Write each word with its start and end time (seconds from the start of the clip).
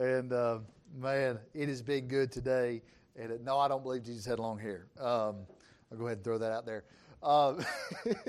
And 0.00 0.32
uh, 0.32 0.60
man, 0.98 1.38
it 1.52 1.68
has 1.68 1.82
been 1.82 2.08
good 2.08 2.32
today. 2.32 2.80
And 3.16 3.30
it, 3.30 3.44
no, 3.44 3.58
I 3.58 3.68
don't 3.68 3.82
believe 3.82 4.02
Jesus 4.02 4.24
had 4.24 4.38
long 4.38 4.58
hair. 4.58 4.86
Um, 4.98 5.36
I'll 5.92 5.98
go 5.98 6.06
ahead 6.06 6.16
and 6.16 6.24
throw 6.24 6.38
that 6.38 6.52
out 6.52 6.64
there. 6.64 6.84
Um, 7.22 7.62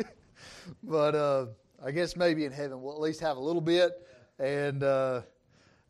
but 0.84 1.16
uh, 1.16 1.46
I 1.82 1.92
guess 1.92 2.18
maybe 2.18 2.44
in 2.44 2.52
heaven 2.52 2.82
we'll 2.82 2.94
at 2.94 3.00
least 3.00 3.22
have 3.22 3.38
a 3.38 3.40
little 3.40 3.62
bit. 3.62 4.06
And 4.38 4.84
uh, 4.84 5.22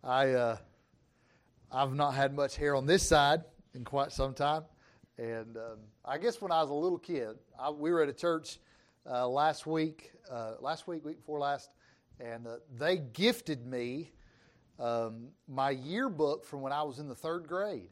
I, 0.04 0.30
uh, 0.30 0.58
I've 1.72 1.96
not 1.96 2.12
had 2.12 2.36
much 2.36 2.58
hair 2.58 2.76
on 2.76 2.86
this 2.86 3.02
side 3.02 3.42
in 3.74 3.84
quite 3.84 4.12
some 4.12 4.36
time. 4.36 4.66
And 5.18 5.58
um, 5.58 5.80
I 6.06 6.20
guess 6.20 6.40
when 6.42 6.52
I 6.52 6.62
was 6.62 6.70
a 6.70 6.76
little 6.76 7.00
kid, 7.00 7.40
I, 7.60 7.72
we 7.72 7.90
were 7.90 8.04
at 8.04 8.10
a 8.10 8.14
church 8.14 8.60
uh, 9.10 9.28
last 9.28 9.66
week, 9.66 10.12
uh, 10.30 10.58
last 10.60 10.88
week, 10.88 11.04
week 11.04 11.18
before 11.18 11.40
last, 11.40 11.72
and 12.20 12.46
uh, 12.46 12.58
they 12.78 12.98
gifted 12.98 13.66
me 13.66 14.12
um, 14.82 15.28
my 15.48 15.70
yearbook 15.70 16.44
from 16.44 16.62
when 16.62 16.74
I 16.74 16.84
was 16.84 17.00
in 17.00 17.08
the 17.08 17.16
third 17.16 17.48
grade. 17.48 17.90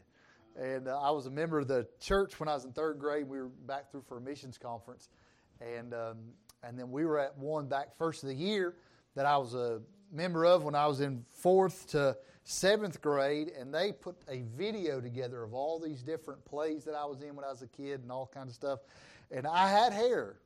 And 0.59 0.87
uh, 0.87 0.99
I 0.99 1.11
was 1.11 1.27
a 1.27 1.31
member 1.31 1.59
of 1.59 1.67
the 1.67 1.87
church 1.99 2.39
when 2.39 2.49
I 2.49 2.55
was 2.55 2.65
in 2.65 2.73
third 2.73 2.99
grade. 2.99 3.27
We 3.27 3.39
were 3.39 3.47
back 3.47 3.91
through 3.91 4.03
for 4.07 4.17
a 4.17 4.21
missions 4.21 4.57
conference, 4.57 5.07
and 5.61 5.93
um, 5.93 6.17
and 6.63 6.77
then 6.77 6.91
we 6.91 7.05
were 7.05 7.19
at 7.19 7.37
one 7.37 7.67
back 7.67 7.95
first 7.97 8.23
of 8.23 8.29
the 8.29 8.35
year 8.35 8.75
that 9.15 9.25
I 9.25 9.37
was 9.37 9.53
a 9.53 9.81
member 10.11 10.45
of 10.45 10.63
when 10.63 10.75
I 10.75 10.87
was 10.87 10.99
in 10.99 11.23
fourth 11.29 11.87
to 11.91 12.17
seventh 12.43 13.01
grade, 13.01 13.51
and 13.57 13.73
they 13.73 13.91
put 13.91 14.15
a 14.27 14.41
video 14.57 14.99
together 14.99 15.43
of 15.43 15.53
all 15.53 15.79
these 15.79 16.01
different 16.01 16.43
plays 16.45 16.83
that 16.85 16.95
I 16.95 17.05
was 17.05 17.21
in 17.21 17.35
when 17.35 17.45
I 17.45 17.51
was 17.51 17.61
a 17.61 17.67
kid 17.67 18.01
and 18.01 18.11
all 18.11 18.29
kinds 18.33 18.49
of 18.49 18.55
stuff. 18.55 18.79
And 19.31 19.45
I 19.45 19.69
had 19.69 19.93
hair. 19.93 20.37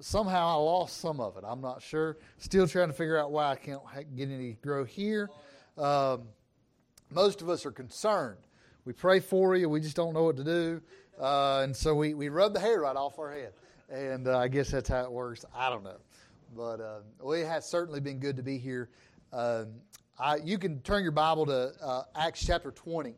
Somehow 0.00 0.46
I 0.46 0.54
lost 0.54 1.00
some 1.00 1.18
of 1.18 1.36
it. 1.36 1.44
I'm 1.44 1.60
not 1.60 1.82
sure. 1.82 2.18
Still 2.38 2.68
trying 2.68 2.86
to 2.86 2.94
figure 2.94 3.18
out 3.18 3.32
why 3.32 3.50
I 3.50 3.56
can't 3.56 3.82
get 4.16 4.30
any 4.30 4.52
grow 4.62 4.84
here. 4.84 5.28
Um, 5.78 6.22
most 7.10 7.40
of 7.40 7.48
us 7.48 7.64
are 7.64 7.70
concerned. 7.70 8.38
We 8.84 8.92
pray 8.92 9.20
for 9.20 9.56
you. 9.56 9.68
We 9.68 9.80
just 9.80 9.96
don't 9.96 10.12
know 10.12 10.24
what 10.24 10.36
to 10.38 10.44
do. 10.44 10.82
Uh, 11.20 11.60
and 11.62 11.74
so 11.76 11.94
we, 11.94 12.14
we 12.14 12.28
rub 12.28 12.52
the 12.52 12.60
hair 12.60 12.80
right 12.80 12.96
off 12.96 13.18
our 13.18 13.32
head. 13.32 13.52
And 13.90 14.28
uh, 14.28 14.38
I 14.38 14.48
guess 14.48 14.70
that's 14.70 14.88
how 14.88 15.02
it 15.04 15.10
works. 15.10 15.44
I 15.54 15.70
don't 15.70 15.84
know. 15.84 15.98
But 16.56 16.80
uh, 16.80 17.00
well, 17.20 17.32
it 17.32 17.46
has 17.46 17.68
certainly 17.68 18.00
been 18.00 18.18
good 18.18 18.36
to 18.36 18.42
be 18.42 18.58
here. 18.58 18.90
Um, 19.32 19.68
I, 20.18 20.36
you 20.36 20.58
can 20.58 20.80
turn 20.80 21.02
your 21.02 21.12
Bible 21.12 21.46
to 21.46 21.72
uh, 21.80 22.02
Acts 22.16 22.44
chapter 22.44 22.70
20. 22.70 23.14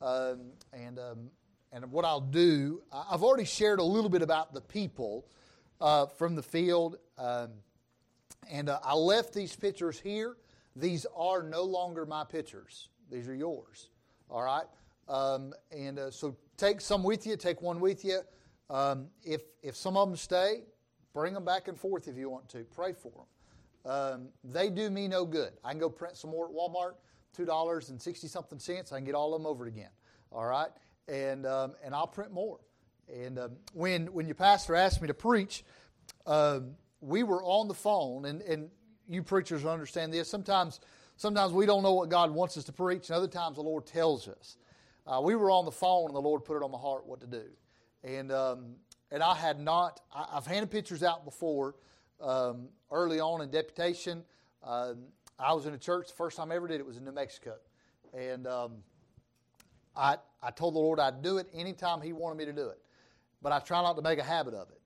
Um, 0.00 0.40
and, 0.72 0.98
um, 0.98 1.30
and 1.72 1.90
what 1.92 2.04
I'll 2.04 2.20
do, 2.20 2.82
I've 2.92 3.22
already 3.22 3.44
shared 3.44 3.78
a 3.78 3.84
little 3.84 4.10
bit 4.10 4.22
about 4.22 4.52
the 4.52 4.60
people 4.60 5.26
uh, 5.80 6.06
from 6.06 6.34
the 6.34 6.42
field. 6.42 6.96
Um, 7.16 7.50
and 8.50 8.68
uh, 8.68 8.80
I 8.82 8.94
left 8.94 9.32
these 9.32 9.54
pictures 9.54 10.00
here. 10.00 10.36
These 10.76 11.06
are 11.16 11.42
no 11.42 11.62
longer 11.62 12.06
my 12.06 12.24
pictures, 12.24 12.88
these 13.10 13.28
are 13.28 13.34
yours. 13.34 13.88
All 14.30 14.42
right? 14.42 14.64
Um, 15.08 15.52
and 15.70 15.98
uh, 15.98 16.10
so 16.10 16.36
take 16.56 16.80
some 16.80 17.02
with 17.02 17.26
you, 17.26 17.36
take 17.36 17.60
one 17.60 17.80
with 17.80 18.04
you. 18.04 18.20
Um, 18.70 19.08
if, 19.24 19.42
if 19.62 19.76
some 19.76 19.96
of 19.96 20.08
them 20.08 20.16
stay, 20.16 20.62
bring 21.12 21.34
them 21.34 21.44
back 21.44 21.68
and 21.68 21.78
forth 21.78 22.08
if 22.08 22.16
you 22.16 22.30
want 22.30 22.48
to. 22.50 22.64
Pray 22.74 22.92
for 22.92 23.12
them. 23.12 23.26
Um, 23.84 24.28
they 24.44 24.70
do 24.70 24.88
me 24.90 25.08
no 25.08 25.24
good. 25.24 25.52
I 25.64 25.70
can 25.70 25.80
go 25.80 25.90
print 25.90 26.16
some 26.16 26.30
more 26.30 26.46
at 26.46 26.52
Walmart, 26.52 26.94
two 27.36 27.44
dollars 27.44 27.90
and 27.90 28.00
sixty 28.00 28.28
something 28.28 28.58
cents. 28.58 28.92
I 28.92 28.96
can 28.96 29.04
get 29.04 29.14
all 29.14 29.34
of 29.34 29.42
them 29.42 29.46
over 29.46 29.66
again. 29.66 29.90
All 30.30 30.46
right, 30.46 30.70
and 31.08 31.44
um, 31.46 31.74
and 31.84 31.94
I'll 31.94 32.06
print 32.06 32.32
more. 32.32 32.60
And 33.12 33.38
um, 33.38 33.50
when 33.72 34.06
when 34.12 34.26
your 34.26 34.36
pastor 34.36 34.76
asked 34.76 35.02
me 35.02 35.08
to 35.08 35.14
preach, 35.14 35.64
um, 36.26 36.76
we 37.00 37.24
were 37.24 37.42
on 37.42 37.66
the 37.66 37.74
phone, 37.74 38.24
and 38.24 38.40
and 38.42 38.70
you 39.12 39.22
preachers 39.22 39.64
understand 39.64 40.12
this. 40.12 40.28
Sometimes 40.28 40.80
sometimes 41.16 41.52
we 41.52 41.66
don't 41.66 41.82
know 41.82 41.94
what 41.94 42.08
God 42.08 42.30
wants 42.30 42.56
us 42.56 42.64
to 42.64 42.72
preach, 42.72 43.08
and 43.08 43.16
other 43.16 43.28
times 43.28 43.56
the 43.56 43.62
Lord 43.62 43.86
tells 43.86 44.28
us. 44.28 44.56
Uh, 45.06 45.20
we 45.22 45.34
were 45.34 45.50
on 45.50 45.64
the 45.64 45.72
phone, 45.72 46.06
and 46.06 46.14
the 46.14 46.20
Lord 46.20 46.44
put 46.44 46.56
it 46.56 46.62
on 46.62 46.70
my 46.70 46.78
heart 46.78 47.06
what 47.06 47.20
to 47.20 47.26
do. 47.26 47.44
And 48.04 48.30
um, 48.32 48.76
and 49.10 49.22
I 49.22 49.34
had 49.34 49.60
not. 49.60 50.00
I, 50.14 50.34
have 50.34 50.46
handed 50.46 50.70
pictures 50.70 51.02
out 51.02 51.24
before 51.24 51.74
um, 52.20 52.68
early 52.90 53.20
on 53.20 53.42
in 53.42 53.50
deputation. 53.50 54.24
Um, 54.64 55.04
I 55.38 55.52
was 55.54 55.66
in 55.66 55.74
a 55.74 55.78
church, 55.78 56.08
the 56.08 56.14
first 56.14 56.36
time 56.36 56.52
I 56.52 56.56
ever 56.56 56.68
did 56.68 56.80
it 56.80 56.86
was 56.86 56.96
in 56.96 57.04
New 57.04 57.12
Mexico. 57.12 57.56
And 58.14 58.46
um, 58.46 58.76
I, 59.96 60.16
I 60.42 60.50
told 60.50 60.74
the 60.74 60.78
Lord 60.78 61.00
I'd 61.00 61.22
do 61.22 61.38
it 61.38 61.48
anytime 61.52 62.00
He 62.00 62.12
wanted 62.12 62.38
me 62.38 62.44
to 62.44 62.52
do 62.52 62.68
it. 62.68 62.78
But 63.42 63.52
I 63.52 63.58
try 63.58 63.82
not 63.82 63.96
to 63.96 64.02
make 64.02 64.18
a 64.18 64.24
habit 64.24 64.54
of 64.54 64.68
it. 64.70 64.78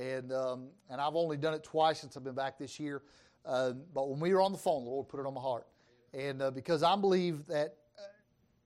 And, 0.00 0.32
um, 0.32 0.68
and 0.90 1.00
I've 1.00 1.16
only 1.16 1.36
done 1.36 1.54
it 1.54 1.64
twice 1.64 2.00
since 2.00 2.16
I've 2.16 2.24
been 2.24 2.34
back 2.34 2.58
this 2.58 2.78
year. 2.78 3.02
Uh, 3.46 3.72
but 3.94 4.08
when 4.08 4.20
we 4.20 4.34
were 4.34 4.40
on 4.40 4.52
the 4.52 4.58
phone, 4.58 4.84
the 4.84 4.90
Lord 4.90 5.08
put 5.08 5.20
it 5.20 5.26
on 5.26 5.34
my 5.34 5.40
heart. 5.40 5.66
And 6.12 6.42
uh, 6.42 6.50
because 6.50 6.82
I 6.82 6.96
believe 6.96 7.46
that 7.46 7.76
uh, 7.98 8.02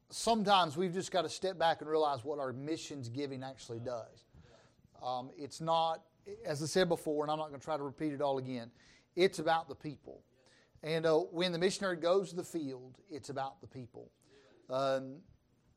sometimes 0.08 0.76
we've 0.76 0.94
just 0.94 1.10
got 1.10 1.22
to 1.22 1.28
step 1.28 1.58
back 1.58 1.80
and 1.80 1.90
realize 1.90 2.24
what 2.24 2.38
our 2.38 2.52
missions 2.52 3.08
giving 3.08 3.42
actually 3.42 3.80
does. 3.80 4.24
Um, 5.02 5.30
it's 5.36 5.60
not 5.60 6.02
as 6.44 6.62
I 6.62 6.66
said 6.66 6.88
before, 6.88 7.24
and 7.24 7.30
I'm 7.30 7.38
not 7.38 7.48
going 7.48 7.60
to 7.60 7.64
try 7.64 7.76
to 7.76 7.82
repeat 7.82 8.12
it 8.12 8.20
all 8.20 8.38
again, 8.38 8.70
it's 9.16 9.38
about 9.38 9.68
the 9.68 9.74
people. 9.74 10.22
And 10.82 11.04
uh, 11.04 11.18
when 11.18 11.52
the 11.52 11.58
missionary 11.58 11.96
goes 11.96 12.30
to 12.30 12.36
the 12.36 12.44
field, 12.44 12.98
it's 13.10 13.28
about 13.28 13.60
the 13.60 13.66
people. 13.66 14.10
Um, 14.68 15.16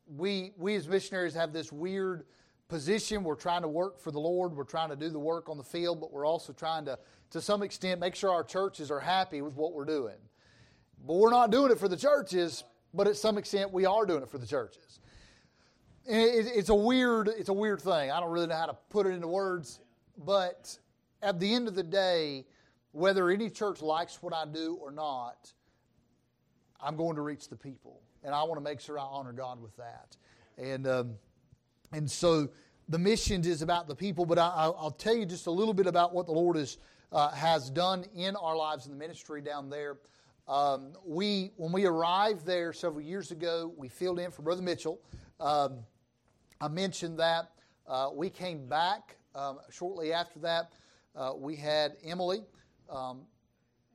we, 0.07 0.51
we 0.57 0.75
as 0.75 0.87
missionaries 0.87 1.33
have 1.33 1.51
this 1.51 1.71
weird 1.71 2.25
position. 2.73 3.23
We're 3.23 3.35
trying 3.35 3.61
to 3.61 3.67
work 3.67 3.99
for 3.99 4.09
the 4.09 4.19
Lord. 4.19 4.55
We're 4.55 4.63
trying 4.63 4.89
to 4.89 4.95
do 4.95 5.11
the 5.11 5.19
work 5.19 5.47
on 5.47 5.57
the 5.57 5.63
field, 5.63 6.01
but 6.01 6.11
we're 6.11 6.25
also 6.25 6.53
trying 6.53 6.85
to, 6.85 6.97
to 7.29 7.39
some 7.39 7.61
extent, 7.61 7.99
make 7.99 8.15
sure 8.15 8.31
our 8.31 8.43
churches 8.43 8.89
are 8.89 8.99
happy 8.99 9.43
with 9.43 9.53
what 9.53 9.73
we're 9.73 9.85
doing. 9.85 10.15
But 11.05 11.17
we're 11.17 11.29
not 11.29 11.51
doing 11.51 11.71
it 11.71 11.77
for 11.77 11.87
the 11.87 11.95
churches, 11.95 12.63
but 12.91 13.05
at 13.05 13.15
some 13.15 13.37
extent, 13.37 13.71
we 13.71 13.85
are 13.85 14.07
doing 14.07 14.23
it 14.23 14.29
for 14.31 14.39
the 14.39 14.47
churches. 14.47 14.99
it's 16.07 16.69
a 16.69 16.75
weird, 16.75 17.27
it's 17.27 17.49
a 17.49 17.53
weird 17.53 17.79
thing. 17.79 18.09
I 18.09 18.19
don't 18.19 18.31
really 18.31 18.47
know 18.47 18.55
how 18.55 18.65
to 18.65 18.77
put 18.89 19.05
it 19.05 19.11
into 19.11 19.27
words. 19.27 19.79
But 20.17 20.75
at 21.21 21.39
the 21.39 21.53
end 21.53 21.67
of 21.67 21.75
the 21.75 21.83
day, 21.83 22.47
whether 22.91 23.29
any 23.29 23.51
church 23.51 23.83
likes 23.83 24.23
what 24.23 24.33
I 24.33 24.45
do 24.51 24.79
or 24.81 24.89
not, 24.89 25.53
I'm 26.81 26.95
going 26.95 27.17
to 27.17 27.21
reach 27.21 27.49
the 27.49 27.55
people. 27.55 28.01
And 28.23 28.33
I 28.33 28.41
want 28.41 28.55
to 28.55 28.63
make 28.63 28.79
sure 28.79 28.97
I 28.97 29.03
honor 29.03 29.31
God 29.31 29.61
with 29.61 29.77
that. 29.77 30.17
And, 30.57 30.87
um, 30.87 31.13
and 31.91 32.09
so 32.09 32.49
the 32.89 32.99
missions 32.99 33.47
is 33.47 33.61
about 33.61 33.87
the 33.87 33.95
people, 33.95 34.25
but 34.25 34.37
I, 34.37 34.67
will 34.67 34.91
tell 34.91 35.15
you 35.15 35.25
just 35.25 35.47
a 35.47 35.51
little 35.51 35.73
bit 35.73 35.87
about 35.87 36.13
what 36.13 36.25
the 36.25 36.31
Lord 36.31 36.57
is, 36.57 36.77
uh, 37.11 37.31
has 37.31 37.69
done 37.69 38.05
in 38.15 38.35
our 38.35 38.55
lives 38.55 38.85
in 38.85 38.91
the 38.91 38.97
ministry 38.97 39.41
down 39.41 39.69
there. 39.69 39.97
Um, 40.47 40.93
we, 41.05 41.51
when 41.55 41.71
we 41.71 41.85
arrived 41.85 42.45
there 42.45 42.73
several 42.73 43.01
years 43.01 43.31
ago, 43.31 43.73
we 43.77 43.87
filled 43.87 44.19
in 44.19 44.31
for 44.31 44.41
Brother 44.41 44.61
Mitchell. 44.61 44.99
Um, 45.39 45.79
I 46.59 46.67
mentioned 46.67 47.19
that. 47.19 47.51
Uh, 47.87 48.09
we 48.13 48.29
came 48.29 48.67
back 48.67 49.17
um, 49.35 49.59
shortly 49.71 50.13
after 50.13 50.39
that, 50.39 50.73
uh, 51.15 51.31
we 51.35 51.55
had 51.55 51.93
Emily. 52.03 52.43
Um, 52.89 53.21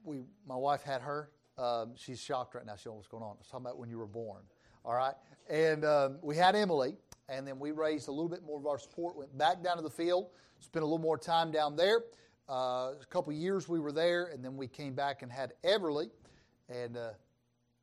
we, 0.04 0.20
my 0.46 0.56
wife 0.56 0.82
had 0.82 1.00
her. 1.02 1.30
Um, 1.56 1.92
she's 1.96 2.20
shocked 2.20 2.54
right 2.54 2.66
now. 2.66 2.74
She 2.76 2.88
knows 2.88 2.96
what's 2.96 3.08
going 3.08 3.22
on. 3.22 3.30
I 3.30 3.38
was 3.38 3.46
talking 3.46 3.66
about 3.66 3.78
when 3.78 3.88
you 3.88 3.98
were 3.98 4.06
born. 4.06 4.42
All 4.84 4.94
right. 4.94 5.14
And 5.48 5.84
um, 5.84 6.18
we 6.22 6.36
had 6.36 6.56
Emily, 6.56 6.96
and 7.28 7.46
then 7.46 7.58
we 7.58 7.70
raised 7.70 8.08
a 8.08 8.10
little 8.10 8.28
bit 8.28 8.42
more 8.44 8.58
of 8.58 8.66
our 8.66 8.78
support, 8.78 9.16
went 9.16 9.36
back 9.36 9.62
down 9.62 9.76
to 9.76 9.82
the 9.82 9.90
field, 9.90 10.28
spent 10.60 10.82
a 10.82 10.86
little 10.86 10.98
more 10.98 11.18
time 11.18 11.50
down 11.50 11.76
there. 11.76 12.02
Uh, 12.48 12.92
a 13.00 13.06
couple 13.10 13.32
years 13.32 13.68
we 13.68 13.78
were 13.78 13.92
there, 13.92 14.26
and 14.26 14.44
then 14.44 14.56
we 14.56 14.66
came 14.66 14.94
back 14.94 15.22
and 15.22 15.30
had 15.30 15.52
Everly. 15.64 16.10
And 16.68 16.96
uh, 16.96 17.10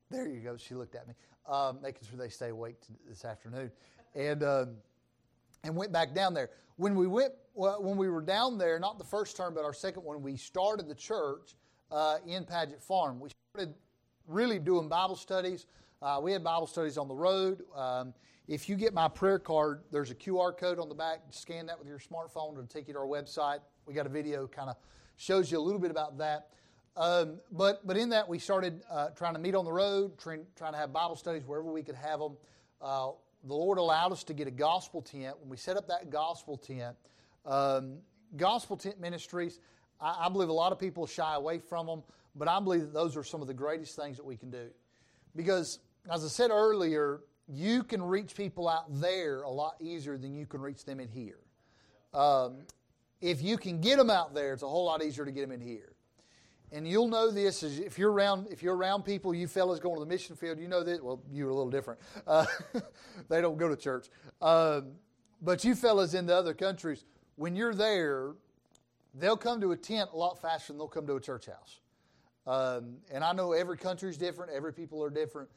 there 0.09 0.27
you 0.27 0.39
go. 0.39 0.57
She 0.57 0.73
looked 0.73 0.95
at 0.95 1.07
me, 1.07 1.13
um, 1.47 1.79
making 1.81 2.07
sure 2.09 2.17
they 2.17 2.29
stay 2.29 2.49
awake 2.49 2.77
this 3.07 3.25
afternoon. 3.25 3.71
And, 4.15 4.43
um, 4.43 4.69
and 5.63 5.75
went 5.75 5.91
back 5.91 6.13
down 6.13 6.33
there 6.33 6.49
when 6.77 6.95
we 6.95 7.07
went 7.07 7.33
when 7.53 7.95
we 7.95 8.09
were 8.09 8.21
down 8.21 8.57
there, 8.57 8.77
not 8.79 8.97
the 8.97 9.05
first 9.05 9.37
term, 9.37 9.53
but 9.53 9.63
our 9.63 9.73
second 9.73 10.03
one, 10.03 10.21
we 10.21 10.35
started 10.35 10.89
the 10.89 10.95
church 10.95 11.55
uh, 11.89 12.17
in 12.27 12.43
Paget 12.43 12.81
Farm. 12.81 13.19
We 13.19 13.29
started 13.53 13.73
really 14.27 14.59
doing 14.59 14.89
Bible 14.89 15.15
studies. 15.15 15.65
Uh, 16.01 16.19
we 16.21 16.33
had 16.33 16.43
Bible 16.43 16.67
studies 16.67 16.97
on 16.97 17.07
the 17.07 17.15
road. 17.15 17.63
Um, 17.73 18.13
if 18.47 18.69
you 18.69 18.75
get 18.75 18.93
my 18.93 19.07
prayer 19.07 19.39
card, 19.39 19.81
there's 19.91 20.11
a 20.11 20.15
QR 20.15 20.55
code 20.55 20.79
on 20.79 20.87
the 20.87 20.95
back. 20.95 21.19
Scan 21.31 21.65
that 21.65 21.79
with 21.79 21.87
your 21.87 21.99
smartphone. 21.99 22.53
It'll 22.53 22.67
take 22.67 22.87
you 22.87 22.93
to 22.93 22.99
our 22.99 23.07
website. 23.07 23.59
We 23.87 23.93
got 23.93 24.05
a 24.05 24.09
video 24.09 24.47
kind 24.47 24.69
of 24.69 24.75
shows 25.17 25.51
you 25.51 25.57
a 25.57 25.61
little 25.61 25.79
bit 25.79 25.91
about 25.91 26.17
that. 26.19 26.49
Um, 26.97 27.39
but 27.51 27.85
but 27.85 27.97
in 27.97 28.09
that 28.09 28.29
we 28.29 28.39
started 28.39 28.81
uh, 28.89 29.09
trying 29.09 29.33
to 29.33 29.39
meet 29.39 29.55
on 29.55 29.65
the 29.65 29.71
road, 29.71 30.17
trying, 30.17 30.45
trying 30.55 30.73
to 30.73 30.77
have 30.77 30.93
Bible 30.93 31.15
studies 31.15 31.43
wherever 31.45 31.71
we 31.71 31.83
could 31.83 31.95
have 31.95 32.19
them. 32.19 32.37
Uh, 32.81 33.09
the 33.43 33.53
Lord 33.53 33.77
allowed 33.77 34.11
us 34.11 34.23
to 34.25 34.33
get 34.33 34.47
a 34.47 34.51
gospel 34.51 35.01
tent. 35.01 35.35
When 35.39 35.49
we 35.49 35.57
set 35.57 35.77
up 35.77 35.87
that 35.87 36.09
gospel 36.09 36.57
tent, 36.57 36.95
um, 37.45 37.97
gospel 38.37 38.77
tent 38.77 38.99
ministries, 38.99 39.59
I, 39.99 40.25
I, 40.25 40.29
believe 40.29 40.49
a 40.49 40.53
lot 40.53 40.71
of 40.71 40.79
people 40.79 41.05
shy 41.05 41.35
away 41.35 41.59
from 41.59 41.85
them, 41.85 42.03
but 42.35 42.47
I 42.47 42.59
believe 42.59 42.81
that 42.81 42.93
those 42.93 43.15
are 43.15 43.23
some 43.23 43.41
of 43.41 43.47
the 43.47 43.53
greatest 43.53 43.95
things 43.95 44.17
that 44.17 44.25
we 44.25 44.35
can 44.35 44.49
do. 44.49 44.67
Because, 45.35 45.79
as 46.11 46.23
I 46.23 46.27
said 46.27 46.49
earlier, 46.49 47.21
you 47.47 47.83
can 47.83 48.01
reach 48.01 48.35
people 48.35 48.67
out 48.67 48.85
there 48.99 49.41
a 49.43 49.49
lot 49.49 49.75
easier 49.79 50.17
than 50.17 50.33
you 50.33 50.45
can 50.45 50.61
reach 50.61 50.85
them 50.85 50.99
in 50.99 51.07
here. 51.07 51.39
Um, 52.13 52.63
if 53.21 53.41
you 53.41 53.57
can 53.57 53.81
get 53.81 53.97
them 53.97 54.09
out 54.09 54.33
there, 54.33 54.53
it's 54.53 54.63
a 54.63 54.67
whole 54.67 54.85
lot 54.85 55.03
easier 55.03 55.25
to 55.25 55.31
get 55.31 55.41
them 55.41 55.51
in 55.51 55.61
here. 55.61 55.95
and 56.71 56.87
you'll 56.87 57.07
know 57.07 57.31
this 57.31 57.63
is 57.63 57.79
if 57.79 57.97
you're 57.97 58.11
around 58.11 58.47
if 58.51 58.61
you're 58.63 58.75
around 58.75 59.03
people, 59.03 59.33
you 59.33 59.47
fellas 59.47 59.79
going 59.79 59.95
to 59.95 59.99
the 59.99 60.05
mission 60.05 60.35
field, 60.35 60.59
you 60.59 60.67
know 60.67 60.83
that. 60.83 61.03
Well, 61.03 61.21
you're 61.31 61.49
a 61.49 61.53
little 61.53 61.71
different. 61.71 61.99
Uh, 62.27 62.45
they 63.29 63.41
don't 63.41 63.57
go 63.57 63.69
to 63.69 63.75
church, 63.75 64.07
um, 64.41 64.93
but 65.41 65.63
you 65.63 65.75
fellas 65.75 66.13
in 66.13 66.25
the 66.25 66.35
other 66.35 66.53
countries, 66.53 67.05
when 67.35 67.55
you're 67.55 67.73
there, 67.73 68.33
they'll 69.13 69.37
come 69.37 69.61
to 69.61 69.71
a 69.71 69.77
tent 69.77 70.09
a 70.13 70.17
lot 70.17 70.41
faster 70.41 70.73
than 70.73 70.77
they'll 70.79 70.87
come 70.87 71.07
to 71.07 71.15
a 71.15 71.21
church 71.21 71.45
house. 71.45 71.79
Um, 72.47 72.97
and 73.11 73.23
I 73.23 73.31
know 73.31 73.53
every 73.53 73.77
country 73.77 74.09
is 74.09 74.17
different, 74.17 74.51
every 74.51 74.73
people 74.73 75.03
are 75.03 75.09
different, 75.09 75.49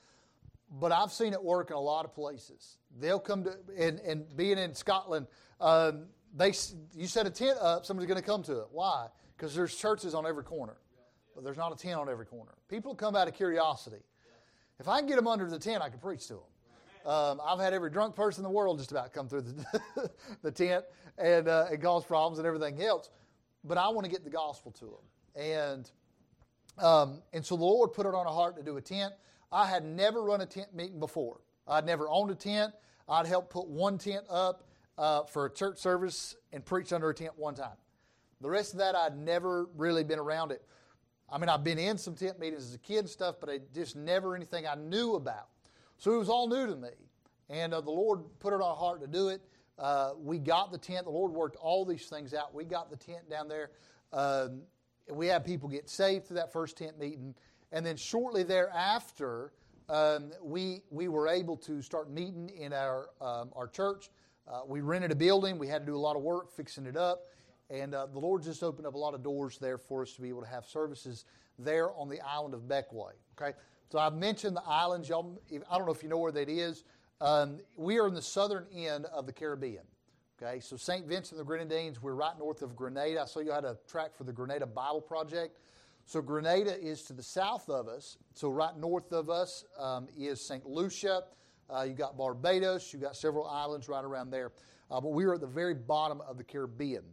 but 0.71 0.93
I've 0.93 1.13
seen 1.13 1.33
it 1.33 1.43
work 1.43 1.71
in 1.71 1.77
a 1.77 1.81
lot 1.81 2.05
of 2.05 2.15
places. 2.15 2.79
They'll 3.01 3.21
come 3.21 3.45
to 3.45 3.57
and, 3.79 4.01
and 4.01 4.37
being 4.37 4.59
in 4.59 4.75
Scotland, 4.75 5.27
um, 5.61 6.07
they 6.37 6.53
you 6.95 7.07
set 7.07 7.27
a 7.27 7.31
tent 7.31 7.59
up, 7.61 7.87
somebody's 7.87 8.09
going 8.09 8.21
to 8.21 8.27
come 8.27 8.43
to 8.45 8.61
it. 8.61 8.67
Why? 8.71 9.09
Because 9.37 9.55
there's 9.55 9.75
churches 9.75 10.15
on 10.15 10.27
every 10.27 10.45
corner 10.45 10.77
but 11.39 11.45
there's 11.45 11.57
not 11.57 11.73
a 11.73 11.77
tent 11.77 12.01
on 12.01 12.09
every 12.09 12.27
corner. 12.27 12.51
People 12.69 12.97
come 12.97 13.15
out 13.15 13.29
of 13.29 13.35
curiosity. 13.35 14.03
If 14.81 14.89
I 14.89 14.99
can 14.99 15.07
get 15.07 15.15
them 15.15 15.29
under 15.29 15.49
the 15.49 15.57
tent, 15.57 15.85
I 15.85 15.89
can 15.89 16.01
preach 16.01 16.27
to 16.27 16.35
them. 16.35 17.13
Um, 17.13 17.41
I've 17.41 17.61
had 17.61 17.73
every 17.73 17.91
drunk 17.91 18.17
person 18.17 18.41
in 18.41 18.43
the 18.43 18.51
world 18.51 18.77
just 18.77 18.91
about 18.91 19.13
come 19.13 19.29
through 19.29 19.43
the, 19.43 20.11
the 20.43 20.51
tent 20.51 20.85
and, 21.17 21.47
uh, 21.47 21.67
and 21.71 21.81
cause 21.81 22.05
problems 22.05 22.39
and 22.39 22.47
everything 22.47 22.83
else. 22.83 23.11
But 23.63 23.79
I 23.79 23.87
want 23.91 24.05
to 24.05 24.11
get 24.11 24.25
the 24.25 24.31
gospel 24.31 24.73
to 24.73 24.85
them. 24.87 25.45
And, 25.45 25.91
um, 26.77 27.23
and 27.33 27.47
so 27.47 27.57
the 27.57 27.63
Lord 27.63 27.93
put 27.93 28.05
it 28.05 28.17
on 28.17 28.27
a 28.27 28.33
heart 28.33 28.57
to 28.57 28.65
do 28.65 28.77
a 28.77 28.81
tent. 28.81 29.13
I 29.51 29.67
had 29.67 29.85
never 29.85 30.23
run 30.23 30.41
a 30.41 30.47
tent 30.47 30.75
meeting 30.75 31.01
before. 31.01 31.41
I'd 31.67 31.87
never 31.87 32.09
owned 32.09 32.31
a 32.31 32.35
tent. 32.35 32.73
I'd 33.09 33.27
helped 33.27 33.51
put 33.51 33.67
one 33.67 33.99
tent 33.99 34.25
up 34.29 34.65
uh, 34.97 35.25
for 35.25 35.47
a 35.47 35.51
church 35.51 35.79
service 35.79 36.37
and 36.53 36.65
preached 36.65 36.93
under 36.93 37.09
a 37.09 37.15
tent 37.15 37.33
one 37.37 37.55
time. 37.55 37.77
The 38.41 38.51
rest 38.51 38.73
of 38.73 38.79
that, 38.81 38.95
I'd 38.95 39.17
never 39.17 39.67
really 39.77 40.05
been 40.05 40.19
around 40.19 40.53
it. 40.53 40.63
I 41.31 41.39
mean, 41.39 41.49
I've 41.49 41.65
been 41.65 41.79
in 41.79 41.99
some 41.99 42.15
tent 42.15 42.39
meetings 42.39 42.65
as 42.65 42.75
a 42.75 42.79
kid 42.79 43.01
and 43.01 43.09
stuff, 43.09 43.37
but 43.41 43.51
I 43.51 43.61
just 43.75 43.97
never 43.97 44.35
anything 44.35 44.67
I 44.67 44.75
knew 44.75 45.15
about. 45.15 45.49
So 45.99 46.15
it 46.15 46.19
was 46.19 46.29
all 46.29 46.49
new 46.49 46.67
to 46.67 46.77
me. 46.77 46.91
And 47.51 47.75
uh, 47.75 47.81
the 47.81 47.91
Lord 47.91 48.21
put 48.39 48.53
it 48.53 48.57
on 48.57 48.63
our 48.63 48.77
heart 48.77 49.01
to 49.01 49.07
do 49.07 49.29
it. 49.29 49.43
Uh, 49.79 50.13
we 50.19 50.39
got 50.39 50.73
the 50.73 50.79
tent. 50.79 51.05
The 51.05 51.11
Lord 51.11 51.33
worked 51.33 51.57
all 51.57 51.85
these 51.85 52.07
things 52.07 52.35
out. 52.35 52.55
We 52.55 52.65
got 52.65 52.91
the 52.91 52.97
tent 52.97 53.29
down 53.31 53.49
there. 53.49 53.71
Um, 54.13 54.63
we 55.11 55.27
had 55.27 55.45
people 55.45 55.69
get 55.69 55.89
saved 55.89 56.27
through 56.27 56.37
that 56.37 56.53
first 56.53 56.77
tent 56.77 56.99
meeting. 56.99 57.35
And 57.73 57.85
then 57.85 57.97
shortly 57.97 58.43
thereafter, 58.43 59.53
um, 59.89 60.31
we, 60.43 60.83
we 60.91 61.09
were 61.09 61.29
able 61.29 61.57
to 61.59 61.83
start 61.83 62.11
meeting 62.11 62.51
in 62.51 62.73
our, 62.73 63.11
um, 63.21 63.51
our 63.55 63.69
church. 63.69 64.11
Uh, 64.47 64.61
we 64.67 64.81
rented 64.81 65.13
a 65.13 65.17
building. 65.17 65.59
We 65.59 65.69
had 65.69 65.81
to 65.81 65.87
do 65.87 65.97
a 65.97 65.99
lot 65.99 66.17
of 66.17 66.23
work 66.23 66.51
fixing 66.51 66.87
it 66.87 66.97
up. 66.97 67.27
And 67.71 67.95
uh, 67.95 68.07
the 68.07 68.19
Lord 68.19 68.43
just 68.43 68.63
opened 68.63 68.87
up 68.87 68.95
a 68.95 68.99
lot 68.99 69.15
of 69.15 69.23
doors 69.23 69.59
there 69.59 69.77
for 69.77 70.03
us 70.03 70.13
to 70.15 70.23
be 70.23 70.29
able 70.29 70.41
to 70.41 70.49
have 70.49 70.65
services 70.65 71.27
there 71.59 71.93
on 71.93 72.09
the 72.09 72.21
island 72.21 72.55
of 72.55 72.63
Bequia. 72.63 73.13
Okay, 73.41 73.57
so 73.91 73.99
I've 73.99 74.15
mentioned 74.15 74.57
the 74.57 74.63
islands. 74.67 75.09
Y'all, 75.09 75.39
I 75.71 75.77
don't 75.77 75.87
know 75.87 75.93
if 75.93 76.03
you 76.03 76.09
know 76.09 76.19
where 76.19 76.33
that 76.33 76.49
is. 76.49 76.85
Um, 77.21 77.59
we 77.77 77.99
are 77.99 78.07
in 78.07 78.15
the 78.15 78.23
southern 78.23 78.67
end 78.75 79.07
of 79.07 79.27
the 79.27 79.33
Caribbean. 79.33 79.83
Okay, 80.41 80.61
so 80.61 80.77
St. 80.77 81.05
Vincent 81.05 81.33
and 81.33 81.41
the 81.41 81.45
Grenadines, 81.45 82.01
we're 82.01 82.15
right 82.15 82.39
north 82.39 82.63
of 82.63 82.77
Grenada. 82.77 83.23
I 83.23 83.25
saw 83.25 83.41
you 83.41 83.51
had 83.51 83.65
a 83.65 83.77
track 83.89 84.15
for 84.15 84.23
the 84.23 84.33
Grenada 84.33 84.67
Bible 84.67 85.01
Project. 85.01 85.59
So 86.09 86.23
Grenada 86.23 86.75
is 86.83 87.03
to 87.03 87.13
the 87.13 87.23
south 87.23 87.69
of 87.69 87.87
us. 87.87 88.17
So 88.33 88.49
right 88.49 88.75
north 88.79 89.13
of 89.13 89.29
us 89.29 89.67
um, 89.79 90.09
is 90.17 90.41
St. 90.41 90.65
Lucia. 90.65 91.25
Uh, 91.69 91.83
you 91.83 91.93
got 91.93 92.17
Barbados. 92.17 92.91
You've 92.95 93.03
got 93.03 93.15
several 93.15 93.47
islands 93.47 93.91
right 93.91 94.03
around 94.03 94.31
there. 94.31 94.53
Uh, 94.91 95.03
but 95.03 95.11
we 95.11 95.27
are 95.27 95.35
at 95.35 95.43
the 95.43 95.47
very 95.47 95.75
bottom 95.75 96.23
of 96.23 96.39
the 96.39 96.45
Caribbean. 96.45 97.05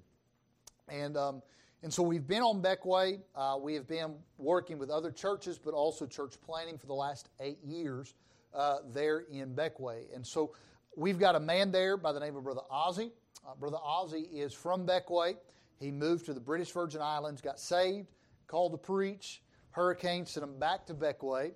And, 0.87 1.17
um, 1.17 1.41
and 1.83 1.93
so 1.93 2.03
we've 2.03 2.25
been 2.25 2.41
on 2.41 2.61
Bequia. 2.61 3.19
Uh, 3.35 3.57
we 3.61 3.73
have 3.73 3.85
been 3.85 4.15
working 4.37 4.77
with 4.79 4.89
other 4.89 5.11
churches, 5.11 5.59
but 5.59 5.73
also 5.73 6.05
church 6.05 6.35
planning 6.39 6.77
for 6.77 6.87
the 6.87 6.93
last 6.93 7.27
eight 7.41 7.61
years 7.65 8.13
uh, 8.53 8.77
there 8.93 9.25
in 9.29 9.53
Bequia. 9.53 10.03
And 10.15 10.25
so 10.25 10.53
we've 10.95 11.19
got 11.19 11.35
a 11.35 11.39
man 11.41 11.69
there 11.69 11.97
by 11.97 12.13
the 12.13 12.21
name 12.21 12.37
of 12.37 12.45
Brother 12.45 12.61
Ozzy. 12.71 13.11
Uh, 13.45 13.55
Brother 13.59 13.79
Ozzy 13.85 14.31
is 14.31 14.53
from 14.53 14.87
Bequia. 14.87 15.35
He 15.81 15.91
moved 15.91 16.27
to 16.27 16.33
the 16.33 16.39
British 16.39 16.71
Virgin 16.71 17.01
Islands, 17.01 17.41
got 17.41 17.59
saved, 17.59 18.07
called 18.47 18.71
to 18.73 18.77
preach. 18.77 19.41
Hurricane 19.71 20.25
sent 20.25 20.43
him 20.43 20.59
back 20.59 20.85
to 20.87 20.93
Bequia. 20.93 21.51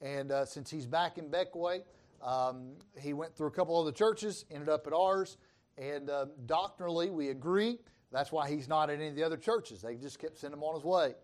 And 0.00 0.30
uh, 0.30 0.44
since 0.44 0.70
he's 0.70 0.86
back 0.86 1.18
in 1.18 1.30
Bequia, 1.30 1.82
um, 2.22 2.72
he 2.98 3.12
went 3.12 3.36
through 3.36 3.48
a 3.48 3.52
couple 3.52 3.80
other 3.80 3.92
churches, 3.92 4.44
ended 4.50 4.68
up 4.68 4.86
at 4.86 4.92
ours. 4.92 5.36
And 5.76 6.08
uh, 6.10 6.26
doctrinally, 6.46 7.10
we 7.10 7.30
agree 7.30 7.78
that's 8.14 8.30
why 8.30 8.48
he's 8.48 8.68
not 8.68 8.90
at 8.90 9.00
any 9.00 9.08
of 9.08 9.16
the 9.16 9.24
other 9.24 9.36
churches. 9.36 9.82
They 9.82 9.96
just 9.96 10.20
kept 10.20 10.38
sending 10.38 10.58
him 10.58 10.62
on 10.62 10.74
his 10.76 10.84
way. 10.84 11.14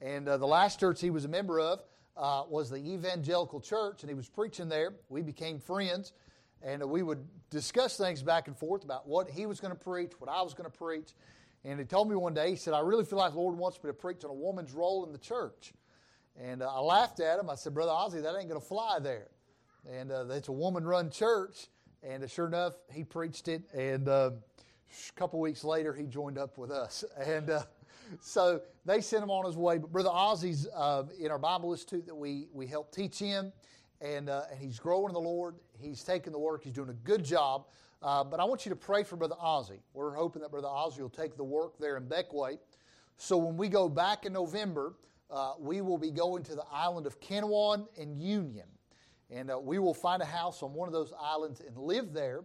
And 0.00 0.28
uh, 0.28 0.36
the 0.36 0.46
last 0.46 0.80
church 0.80 1.00
he 1.00 1.10
was 1.10 1.24
a 1.24 1.28
member 1.28 1.60
of 1.60 1.84
uh, 2.16 2.42
was 2.48 2.70
the 2.70 2.76
Evangelical 2.76 3.60
Church, 3.60 4.02
and 4.02 4.10
he 4.10 4.14
was 4.14 4.28
preaching 4.28 4.68
there. 4.68 4.94
We 5.08 5.22
became 5.22 5.60
friends, 5.60 6.12
and 6.60 6.82
uh, 6.82 6.88
we 6.88 7.02
would 7.02 7.24
discuss 7.50 7.96
things 7.96 8.22
back 8.22 8.48
and 8.48 8.56
forth 8.56 8.82
about 8.82 9.06
what 9.06 9.30
he 9.30 9.46
was 9.46 9.60
going 9.60 9.72
to 9.72 9.78
preach, 9.78 10.12
what 10.18 10.28
I 10.28 10.42
was 10.42 10.52
going 10.54 10.68
to 10.68 10.76
preach. 10.76 11.14
And 11.64 11.78
he 11.78 11.84
told 11.84 12.08
me 12.08 12.16
one 12.16 12.32
day, 12.32 12.50
he 12.50 12.56
said, 12.56 12.72
I 12.72 12.80
really 12.80 13.04
feel 13.04 13.18
like 13.18 13.32
the 13.32 13.38
Lord 13.38 13.56
wants 13.56 13.82
me 13.82 13.88
to 13.88 13.94
preach 13.94 14.24
on 14.24 14.30
a 14.30 14.34
woman's 14.34 14.72
role 14.72 15.04
in 15.04 15.12
the 15.12 15.18
church. 15.18 15.72
And 16.40 16.62
uh, 16.62 16.74
I 16.74 16.80
laughed 16.80 17.20
at 17.20 17.38
him. 17.38 17.50
I 17.50 17.54
said, 17.54 17.74
Brother 17.74 17.92
Ozzy, 17.92 18.22
that 18.22 18.34
ain't 18.38 18.48
going 18.48 18.60
to 18.60 18.66
fly 18.66 18.98
there. 18.98 19.28
And 19.90 20.10
uh, 20.10 20.26
it's 20.30 20.48
a 20.48 20.52
woman 20.52 20.84
run 20.84 21.10
church. 21.10 21.68
And 22.02 22.24
uh, 22.24 22.26
sure 22.26 22.46
enough, 22.46 22.74
he 22.92 23.04
preached 23.04 23.48
it. 23.48 23.62
And 23.74 24.08
a 24.08 24.32
couple 25.16 25.38
weeks 25.38 25.64
later, 25.64 25.92
he 25.92 26.06
joined 26.06 26.38
up 26.38 26.56
with 26.56 26.70
us. 26.70 27.04
And 27.26 27.50
uh, 27.50 27.62
so 28.20 28.62
they 28.86 29.02
sent 29.02 29.22
him 29.22 29.30
on 29.30 29.44
his 29.44 29.56
way. 29.56 29.78
But 29.78 29.92
Brother 29.92 30.08
Ozzy's 30.08 30.66
uh, 30.74 31.04
in 31.18 31.30
our 31.30 31.38
Bible 31.38 31.72
Institute 31.72 32.06
that 32.06 32.14
we, 32.14 32.48
we 32.52 32.66
help 32.66 32.94
teach 32.94 33.18
him. 33.18 33.52
And, 34.00 34.30
uh, 34.30 34.44
and 34.50 34.58
he's 34.58 34.78
growing 34.78 35.08
in 35.08 35.14
the 35.14 35.20
Lord. 35.20 35.56
He's 35.78 36.02
taking 36.02 36.32
the 36.32 36.38
work. 36.38 36.64
He's 36.64 36.72
doing 36.72 36.88
a 36.88 36.94
good 36.94 37.22
job. 37.22 37.66
Uh, 38.02 38.24
but 38.24 38.40
I 38.40 38.44
want 38.44 38.64
you 38.64 38.70
to 38.70 38.76
pray 38.76 39.04
for 39.04 39.16
Brother 39.16 39.36
Ozzy. 39.42 39.78
We're 39.92 40.14
hoping 40.14 40.40
that 40.42 40.50
Brother 40.50 40.68
Ozzy 40.68 41.00
will 41.00 41.10
take 41.10 41.36
the 41.36 41.44
work 41.44 41.78
there 41.78 41.96
in 41.96 42.04
Bequia. 42.04 42.58
So 43.18 43.36
when 43.36 43.56
we 43.58 43.68
go 43.68 43.88
back 43.88 44.24
in 44.24 44.32
November, 44.32 44.94
uh, 45.30 45.52
we 45.58 45.82
will 45.82 45.98
be 45.98 46.10
going 46.10 46.42
to 46.44 46.54
the 46.54 46.64
island 46.72 47.06
of 47.06 47.20
Canouan 47.20 47.86
and 47.98 48.20
Union. 48.20 48.66
And 49.30 49.50
uh, 49.50 49.58
we 49.58 49.78
will 49.78 49.94
find 49.94 50.22
a 50.22 50.26
house 50.26 50.62
on 50.62 50.72
one 50.72 50.88
of 50.88 50.92
those 50.92 51.12
islands 51.20 51.60
and 51.60 51.76
live 51.76 52.12
there. 52.12 52.42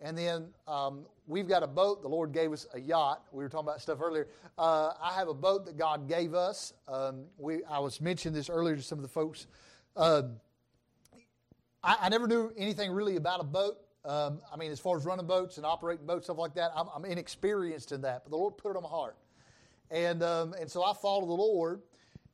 And 0.00 0.16
then 0.16 0.48
um, 0.66 1.04
we've 1.26 1.48
got 1.48 1.62
a 1.62 1.66
boat. 1.66 2.02
The 2.02 2.08
Lord 2.08 2.32
gave 2.32 2.52
us 2.52 2.66
a 2.72 2.80
yacht. 2.80 3.22
We 3.32 3.44
were 3.44 3.48
talking 3.48 3.68
about 3.68 3.80
stuff 3.80 4.00
earlier. 4.00 4.28
Uh, 4.56 4.92
I 5.00 5.12
have 5.14 5.28
a 5.28 5.34
boat 5.34 5.66
that 5.66 5.76
God 5.76 6.08
gave 6.08 6.34
us. 6.34 6.72
Um, 6.88 7.24
we, 7.36 7.64
I 7.64 7.78
was 7.78 8.00
mentioning 8.00 8.34
this 8.34 8.48
earlier 8.48 8.76
to 8.76 8.82
some 8.82 8.98
of 8.98 9.02
the 9.02 9.08
folks. 9.08 9.46
Uh, 9.96 10.22
I, 11.82 11.96
I, 12.02 12.08
never 12.08 12.26
knew 12.26 12.52
anything 12.56 12.90
really 12.92 13.16
about 13.16 13.40
a 13.40 13.44
boat. 13.44 13.76
Um, 14.04 14.40
I 14.52 14.56
mean, 14.56 14.72
as 14.72 14.80
far 14.80 14.96
as 14.96 15.04
running 15.04 15.26
boats 15.26 15.56
and 15.56 15.66
operating 15.66 16.06
boats, 16.06 16.26
stuff 16.26 16.38
like 16.38 16.54
that, 16.54 16.72
I'm, 16.76 16.86
I'm 16.94 17.04
inexperienced 17.04 17.92
in 17.92 18.02
that. 18.02 18.24
But 18.24 18.30
the 18.30 18.36
Lord 18.36 18.56
put 18.56 18.70
it 18.70 18.76
on 18.76 18.82
my 18.82 18.88
heart. 18.88 19.16
And, 19.90 20.22
um, 20.22 20.54
and 20.60 20.70
so 20.70 20.82
I 20.82 20.92
follow 20.94 21.26
the 21.26 21.32
Lord. 21.32 21.82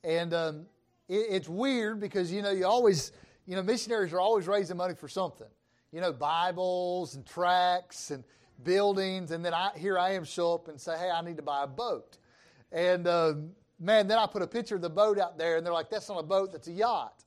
And 0.02 0.32
um, 0.32 0.66
it, 1.08 1.26
it's 1.28 1.48
weird 1.48 2.00
because, 2.00 2.32
you 2.32 2.40
know, 2.42 2.50
you 2.50 2.66
always, 2.66 3.12
you 3.46 3.56
know, 3.56 3.62
missionaries 3.62 4.12
are 4.12 4.20
always 4.20 4.46
raising 4.46 4.76
money 4.76 4.94
for 4.94 5.08
something 5.08 5.48
you 5.92 6.00
know, 6.00 6.12
Bibles 6.12 7.14
and 7.14 7.24
tracts 7.24 8.10
and 8.10 8.22
buildings, 8.62 9.30
and 9.30 9.44
then 9.44 9.54
I, 9.54 9.70
here 9.76 9.98
I 9.98 10.12
am 10.12 10.24
show 10.24 10.54
up 10.54 10.68
and 10.68 10.80
say, 10.80 10.96
hey, 10.98 11.10
I 11.10 11.22
need 11.22 11.36
to 11.36 11.42
buy 11.42 11.64
a 11.64 11.66
boat. 11.66 12.18
And 12.72 13.06
um, 13.06 13.50
man, 13.80 14.06
then 14.08 14.18
I 14.18 14.26
put 14.26 14.42
a 14.42 14.46
picture 14.46 14.74
of 14.74 14.82
the 14.82 14.90
boat 14.90 15.18
out 15.18 15.38
there, 15.38 15.56
and 15.56 15.64
they're 15.64 15.72
like, 15.72 15.90
that's 15.90 16.08
not 16.08 16.18
a 16.18 16.22
boat, 16.22 16.52
that's 16.52 16.68
a 16.68 16.72
yacht. 16.72 17.24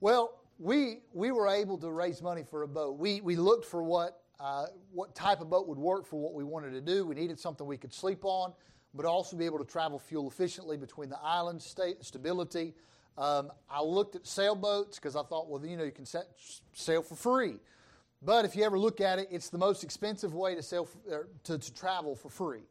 Well, 0.00 0.37
we, 0.58 1.00
we 1.12 1.30
were 1.30 1.48
able 1.48 1.78
to 1.78 1.90
raise 1.90 2.22
money 2.22 2.42
for 2.42 2.62
a 2.62 2.68
boat. 2.68 2.98
We, 2.98 3.20
we 3.20 3.36
looked 3.36 3.64
for 3.64 3.82
what, 3.82 4.22
uh, 4.40 4.66
what 4.92 5.14
type 5.14 5.40
of 5.40 5.50
boat 5.50 5.68
would 5.68 5.78
work 5.78 6.06
for 6.06 6.20
what 6.20 6.34
we 6.34 6.44
wanted 6.44 6.70
to 6.72 6.80
do. 6.80 7.06
We 7.06 7.14
needed 7.14 7.38
something 7.38 7.66
we 7.66 7.76
could 7.76 7.92
sleep 7.92 8.24
on, 8.24 8.52
but 8.94 9.06
also 9.06 9.36
be 9.36 9.44
able 9.46 9.58
to 9.58 9.64
travel 9.64 9.98
fuel 9.98 10.28
efficiently 10.28 10.76
between 10.76 11.10
the 11.10 11.18
islands, 11.22 11.64
state, 11.64 12.04
stability, 12.04 12.74
um, 13.18 13.50
I 13.68 13.82
looked 13.82 14.14
at 14.14 14.26
sailboats 14.26 14.96
because 14.96 15.16
I 15.16 15.22
thought, 15.24 15.48
well, 15.48 15.64
you 15.66 15.76
know, 15.76 15.82
you 15.82 15.90
can 15.90 16.06
set, 16.06 16.28
sail 16.72 17.02
for 17.02 17.16
free. 17.16 17.56
But 18.22 18.44
if 18.44 18.54
you 18.54 18.62
ever 18.62 18.78
look 18.78 19.00
at 19.00 19.18
it, 19.18 19.28
it's 19.30 19.50
the 19.50 19.58
most 19.58 19.82
expensive 19.82 20.34
way 20.34 20.54
to 20.54 20.62
sail 20.62 20.84
for, 20.84 21.28
to, 21.44 21.58
to, 21.58 21.74
travel 21.74 22.14
for 22.14 22.30
free. 22.30 22.62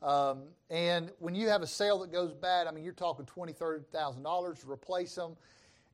Um, 0.00 0.44
and 0.70 1.10
when 1.18 1.34
you 1.34 1.48
have 1.48 1.62
a 1.62 1.66
sail 1.66 1.98
that 1.98 2.12
goes 2.12 2.32
bad, 2.32 2.68
I 2.68 2.70
mean, 2.70 2.84
you're 2.84 2.92
talking 2.92 3.26
twenty, 3.26 3.52
thirty 3.52 3.84
thousand 3.92 4.22
dollars 4.22 4.60
to 4.60 4.70
replace 4.70 5.16
them. 5.16 5.36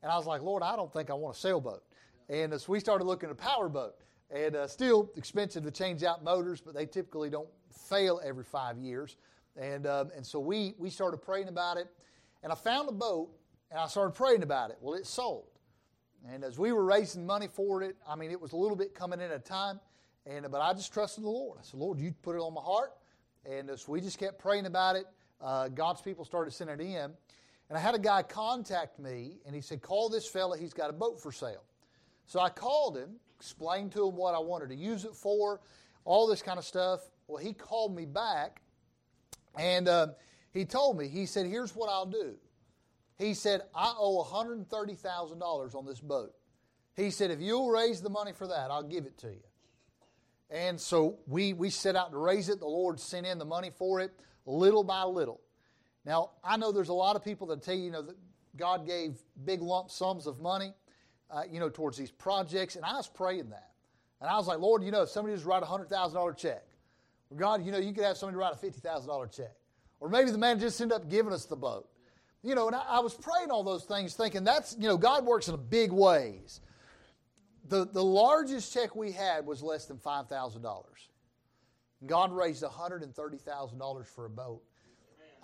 And 0.05 0.13
I 0.13 0.19
was 0.19 0.27
like, 0.27 0.43
Lord, 0.43 0.63
I 0.63 0.77
don't 0.77 0.93
think 0.93 1.09
I 1.09 1.15
want 1.15 1.35
a 1.35 1.39
sailboat. 1.41 1.83
And 2.29 2.53
uh, 2.53 2.59
so 2.59 2.73
we 2.73 2.79
started 2.79 3.05
looking 3.05 3.31
at 3.31 3.33
a 3.33 3.39
power 3.39 3.71
boat, 3.71 3.95
and 4.31 4.55
uh, 4.55 4.67
still 4.67 5.11
expensive 5.17 5.65
to 5.65 5.71
change 5.71 6.05
out 6.05 6.23
motors, 6.23 6.61
but 6.61 6.75
they 6.75 6.85
typically 6.85 7.31
don't 7.31 7.49
fail 7.89 8.21
every 8.23 8.45
five 8.45 8.77
years. 8.77 9.17
And 9.57 9.87
um, 9.87 10.11
and 10.15 10.25
so 10.25 10.39
we 10.39 10.75
we 10.79 10.91
started 10.91 11.19
praying 11.19 11.49
about 11.49 11.79
it, 11.79 11.89
and 12.43 12.53
I 12.53 12.55
found 12.55 12.89
a 12.89 12.93
boat 12.93 13.31
and 13.71 13.81
I 13.81 13.87
started 13.87 14.15
praying 14.15 14.43
about 14.43 14.71
it. 14.71 14.77
Well, 14.81 14.95
it 14.95 15.07
sold. 15.07 15.47
And 16.31 16.45
as 16.45 16.59
we 16.59 16.73
were 16.73 16.85
raising 16.85 17.25
money 17.25 17.49
for 17.51 17.83
it, 17.83 17.97
I 18.07 18.15
mean, 18.15 18.31
it 18.31 18.41
was 18.41 18.53
a 18.53 18.57
little 18.57 18.77
bit 18.77 18.95
coming 18.95 19.21
in 19.21 19.31
at 19.31 19.37
a 19.37 19.39
time. 19.39 19.81
And, 20.27 20.47
but 20.51 20.61
I 20.61 20.73
just 20.75 20.93
trusted 20.93 21.25
the 21.25 21.29
Lord. 21.29 21.59
I 21.59 21.65
said, 21.65 21.81
Lord, 21.81 21.99
you 21.99 22.15
put 22.23 22.37
it 22.37 22.41
on 22.41 22.55
my 22.55 22.61
heart. 22.61 22.93
And 23.45 23.71
so 23.77 23.93
we 23.93 24.01
just 24.01 24.19
kept 24.19 24.39
praying 24.39 24.67
about 24.67 24.97
it. 24.97 25.07
Uh, 25.41 25.69
God's 25.69 26.01
people 26.01 26.25
started 26.25 26.53
sending 26.53 26.81
it 26.81 26.95
in. 26.95 27.13
And 27.75 27.81
I 27.81 27.83
had 27.85 27.97
a 27.97 27.99
guy 27.99 28.23
contact 28.23 29.01
me, 29.01 29.39
and 29.45 29.53
he 29.53 29.61
said, 29.61 29.83
Call 29.83 30.09
this 30.09 30.29
fella, 30.29 30.57
he's 30.57 30.73
got 30.73 30.91
a 30.91 30.93
boat 30.93 31.21
for 31.21 31.33
sale. 31.33 31.65
So 32.25 32.39
I 32.39 32.49
called 32.49 32.97
him, 32.97 33.17
explained 33.35 33.91
to 33.95 34.07
him 34.07 34.15
what 34.15 34.33
I 34.33 34.39
wanted 34.39 34.69
to 34.69 34.77
use 34.77 35.05
it 35.05 35.17
for, 35.17 35.61
all 36.05 36.29
this 36.29 36.41
kind 36.41 36.57
of 36.57 36.65
stuff. 36.65 37.01
Well, 37.27 37.43
he 37.43 37.53
called 37.53 37.93
me 37.93 38.05
back, 38.05 38.63
and 39.59 39.89
uh, 39.89 40.07
he 40.53 40.65
told 40.65 40.97
me, 40.97 41.09
he 41.09 41.27
said, 41.27 41.47
Here's 41.47 41.75
what 41.75 41.89
I'll 41.89 42.07
do. 42.07 42.37
He 43.19 43.35
said, 43.35 43.63
I 43.75 43.93
owe 43.99 44.23
$130,000 44.23 45.75
on 45.75 45.85
this 45.85 45.99
boat. 45.99 46.33
He 46.95 47.11
said, 47.11 47.33
If 47.33 47.41
you'll 47.41 47.73
raise 47.73 48.01
the 48.01 48.09
money 48.09 48.35
for 48.35 48.47
that, 48.47 48.71
I'll 48.71 48.85
give 48.85 49.05
it 49.05 49.19
to 49.19 49.31
you. 49.31 49.43
And 50.49 50.81
so 50.81 51.19
we, 51.27 51.53
we 51.55 51.71
set 51.71 51.97
out 51.97 52.13
to 52.13 52.19
raise 52.19 52.49
it. 52.49 52.61
The 52.61 52.67
Lord 52.67 53.01
sent 53.01 53.27
in 53.27 53.39
the 53.39 53.45
money 53.45 53.73
for 53.77 53.99
it 53.99 54.13
little 54.47 54.85
by 54.85 55.03
little. 55.03 55.41
Now, 56.05 56.31
I 56.43 56.57
know 56.57 56.73
there's 56.73 56.91
a 56.91 56.95
lot 56.95 57.17
of 57.17 57.25
people 57.25 57.47
that 57.49 57.63
tell 57.63 57.75
you, 57.75 57.85
you 57.85 57.91
know, 57.91 58.03
that 58.03 58.17
God 58.57 58.87
gave 58.87 59.17
big 59.45 59.63
lump 59.63 59.91
sums 59.91 60.27
of 60.27 60.41
money, 60.41 60.73
uh, 61.31 61.43
you 61.51 61.59
know, 61.59 61.69
towards 61.69 61.97
these 61.97 62.11
projects. 62.11 62.77
And 62.77 62.85
I 62.85 62.95
was 62.95 63.09
praying 63.09 63.51
that. 63.51 63.71
And 64.21 64.31
I 64.31 64.37
was 64.37 64.47
like, 64.47 64.59
Lord, 64.59 64.83
you 64.83 64.91
know, 64.91 65.03
if 65.03 65.09
somebody 65.09 65.35
just 65.35 65.47
write 65.47 65.63
a 65.63 65.67
$100,000 65.67 66.37
check, 66.37 66.65
or 67.31 67.37
God, 67.37 67.65
you 67.65 67.73
know, 67.73 67.79
you 67.79 67.93
could 67.93 68.05
have 68.05 68.17
somebody 68.17 68.37
write 68.37 68.55
a 68.55 68.57
$50,000 68.57 69.37
check. 69.37 69.53
Or 70.01 70.09
maybe 70.09 70.31
the 70.31 70.39
man 70.39 70.61
just 70.61 70.81
ended 70.81 70.97
up 70.97 71.09
giving 71.09 71.33
us 71.33 71.47
the 71.47 71.57
boat. 71.57 71.89
You 72.43 72.55
know, 72.55 72.67
and 72.67 72.77
I, 72.77 72.83
I 72.87 73.01
was 73.01 73.15
praying 73.15 73.51
all 73.51 73.65
those 73.65 73.85
things 73.85 74.15
thinking 74.15 74.45
that's, 74.45 74.77
you 74.79 74.87
know, 74.87 74.99
God 74.99 75.25
works 75.25 75.49
in 75.49 75.57
big 75.69 75.93
ways. 75.93 76.61
The, 77.69 77.87
the 77.87 78.05
largest 78.05 78.75
check 78.75 78.95
we 78.95 79.13
had 79.13 79.47
was 79.47 79.63
less 79.63 79.87
than 79.87 79.97
$5,000. 79.97 80.85
God 82.07 82.33
raised 82.33 82.63
$130,000 82.63 84.07
for 84.07 84.27
a 84.27 84.31
boat. 84.31 84.63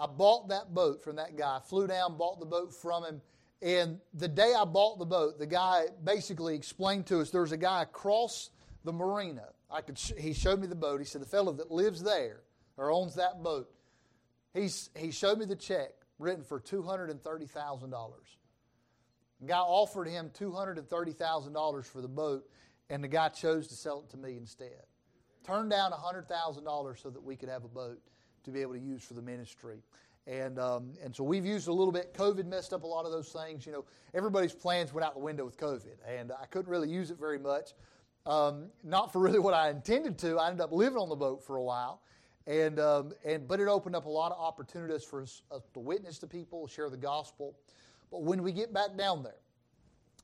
I 0.01 0.07
bought 0.07 0.49
that 0.49 0.73
boat 0.73 1.05
from 1.05 1.17
that 1.17 1.37
guy, 1.37 1.61
flew 1.63 1.87
down, 1.87 2.17
bought 2.17 2.41
the 2.41 2.47
boat 2.47 2.75
from 2.75 3.05
him. 3.05 3.21
And 3.61 4.01
the 4.15 4.29
day 4.29 4.55
I 4.57 4.65
bought 4.65 4.99
the 4.99 5.05
boat, 5.05 5.39
the 5.39 5.47
guy 5.47 5.85
basically 6.03 6.55
explained 6.55 7.07
to 7.09 7.21
us 7.21 7.31
there's 7.31 7.53
a 7.53 7.59
guy 7.59 7.83
across 7.83 8.49
the 8.83 8.95
marina. 8.95 9.49
I 9.71 9.83
could 9.83 9.99
sh- 9.99 10.13
he 10.19 10.33
showed 10.33 10.59
me 10.59 10.67
the 10.67 10.75
boat. 10.75 11.01
He 11.01 11.07
said, 11.07 11.21
The 11.21 11.27
fellow 11.27 11.53
that 11.53 11.71
lives 11.71 12.03
there 12.03 12.41
or 12.79 12.91
owns 12.91 13.17
that 13.17 13.43
boat, 13.43 13.71
he's, 14.55 14.89
he 14.97 15.11
showed 15.11 15.39
me 15.39 15.45
the 15.45 15.55
check 15.55 15.91
written 16.19 16.45
for 16.45 16.59
$230,000. 16.59 18.13
Guy 19.47 19.59
offered 19.59 20.09
him 20.09 20.31
$230,000 20.39 21.85
for 21.85 22.01
the 22.01 22.09
boat, 22.09 22.49
and 22.89 23.05
the 23.05 23.09
guy 23.09 23.29
chose 23.29 23.69
to 23.69 23.75
sell 23.75 24.01
it 24.01 24.11
to 24.11 24.17
me 24.17 24.39
instead. 24.39 24.83
Turned 25.45 25.71
down 25.71 25.93
$100,000 25.93 27.03
so 27.03 27.11
that 27.11 27.23
we 27.23 27.37
could 27.37 27.51
have 27.51 27.65
a 27.65 27.69
boat 27.69 28.01
to 28.45 28.51
be 28.51 28.61
able 28.63 28.75
to 28.75 28.81
use 28.81 29.05
for 29.05 29.15
the 29.15 29.23
ministry. 29.23 29.83
And, 30.27 30.59
um, 30.59 30.93
and 31.03 31.15
so 31.15 31.25
we've 31.25 31.47
used 31.47 31.69
a 31.69 31.73
little 31.73 31.93
bit. 31.93 32.15
COVID 32.15 32.47
messed 32.47 32.73
up 32.73 32.85
a 32.85 32.87
lot 32.87 33.05
of 33.05 33.13
those 33.13 33.31
things. 33.31 33.67
You 33.67 33.73
know, 33.73 33.85
everybody's 34.15 34.53
plans 34.53 34.93
went 34.93 35.05
out 35.05 35.15
the 35.15 35.21
window 35.21 35.45
with 35.45 35.57
COVID, 35.57 35.97
and 36.07 36.31
I 36.33 36.47
couldn't 36.47 36.71
really 36.71 36.89
use 36.89 37.11
it 37.11 37.19
very 37.19 37.39
much. 37.39 37.71
Um, 38.27 38.67
not 38.85 39.13
for 39.13 39.19
really 39.19 39.39
what 39.39 39.55
I 39.55 39.71
intended 39.71 40.19
to. 40.19 40.39
I 40.39 40.49
ended 40.49 40.61
up 40.61 40.73
living 40.73 40.99
on 40.99 41.09
the 41.09 41.17
boat 41.17 41.43
for 41.43 41.57
a 41.57 41.63
while. 41.63 42.03
And, 42.47 42.79
um, 42.81 43.13
and, 43.25 43.47
but 43.47 43.61
it 43.61 43.69
opened 43.69 43.97
up 43.97 44.07
a 44.07 44.11
lot 44.11 44.33
of 44.33 44.39
opportunities 44.39 45.05
for 45.05 45.23
us 45.23 45.43
to 45.75 45.81
witness 45.81 46.19
to 46.19 46.27
people, 46.27 46.67
share 46.67 46.91
the 46.91 46.97
gospel. 46.97 47.57
But 48.11 48.23
when 48.23 48.43
we 48.43 48.53
get 48.53 48.73
back 48.73 48.97
down 48.97 49.23
there, 49.23 49.41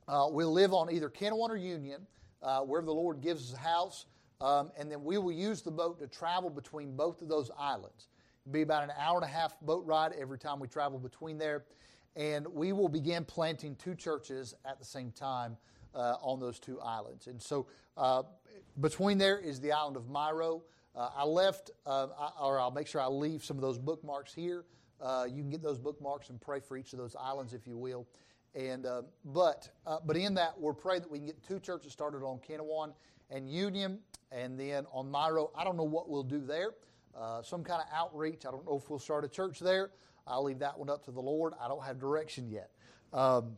uh, 0.07 0.27
we'll 0.29 0.51
live 0.51 0.73
on 0.73 0.91
either 0.91 1.09
Canouan 1.09 1.49
or 1.49 1.57
Union, 1.57 2.05
uh, 2.41 2.61
wherever 2.61 2.85
the 2.85 2.93
Lord 2.93 3.21
gives 3.21 3.51
us 3.51 3.57
a 3.57 3.61
house, 3.61 4.05
um, 4.41 4.71
and 4.77 4.91
then 4.91 5.03
we 5.03 5.17
will 5.17 5.31
use 5.31 5.61
the 5.61 5.71
boat 5.71 5.99
to 5.99 6.07
travel 6.07 6.49
between 6.49 6.95
both 6.95 7.21
of 7.21 7.27
those 7.27 7.49
islands. 7.57 8.09
It'll 8.45 8.53
be 8.53 8.61
about 8.61 8.83
an 8.83 8.91
hour 8.97 9.15
and 9.15 9.25
a 9.25 9.33
half 9.33 9.59
boat 9.61 9.85
ride 9.85 10.13
every 10.19 10.37
time 10.37 10.59
we 10.59 10.67
travel 10.67 10.99
between 10.99 11.37
there, 11.37 11.65
and 12.15 12.47
we 12.47 12.71
will 12.71 12.89
begin 12.89 13.25
planting 13.25 13.75
two 13.75 13.95
churches 13.95 14.53
at 14.65 14.79
the 14.79 14.85
same 14.85 15.11
time 15.11 15.57
uh, 15.95 16.15
on 16.21 16.39
those 16.39 16.59
two 16.59 16.79
islands. 16.81 17.27
And 17.27 17.41
so 17.41 17.67
uh, 17.97 18.23
between 18.79 19.17
there 19.17 19.39
is 19.39 19.59
the 19.59 19.71
island 19.71 19.97
of 19.97 20.03
Mayreau. 20.03 20.61
Uh, 20.95 21.09
I 21.15 21.23
left, 21.25 21.71
uh, 21.85 22.07
I, 22.17 22.31
or 22.41 22.59
I'll 22.59 22.71
make 22.71 22.87
sure 22.87 23.01
I 23.01 23.07
leave 23.07 23.43
some 23.43 23.57
of 23.57 23.61
those 23.61 23.77
bookmarks 23.77 24.33
here. 24.33 24.65
Uh, 24.99 25.25
you 25.27 25.41
can 25.41 25.49
get 25.49 25.61
those 25.61 25.77
bookmarks 25.77 26.29
and 26.29 26.41
pray 26.41 26.59
for 26.59 26.75
each 26.75 26.93
of 26.93 26.99
those 26.99 27.15
islands 27.19 27.53
if 27.53 27.67
you 27.67 27.77
will. 27.77 28.07
And 28.55 28.87
uh, 28.87 29.03
but 29.25 29.69
but 30.05 30.17
in 30.17 30.33
that 30.35 30.59
we're 30.59 30.73
praying 30.73 31.01
that 31.01 31.11
we 31.11 31.19
can 31.19 31.27
get 31.27 31.43
two 31.47 31.59
churches 31.59 31.91
started 31.91 32.23
on 32.23 32.39
Canouan 32.39 32.93
and 33.29 33.49
Union, 33.49 33.99
and 34.31 34.59
then 34.59 34.85
on 34.91 35.11
Mayreau. 35.11 35.49
I 35.55 35.63
don't 35.63 35.77
know 35.77 35.83
what 35.83 36.09
we'll 36.09 36.23
do 36.23 36.39
there. 36.39 36.71
Uh, 37.17 37.41
some 37.41 37.63
kind 37.63 37.81
of 37.81 37.87
outreach. 37.93 38.45
I 38.45 38.51
don't 38.51 38.65
know 38.65 38.77
if 38.77 38.89
we'll 38.89 38.99
start 38.99 39.25
a 39.25 39.27
church 39.27 39.59
there. 39.59 39.91
I'll 40.27 40.43
leave 40.43 40.59
that 40.59 40.77
one 40.77 40.89
up 40.89 41.05
to 41.05 41.11
the 41.11 41.21
Lord. 41.21 41.53
I 41.59 41.67
don't 41.67 41.83
have 41.83 41.99
direction 41.99 42.49
yet. 42.49 42.69
Um, 43.13 43.57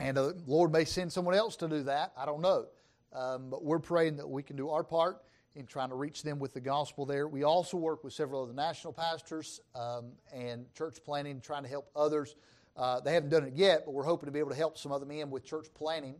and 0.00 0.16
the 0.16 0.36
Lord 0.46 0.72
may 0.72 0.84
send 0.84 1.12
someone 1.12 1.34
else 1.34 1.56
to 1.56 1.68
do 1.68 1.82
that. 1.84 2.12
I 2.16 2.24
don't 2.24 2.40
know. 2.40 2.66
Um, 3.12 3.50
but 3.50 3.64
we're 3.64 3.78
praying 3.78 4.16
that 4.16 4.28
we 4.28 4.42
can 4.42 4.56
do 4.56 4.70
our 4.70 4.84
part 4.84 5.22
in 5.56 5.66
trying 5.66 5.88
to 5.88 5.96
reach 5.96 6.22
them 6.22 6.38
with 6.38 6.54
the 6.54 6.60
gospel 6.60 7.04
there. 7.04 7.26
We 7.26 7.42
also 7.42 7.76
work 7.76 8.04
with 8.04 8.12
several 8.12 8.42
of 8.42 8.48
the 8.48 8.54
national 8.54 8.92
pastors 8.92 9.60
um, 9.74 10.12
and 10.32 10.72
church 10.74 10.98
planting, 11.04 11.40
trying 11.40 11.64
to 11.64 11.68
help 11.68 11.90
others. 11.96 12.36
Uh, 12.76 13.00
they 13.00 13.12
haven't 13.12 13.30
done 13.30 13.44
it 13.44 13.54
yet, 13.54 13.82
but 13.84 13.92
we're 13.92 14.04
hoping 14.04 14.26
to 14.26 14.30
be 14.30 14.38
able 14.38 14.50
to 14.50 14.56
help 14.56 14.78
some 14.78 14.92
other 14.92 15.06
men 15.06 15.30
with 15.30 15.44
church 15.44 15.66
planning 15.74 16.14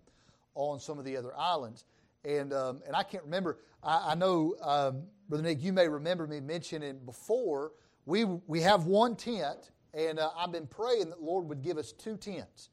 on 0.57 0.81
some 0.81 0.99
of 0.99 1.05
the 1.05 1.17
other 1.17 1.37
islands. 1.37 1.85
And, 2.25 2.53
um, 2.53 2.81
and 2.87 2.95
I 2.97 3.03
can't 3.03 3.25
remember, 3.25 3.59
I, 3.83 4.13
I 4.13 4.15
know, 4.15 4.55
um, 4.63 5.03
Brother 5.29 5.45
Nick, 5.45 5.63
you 5.63 5.73
may 5.73 5.89
remember 5.89 6.27
me 6.27 6.41
mentioning 6.41 6.99
before, 7.05 7.73
we, 8.07 8.25
we 8.25 8.61
have 8.63 8.87
one 8.87 9.17
tent, 9.17 9.71
and 9.95 10.19
uh, 10.19 10.31
I've 10.37 10.53
been 10.53 10.67
praying 10.67 11.11
that 11.11 11.19
the 11.19 11.25
Lord 11.25 11.49
would 11.49 11.63
give 11.63 11.79
us 11.79 11.93
two 11.93 12.17
tents. 12.17 12.71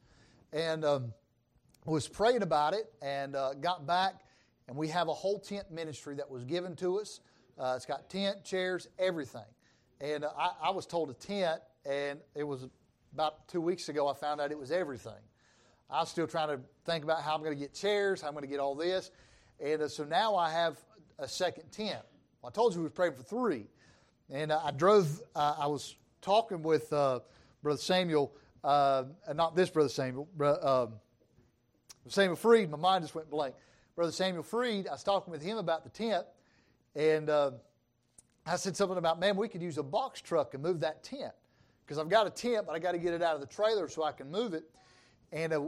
And 0.53 0.85
um, 0.85 1.13
was 1.85 2.07
praying 2.07 2.41
about 2.41 2.73
it 2.73 2.91
and 3.01 3.35
uh, 3.35 3.53
got 3.55 3.85
back 3.85 4.21
and 4.67 4.75
we 4.75 4.87
have 4.87 5.07
a 5.07 5.13
whole 5.13 5.39
tent 5.39 5.71
ministry 5.71 6.15
that 6.15 6.29
was 6.29 6.43
given 6.43 6.75
to 6.77 6.99
us. 6.99 7.19
Uh, 7.57 7.73
it's 7.75 7.85
got 7.85 8.09
tent, 8.09 8.43
chairs, 8.43 8.87
everything. 8.97 9.41
And 10.01 10.25
uh, 10.25 10.31
I, 10.37 10.51
I, 10.63 10.69
was 10.71 10.85
told 10.85 11.09
a 11.09 11.13
tent, 11.13 11.61
and 11.85 12.19
it 12.33 12.43
was 12.43 12.67
about 13.13 13.47
two 13.47 13.61
weeks 13.61 13.87
ago 13.89 14.07
I 14.07 14.13
found 14.13 14.41
out 14.41 14.51
it 14.51 14.59
was 14.59 14.71
everything. 14.71 15.13
I 15.89 15.99
was 15.99 16.09
still 16.09 16.27
trying 16.27 16.49
to 16.49 16.59
think 16.85 17.03
about 17.03 17.21
how 17.21 17.35
I'm 17.35 17.43
going 17.43 17.55
to 17.55 17.59
get 17.59 17.73
chairs, 17.73 18.21
how 18.21 18.27
I'm 18.27 18.33
going 18.33 18.43
to 18.43 18.49
get 18.49 18.59
all 18.59 18.75
this. 18.75 19.11
And 19.59 19.81
uh, 19.81 19.87
so 19.87 20.03
now 20.03 20.35
I 20.35 20.51
have 20.51 20.77
a 21.19 21.27
second 21.27 21.71
tent. 21.71 22.01
Well, 22.41 22.49
I 22.49 22.55
told 22.55 22.73
you 22.73 22.79
we 22.79 22.85
were 22.85 22.89
praying 22.89 23.13
for 23.13 23.23
three. 23.23 23.67
And 24.29 24.51
uh, 24.51 24.61
I 24.63 24.71
drove, 24.71 25.21
uh, 25.35 25.55
I 25.59 25.67
was 25.67 25.95
talking 26.21 26.63
with 26.63 26.91
uh, 26.91 27.19
Brother 27.61 27.79
Samuel, 27.79 28.33
not 28.63 29.55
this 29.55 29.69
Brother 29.69 29.89
Samuel, 29.89 30.27
um, 30.61 30.93
Samuel 32.07 32.35
Freed. 32.35 32.69
My 32.69 32.77
mind 32.77 33.03
just 33.03 33.15
went 33.15 33.29
blank. 33.29 33.55
Brother 33.95 34.11
Samuel 34.11 34.43
Freed, 34.43 34.87
I 34.87 34.91
was 34.91 35.03
talking 35.03 35.31
with 35.31 35.41
him 35.41 35.57
about 35.57 35.83
the 35.83 35.89
tent, 35.89 36.25
and 36.95 37.29
uh, 37.29 37.51
I 38.45 38.57
said 38.57 38.75
something 38.75 38.97
about, 38.97 39.19
man, 39.19 39.37
we 39.37 39.47
could 39.47 39.61
use 39.61 39.77
a 39.77 39.83
box 39.83 40.21
truck 40.21 40.53
and 40.53 40.61
move 40.61 40.81
that 40.81 41.03
tent. 41.03 41.31
Because 41.85 41.97
I've 41.97 42.09
got 42.09 42.27
a 42.27 42.31
tent, 42.31 42.65
but 42.65 42.75
I 42.75 42.79
got 42.79 42.91
to 42.91 42.97
get 42.97 43.13
it 43.13 43.21
out 43.21 43.35
of 43.35 43.41
the 43.41 43.47
trailer 43.47 43.87
so 43.87 44.03
I 44.03 44.11
can 44.11 44.29
move 44.29 44.53
it. 44.53 44.63
And 45.31 45.53
uh, 45.53 45.61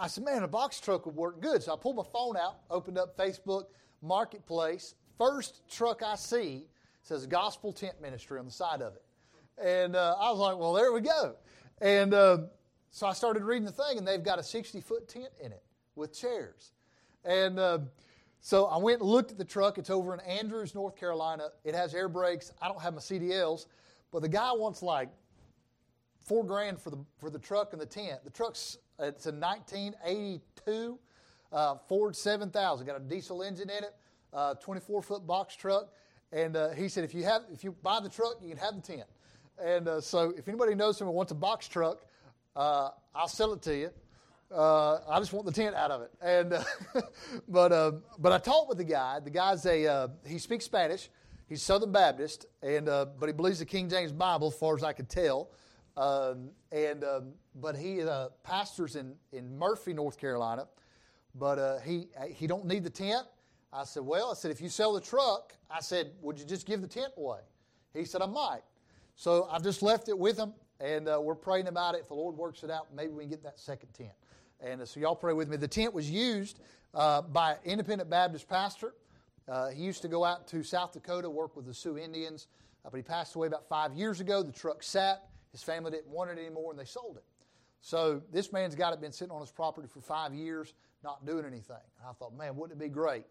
I 0.00 0.06
said, 0.06 0.24
man, 0.24 0.42
a 0.42 0.48
box 0.48 0.80
truck 0.80 1.06
would 1.06 1.14
work 1.14 1.40
good. 1.40 1.62
So 1.62 1.72
I 1.72 1.76
pulled 1.76 1.96
my 1.96 2.04
phone 2.12 2.36
out, 2.36 2.58
opened 2.70 2.98
up 2.98 3.16
Facebook 3.16 3.66
Marketplace. 4.02 4.94
First 5.16 5.62
truck 5.68 6.02
I 6.02 6.16
see 6.16 6.66
says 7.02 7.26
Gospel 7.26 7.72
Tent 7.72 8.00
Ministry 8.02 8.38
on 8.38 8.44
the 8.44 8.50
side 8.50 8.82
of 8.82 8.94
it. 8.94 9.02
And 9.62 9.96
uh, 9.96 10.16
I 10.20 10.30
was 10.30 10.38
like, 10.38 10.58
well, 10.58 10.74
there 10.74 10.92
we 10.92 11.00
go. 11.00 11.36
And 11.80 12.12
uh, 12.12 12.38
so 12.90 13.06
I 13.06 13.12
started 13.12 13.42
reading 13.42 13.64
the 13.64 13.72
thing, 13.72 13.98
and 13.98 14.06
they've 14.06 14.22
got 14.22 14.38
a 14.38 14.42
60 14.42 14.80
foot 14.80 15.08
tent 15.08 15.30
in 15.42 15.52
it 15.52 15.62
with 15.94 16.18
chairs. 16.18 16.72
And 17.24 17.58
uh, 17.58 17.78
so 18.40 18.66
I 18.66 18.76
went 18.76 19.00
and 19.00 19.08
looked 19.08 19.32
at 19.32 19.38
the 19.38 19.44
truck. 19.44 19.78
It's 19.78 19.90
over 19.90 20.14
in 20.14 20.20
Andrews, 20.20 20.74
North 20.74 20.96
Carolina. 20.96 21.48
It 21.64 21.74
has 21.74 21.94
air 21.94 22.08
brakes. 22.08 22.52
I 22.60 22.68
don't 22.68 22.80
have 22.80 22.94
my 22.94 23.00
CDLs, 23.00 23.66
but 24.12 24.22
the 24.22 24.28
guy 24.28 24.52
wants 24.52 24.82
like 24.82 25.08
four 26.28 26.44
grand 26.44 26.78
for 26.78 26.90
the 26.90 26.98
for 27.18 27.30
the 27.30 27.38
truck 27.38 27.72
and 27.72 27.80
the 27.80 27.86
tent. 27.86 28.20
The 28.24 28.30
truck's 28.30 28.76
it's 29.00 29.26
a 29.26 29.32
1982 29.32 30.98
uh, 31.52 31.76
Ford 31.88 32.14
7000. 32.14 32.86
Got 32.86 32.96
a 32.96 33.00
diesel 33.00 33.42
engine 33.42 33.70
in 33.70 33.84
it, 33.84 33.94
uh, 34.32 34.54
24 34.54 35.02
foot 35.02 35.26
box 35.26 35.56
truck. 35.56 35.88
And 36.30 36.56
uh, 36.56 36.70
he 36.70 36.88
said, 36.88 37.04
if 37.04 37.14
you 37.14 37.24
have 37.24 37.42
if 37.52 37.64
you 37.64 37.72
buy 37.82 38.00
the 38.00 38.08
truck, 38.08 38.36
you 38.42 38.50
can 38.50 38.58
have 38.58 38.74
the 38.74 38.82
tent. 38.82 39.08
And 39.62 39.88
uh, 39.88 40.00
so, 40.00 40.32
if 40.36 40.46
anybody 40.46 40.74
knows 40.74 40.98
someone 40.98 41.16
wants 41.16 41.32
a 41.32 41.34
box 41.34 41.66
truck, 41.66 42.04
uh, 42.54 42.90
I'll 43.14 43.28
sell 43.28 43.52
it 43.54 43.62
to 43.62 43.76
you. 43.76 43.90
Uh, 44.54 45.00
I 45.08 45.18
just 45.18 45.32
want 45.32 45.46
the 45.46 45.52
tent 45.52 45.74
out 45.74 45.90
of 45.90 46.02
it. 46.02 46.10
And 46.22 46.52
uh, 46.52 46.62
but 47.48 47.72
uh, 47.72 47.92
but 48.18 48.32
I 48.32 48.38
talked 48.38 48.68
with 48.68 48.78
the 48.78 48.84
guy. 48.84 49.20
The 49.20 49.30
guy's 49.30 49.64
a 49.66 49.86
uh, 49.86 50.08
he 50.26 50.38
speaks 50.38 50.64
Spanish. 50.64 51.08
He's 51.48 51.62
Southern 51.62 51.92
Baptist, 51.92 52.46
and 52.62 52.88
uh, 52.88 53.06
but 53.18 53.26
he 53.26 53.32
believes 53.32 53.58
the 53.58 53.64
King 53.64 53.88
James 53.88 54.12
Bible, 54.12 54.48
as 54.48 54.54
far 54.54 54.76
as 54.76 54.84
I 54.84 54.92
could 54.92 55.08
tell. 55.08 55.50
Um, 55.98 56.50
and 56.70 57.02
um, 57.02 57.32
but 57.56 57.76
he 57.76 58.02
uh, 58.02 58.28
pastors 58.44 58.94
in 58.96 59.14
in 59.32 59.58
Murphy, 59.58 59.92
North 59.92 60.18
Carolina. 60.18 60.66
But 61.34 61.80
he 61.80 62.06
he 62.30 62.46
don't 62.46 62.64
need 62.64 62.84
the 62.84 62.90
tent. 62.90 63.26
I 63.72 63.84
said, 63.84 64.02
well, 64.04 64.30
I 64.30 64.34
said 64.34 64.50
if 64.50 64.60
you 64.60 64.68
sell 64.68 64.94
the 64.94 65.00
truck, 65.00 65.52
I 65.70 65.80
said, 65.80 66.12
would 66.22 66.38
you 66.38 66.46
just 66.46 66.66
give 66.66 66.80
the 66.80 66.88
tent 66.88 67.12
away? 67.18 67.40
He 67.92 68.04
said, 68.04 68.22
I 68.22 68.26
might. 68.26 68.62
So 69.14 69.46
I've 69.52 69.62
just 69.62 69.82
left 69.82 70.08
it 70.08 70.18
with 70.18 70.38
him. 70.38 70.54
and 70.80 71.08
uh, 71.08 71.20
we're 71.20 71.34
praying 71.34 71.68
about 71.68 71.94
it. 71.94 72.02
If 72.02 72.08
the 72.08 72.14
Lord 72.14 72.36
works 72.36 72.62
it 72.62 72.70
out, 72.70 72.86
maybe 72.94 73.12
we 73.12 73.24
can 73.24 73.30
get 73.30 73.42
that 73.42 73.58
second 73.58 73.92
tent. 73.92 74.12
And 74.60 74.80
uh, 74.80 74.86
so 74.86 75.00
y'all 75.00 75.16
pray 75.16 75.32
with 75.32 75.48
me. 75.48 75.56
The 75.56 75.68
tent 75.68 75.92
was 75.92 76.10
used 76.10 76.60
uh, 76.94 77.22
by 77.22 77.52
an 77.52 77.58
independent 77.64 78.08
Baptist 78.10 78.48
pastor. 78.48 78.94
Uh, 79.48 79.68
he 79.68 79.82
used 79.82 80.02
to 80.02 80.08
go 80.08 80.24
out 80.24 80.46
to 80.48 80.62
South 80.62 80.92
Dakota, 80.92 81.28
work 81.28 81.56
with 81.56 81.66
the 81.66 81.74
Sioux 81.74 81.96
Indians, 81.98 82.46
uh, 82.84 82.90
but 82.90 82.96
he 82.96 83.02
passed 83.02 83.34
away 83.34 83.46
about 83.46 83.68
five 83.68 83.92
years 83.94 84.20
ago. 84.20 84.42
The 84.42 84.52
truck 84.52 84.82
sat. 84.82 85.28
His 85.58 85.64
family 85.64 85.90
didn't 85.90 86.10
want 86.10 86.30
it 86.30 86.38
anymore, 86.38 86.70
and 86.70 86.78
they 86.78 86.84
sold 86.84 87.16
it. 87.16 87.24
So 87.80 88.22
this 88.32 88.52
man's 88.52 88.76
got 88.76 88.92
it 88.92 89.00
been 89.00 89.10
sitting 89.10 89.32
on 89.32 89.40
his 89.40 89.50
property 89.50 89.88
for 89.88 90.00
five 90.00 90.32
years, 90.32 90.72
not 91.02 91.26
doing 91.26 91.44
anything. 91.44 91.82
And 91.98 92.08
I 92.08 92.12
thought, 92.12 92.32
man, 92.36 92.54
wouldn't 92.54 92.80
it 92.80 92.84
be 92.84 92.88
great 92.88 93.24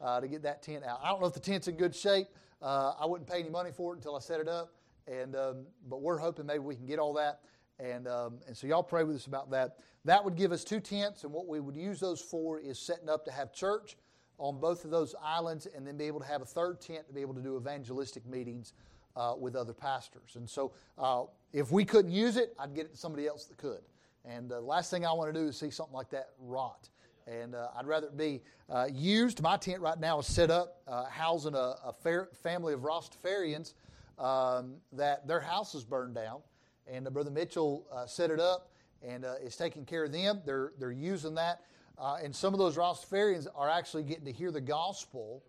uh, 0.00 0.20
to 0.20 0.26
get 0.26 0.42
that 0.42 0.60
tent 0.60 0.82
out? 0.84 0.98
I 1.04 1.08
don't 1.08 1.20
know 1.20 1.28
if 1.28 1.34
the 1.34 1.40
tent's 1.40 1.68
in 1.68 1.76
good 1.76 1.94
shape. 1.94 2.26
Uh, 2.60 2.94
I 3.00 3.06
wouldn't 3.06 3.30
pay 3.30 3.38
any 3.38 3.48
money 3.48 3.70
for 3.70 3.92
it 3.92 3.98
until 3.98 4.16
I 4.16 4.18
set 4.18 4.40
it 4.40 4.48
up, 4.48 4.74
and 5.06 5.36
um, 5.36 5.66
but 5.88 6.02
we're 6.02 6.18
hoping 6.18 6.46
maybe 6.46 6.58
we 6.58 6.74
can 6.74 6.86
get 6.86 6.98
all 6.98 7.12
that. 7.12 7.42
And 7.78 8.08
um, 8.08 8.40
and 8.48 8.56
so 8.56 8.66
y'all 8.66 8.82
pray 8.82 9.04
with 9.04 9.14
us 9.14 9.26
about 9.26 9.48
that. 9.52 9.76
That 10.04 10.24
would 10.24 10.34
give 10.34 10.50
us 10.50 10.64
two 10.64 10.80
tents, 10.80 11.22
and 11.22 11.32
what 11.32 11.46
we 11.46 11.60
would 11.60 11.76
use 11.76 12.00
those 12.00 12.20
for 12.20 12.58
is 12.58 12.76
setting 12.80 13.08
up 13.08 13.24
to 13.26 13.30
have 13.30 13.52
church 13.52 13.96
on 14.38 14.58
both 14.58 14.84
of 14.84 14.90
those 14.90 15.14
islands, 15.22 15.68
and 15.76 15.86
then 15.86 15.96
be 15.96 16.06
able 16.06 16.18
to 16.18 16.26
have 16.26 16.42
a 16.42 16.44
third 16.44 16.80
tent 16.80 17.06
to 17.06 17.14
be 17.14 17.20
able 17.20 17.34
to 17.34 17.40
do 17.40 17.56
evangelistic 17.56 18.26
meetings 18.26 18.72
uh, 19.18 19.34
with 19.38 19.56
other 19.56 19.72
pastors. 19.72 20.36
And 20.36 20.48
so, 20.48 20.72
uh, 20.96 21.24
if 21.52 21.72
we 21.72 21.84
couldn't 21.84 22.12
use 22.12 22.36
it, 22.36 22.54
I'd 22.58 22.74
get 22.74 22.86
it 22.86 22.92
to 22.92 22.96
somebody 22.96 23.26
else 23.26 23.46
that 23.46 23.56
could. 23.56 23.80
And 24.24 24.52
uh, 24.52 24.60
the 24.60 24.66
last 24.66 24.90
thing 24.90 25.04
I 25.04 25.12
want 25.12 25.34
to 25.34 25.38
do 25.38 25.48
is 25.48 25.56
see 25.56 25.70
something 25.70 25.94
like 25.94 26.10
that 26.10 26.30
rot. 26.38 26.88
And 27.26 27.54
uh, 27.54 27.68
I'd 27.76 27.86
rather 27.86 28.06
it 28.06 28.16
be 28.16 28.42
uh, 28.70 28.86
used. 28.92 29.42
My 29.42 29.56
tent 29.56 29.80
right 29.80 29.98
now 29.98 30.20
is 30.20 30.26
set 30.26 30.50
up 30.50 30.82
uh, 30.86 31.06
housing 31.06 31.54
a, 31.54 31.74
a 31.84 31.92
fair, 31.92 32.28
family 32.42 32.74
of 32.74 32.80
Rastafarians 32.80 33.74
um, 34.18 34.74
that 34.92 35.26
their 35.26 35.40
house 35.40 35.74
is 35.74 35.84
burned 35.84 36.14
down. 36.14 36.40
And 36.86 37.04
Brother 37.12 37.30
Mitchell 37.30 37.86
set 38.06 38.30
it 38.30 38.40
up 38.40 38.70
and 39.06 39.26
is 39.42 39.56
taking 39.56 39.84
care 39.84 40.04
of 40.04 40.12
them. 40.12 40.40
They're, 40.46 40.72
they're 40.78 40.90
using 40.90 41.34
that. 41.34 41.60
and 41.98 42.34
some 42.34 42.54
of 42.54 42.58
those 42.58 42.76
Rastafarians 42.76 43.46
are 43.54 43.68
actually 43.68 44.04
getting 44.04 44.24
to 44.24 44.32
hear 44.32 44.50
the 44.50 44.60
gospel 44.60 45.42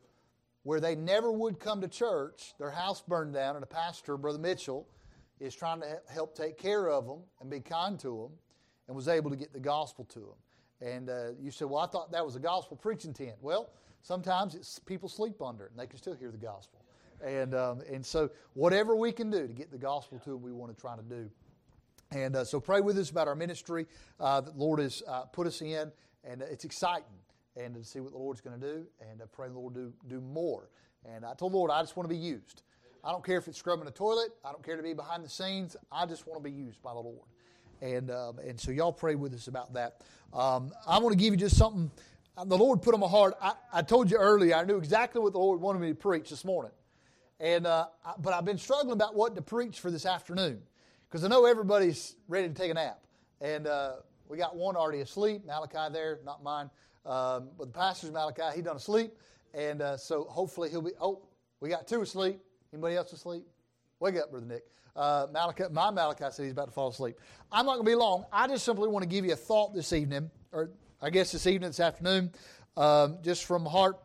where 0.70 0.80
they 0.80 0.94
never 0.94 1.32
would 1.32 1.60
come 1.60 1.82
to 1.82 1.88
church, 1.88 2.54
their 2.60 2.70
house 2.70 3.02
burned 3.02 3.34
down, 3.34 3.56
and 3.56 3.64
a 3.64 3.68
pastor, 3.68 4.16
Brother 4.18 4.38
Mitchell, 4.38 4.88
is 5.40 5.56
trying 5.56 5.82
to 5.82 6.00
help 6.08 6.36
take 6.36 6.60
care 6.60 6.92
of 6.92 7.08
them 7.08 7.22
and 7.42 7.50
be 7.50 7.60
kind 7.60 7.98
to 8.02 8.30
them, 8.30 8.38
and 8.88 8.96
was 8.96 9.08
able 9.08 9.32
to 9.32 9.36
get 9.36 9.52
the 9.52 9.60
gospel 9.60 10.06
to 10.06 10.20
them. 10.20 10.90
And 10.94 11.10
uh, 11.10 11.30
you 11.42 11.50
said, 11.50 11.68
Well, 11.72 11.80
I 11.80 11.88
thought 11.88 12.12
that 12.12 12.24
was 12.24 12.36
a 12.36 12.40
gospel 12.40 12.78
preaching 12.78 13.16
tent. 13.16 13.38
Well, 13.42 13.72
sometimes 14.04 14.54
it's, 14.54 14.78
people 14.78 15.10
sleep 15.10 15.42
under 15.42 15.66
it, 15.66 15.72
and 15.72 15.80
they 15.80 15.88
can 15.88 15.98
still 15.98 16.14
hear 16.14 16.30
the 16.30 16.38
gospel. 16.38 16.86
And, 17.26 17.56
um, 17.56 17.82
and 17.92 18.06
so, 18.06 18.30
whatever 18.54 18.96
we 18.96 19.12
can 19.12 19.32
do 19.32 19.48
to 19.48 19.54
get 19.54 19.72
the 19.72 19.80
gospel 19.80 20.20
to 20.20 20.30
them, 20.30 20.44
we 20.44 20.52
want 20.52 20.72
to 20.72 20.80
try 20.80 20.96
to 20.96 21.02
do. 21.02 21.32
And 22.12 22.36
uh, 22.36 22.44
so, 22.44 22.60
pray 22.60 22.82
with 22.82 22.96
us 23.00 23.10
about 23.10 23.28
our 23.28 23.34
ministry 23.34 23.88
uh, 24.20 24.42
that 24.42 24.54
the 24.54 24.60
Lord 24.64 24.82
has 24.82 25.02
uh, 25.08 25.22
put 25.22 25.48
us 25.48 25.64
in, 25.64 25.92
and 26.24 26.44
it's 26.44 26.64
exciting 26.64 27.18
and 27.60 27.76
to 27.76 27.84
see 27.84 28.00
what 28.00 28.12
the 28.12 28.18
Lord's 28.18 28.42
going 28.42 28.60
to 28.60 28.66
do, 28.66 28.86
and 29.02 29.22
I 29.22 29.26
pray 29.32 29.48
the 29.48 29.60
Lord 29.60 29.74
do 29.74 29.94
do 30.08 30.22
more. 30.22 30.70
And 31.06 31.26
I 31.26 31.34
told 31.34 31.54
the 31.54 31.58
Lord 31.58 31.72
I 31.72 31.82
just 31.82 31.96
want 31.96 32.10
to 32.10 32.14
be 32.14 32.20
used. 32.20 32.64
I 33.04 33.12
don't 33.12 33.24
care 33.24 33.38
if 33.38 33.48
it's 33.48 33.58
scrubbing 33.58 33.88
a 33.88 33.92
toilet. 33.92 34.32
I 34.44 34.52
don't 34.52 34.64
care 34.64 34.76
to 34.76 34.84
be 34.84 34.94
behind 34.94 35.24
the 35.24 35.30
scenes. 35.30 35.78
I 35.92 36.06
just 36.06 36.28
want 36.28 36.44
to 36.44 36.44
be 36.44 36.56
used 36.56 36.82
by 36.82 36.94
the 36.94 37.00
Lord. 37.00 37.28
And 37.82 38.12
um, 38.12 38.40
and 38.40 38.60
so 38.60 38.72
y'all 38.72 38.92
pray 38.92 39.16
with 39.16 39.34
us 39.34 39.48
about 39.48 39.74
that. 39.74 40.02
Um, 40.34 40.72
I 40.88 41.00
want 41.00 41.14
to 41.14 41.18
give 41.18 41.34
you 41.34 41.38
just 41.38 41.58
something. 41.58 41.92
The 42.46 42.58
Lord 42.58 42.82
put 42.82 42.94
on 42.94 43.02
my 43.02 43.08
heart. 43.08 43.36
I, 43.42 43.54
I, 43.74 43.82
told 43.82 44.10
you 44.10 44.18
earlier. 44.18 44.56
I 44.56 44.64
knew 44.64 44.78
exactly 44.78 45.22
what 45.22 45.34
the 45.34 45.40
Lord 45.40 45.60
wanted 45.60 45.80
me 45.80 45.90
to 45.90 45.96
preach 45.96 46.30
this 46.30 46.46
morning. 46.46 46.72
And 47.42 47.68
uh, 47.68 47.88
I, 48.06 48.14
but 48.18 48.34
I've 48.34 48.46
been 48.46 48.58
struggling 48.58 48.94
about 48.94 49.14
what 49.14 49.36
to 49.36 49.42
preach 49.42 49.82
for 49.82 49.92
this 49.92 50.06
afternoon 50.06 50.62
because 51.10 51.26
I 51.26 51.28
know 51.28 51.46
everybody's 51.46 52.16
ready 52.30 52.48
to 52.48 52.54
take 52.54 52.72
a 52.72 52.76
nap. 52.76 53.02
And 53.42 53.68
uh, 53.68 53.96
we 54.30 54.38
got 54.38 54.56
one 54.56 54.78
already 54.78 55.02
asleep. 55.02 55.46
Malachi 55.46 55.92
there, 55.92 56.20
not 56.24 56.44
mine. 56.44 56.70
Um, 57.06 57.50
but 57.58 57.74
the 57.74 57.80
pastor's 57.80 58.12
Malachi, 58.12 58.56
he 58.56 58.62
done 58.62 58.78
asleep. 58.78 59.14
And 59.54 59.82
uh, 59.82 59.98
so 59.98 60.26
hopefully 60.26 60.70
he'll 60.70 60.82
be, 60.82 60.92
oh, 61.02 61.22
we 61.60 61.70
got 61.70 61.88
two 61.88 62.02
asleep. 62.02 62.40
Anybody 62.74 62.96
else 62.96 63.14
asleep? 63.14 63.44
Wake 64.00 64.16
up, 64.16 64.32
Brother 64.32 64.46
Nick. 64.46 64.64
Uh, 64.96 65.28
Malachi, 65.32 65.64
my 65.72 65.92
Malachi 65.92 66.26
said 66.32 66.44
he's 66.44 66.52
about 66.52 66.66
to 66.66 66.72
fall 66.72 66.90
asleep. 66.90 67.18
I'm 67.52 67.66
not 67.66 67.76
going 67.76 67.86
to 67.86 67.92
be 67.92 67.96
long. 67.96 68.26
I 68.32 68.48
just 68.48 68.66
simply 68.66 68.88
want 68.90 69.04
to 69.04 69.10
give 69.10 69.26
you 69.26 69.34
a 69.34 69.38
thought 69.38 69.74
this 69.74 69.94
evening, 69.94 70.30
or 70.52 70.72
I 71.02 71.10
guess 71.10 71.32
this 71.32 71.48
evening, 71.48 71.70
this 71.70 71.80
afternoon, 71.80 72.32
um, 72.78 73.18
just 73.24 73.46
from 73.46 73.66
heart. 73.66 73.98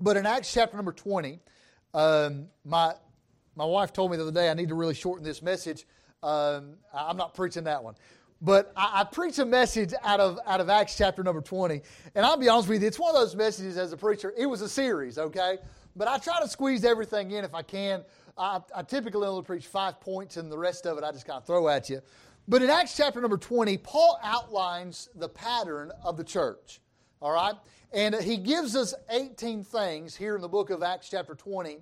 But 0.00 0.16
in 0.16 0.26
Acts 0.26 0.52
chapter 0.52 0.76
number 0.76 0.92
20, 0.92 1.40
um, 1.94 2.48
my, 2.64 2.94
my 3.56 3.64
wife 3.64 3.92
told 3.92 4.10
me 4.10 4.16
the 4.16 4.24
other 4.24 4.32
day 4.32 4.50
I 4.50 4.54
need 4.54 4.68
to 4.68 4.74
really 4.74 4.94
shorten 4.94 5.24
this 5.24 5.42
message. 5.42 5.86
Um, 6.22 6.76
I'm 6.92 7.16
not 7.16 7.34
preaching 7.34 7.64
that 7.64 7.82
one. 7.82 7.94
But 8.40 8.72
I, 8.76 9.00
I 9.00 9.04
preach 9.04 9.38
a 9.38 9.44
message 9.44 9.94
out 10.02 10.20
of, 10.20 10.38
out 10.46 10.60
of 10.60 10.68
Acts 10.68 10.96
chapter 10.96 11.22
number 11.22 11.40
20. 11.40 11.80
And 12.14 12.26
I'll 12.26 12.36
be 12.36 12.48
honest 12.48 12.68
with 12.68 12.82
you, 12.82 12.88
it's 12.88 12.98
one 12.98 13.14
of 13.14 13.20
those 13.20 13.34
messages 13.34 13.78
as 13.78 13.92
a 13.92 13.96
preacher. 13.96 14.34
It 14.36 14.46
was 14.46 14.60
a 14.60 14.68
series, 14.68 15.18
okay? 15.18 15.58
But 15.96 16.08
I 16.08 16.18
try 16.18 16.40
to 16.40 16.48
squeeze 16.48 16.84
everything 16.84 17.30
in 17.30 17.44
if 17.44 17.54
I 17.54 17.62
can. 17.62 18.04
I, 18.36 18.60
I 18.74 18.82
typically 18.82 19.26
only 19.26 19.44
preach 19.44 19.66
five 19.66 20.00
points, 20.00 20.36
and 20.36 20.50
the 20.50 20.58
rest 20.58 20.86
of 20.86 20.98
it 20.98 21.04
I 21.04 21.12
just 21.12 21.26
kind 21.26 21.38
of 21.38 21.46
throw 21.46 21.68
at 21.68 21.88
you. 21.88 22.00
But 22.46 22.62
in 22.62 22.68
Acts 22.68 22.96
chapter 22.96 23.20
number 23.20 23.38
20, 23.38 23.78
Paul 23.78 24.18
outlines 24.22 25.08
the 25.14 25.28
pattern 25.28 25.92
of 26.02 26.16
the 26.16 26.24
church. 26.24 26.80
All 27.22 27.32
right? 27.32 27.54
And 27.92 28.14
he 28.16 28.36
gives 28.36 28.76
us 28.76 28.92
18 29.08 29.64
things 29.64 30.16
here 30.16 30.34
in 30.34 30.42
the 30.42 30.48
book 30.48 30.70
of 30.70 30.82
Acts 30.82 31.08
chapter 31.08 31.34
20 31.34 31.78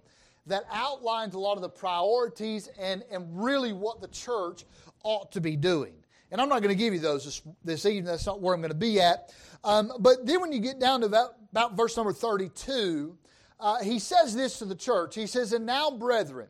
that 0.47 0.65
outlines 0.71 1.35
a 1.35 1.39
lot 1.39 1.57
of 1.57 1.63
the 1.63 1.69
priorities 1.69 2.69
and, 2.79 3.03
and 3.11 3.27
really 3.43 3.73
what 3.73 4.01
the 4.01 4.09
church 4.09 4.65
ought 5.03 5.33
to 5.33 5.41
be 5.41 5.57
doing. 5.57 5.95
And 6.33 6.41
I'm 6.41 6.49
not 6.49 6.63
going 6.63 6.75
to 6.77 6.83
give 6.83 6.95
you 6.95 6.99
those 6.99 7.27
this, 7.27 7.43
this, 7.63 7.85
evening. 7.85 8.07
That's 8.07 8.25
not 8.25 8.41
where 8.41 8.55
I'm 8.55 8.63
going 8.63 8.73
to 8.73 8.77
be 8.77 8.99
at. 9.01 9.35
Um, 9.63 9.93
but 9.99 10.25
then 10.27 10.41
when 10.41 10.51
you 10.51 10.61
get 10.61 10.81
down 10.81 11.03
to 11.03 11.07
about, 11.07 11.35
about 11.51 11.77
verse 11.77 11.95
number 11.95 12.15
32, 12.15 13.15
uh, 13.61 13.83
he 13.83 13.99
says 13.99 14.35
this 14.35 14.59
to 14.59 14.65
the 14.65 14.75
church. 14.75 15.15
He 15.15 15.27
says, 15.27 15.53
And 15.53 15.67
now, 15.67 15.91
brethren, 15.91 16.49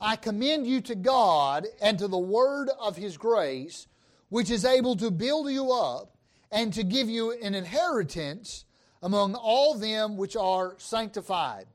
I 0.00 0.16
commend 0.16 0.66
you 0.66 0.80
to 0.80 0.96
God 0.96 1.68
and 1.80 1.96
to 2.00 2.08
the 2.08 2.18
word 2.18 2.70
of 2.80 2.96
his 2.96 3.16
grace, 3.16 3.86
which 4.30 4.50
is 4.50 4.64
able 4.64 4.96
to 4.96 5.12
build 5.12 5.48
you 5.48 5.70
up 5.70 6.16
and 6.50 6.72
to 6.72 6.82
give 6.82 7.08
you 7.08 7.30
an 7.30 7.54
inheritance 7.54 8.64
among 9.00 9.36
all 9.36 9.74
them 9.74 10.16
which 10.16 10.34
are 10.34 10.74
sanctified. 10.78 11.66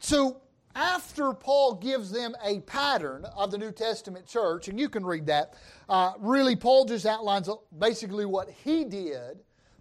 So, 0.00 0.42
after 0.74 1.32
Paul 1.32 1.74
gives 1.74 2.10
them 2.10 2.34
a 2.44 2.60
pattern 2.60 3.24
of 3.36 3.50
the 3.50 3.58
New 3.58 3.72
Testament 3.72 4.26
church, 4.26 4.68
and 4.68 4.78
you 4.78 4.88
can 4.88 5.04
read 5.04 5.26
that, 5.26 5.54
uh, 5.88 6.12
really, 6.18 6.56
Paul 6.56 6.84
just 6.84 7.06
outlines 7.06 7.48
basically 7.78 8.24
what 8.24 8.48
he 8.50 8.84
did, 8.84 9.40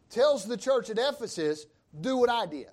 tells 0.10 0.46
the 0.46 0.58
church 0.58 0.90
at 0.90 0.98
Ephesus, 0.98 1.68
do 2.02 2.18
what 2.18 2.30
I 2.30 2.46
did. 2.46 2.72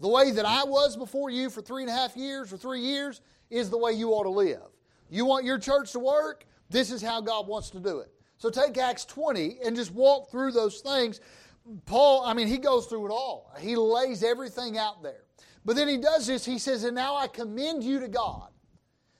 The 0.00 0.08
way 0.08 0.32
that 0.32 0.44
I 0.44 0.64
was 0.64 0.96
before 0.96 1.30
you 1.30 1.48
for 1.48 1.62
three 1.62 1.82
and 1.82 1.90
a 1.90 1.94
half 1.94 2.16
years 2.16 2.52
or 2.52 2.56
three 2.56 2.80
years 2.80 3.20
is 3.50 3.70
the 3.70 3.78
way 3.78 3.92
you 3.92 4.10
ought 4.10 4.24
to 4.24 4.30
live. 4.30 4.62
You 5.10 5.24
want 5.24 5.44
your 5.44 5.58
church 5.58 5.92
to 5.92 6.00
work? 6.00 6.46
This 6.70 6.90
is 6.90 7.02
how 7.02 7.20
God 7.20 7.46
wants 7.46 7.70
to 7.70 7.80
do 7.80 8.00
it. 8.00 8.10
So 8.38 8.50
take 8.50 8.76
Acts 8.78 9.04
20 9.04 9.58
and 9.64 9.76
just 9.76 9.92
walk 9.92 10.30
through 10.30 10.50
those 10.52 10.80
things. 10.80 11.20
Paul, 11.86 12.24
I 12.24 12.34
mean, 12.34 12.48
he 12.48 12.58
goes 12.58 12.86
through 12.86 13.06
it 13.06 13.10
all. 13.10 13.52
He 13.60 13.76
lays 13.76 14.24
everything 14.24 14.78
out 14.78 15.02
there. 15.02 15.22
But 15.64 15.76
then 15.76 15.88
he 15.88 15.96
does 15.96 16.26
this. 16.26 16.44
He 16.44 16.58
says, 16.58 16.84
And 16.84 16.94
now 16.94 17.16
I 17.16 17.28
commend 17.28 17.84
you 17.84 18.00
to 18.00 18.08
God. 18.08 18.48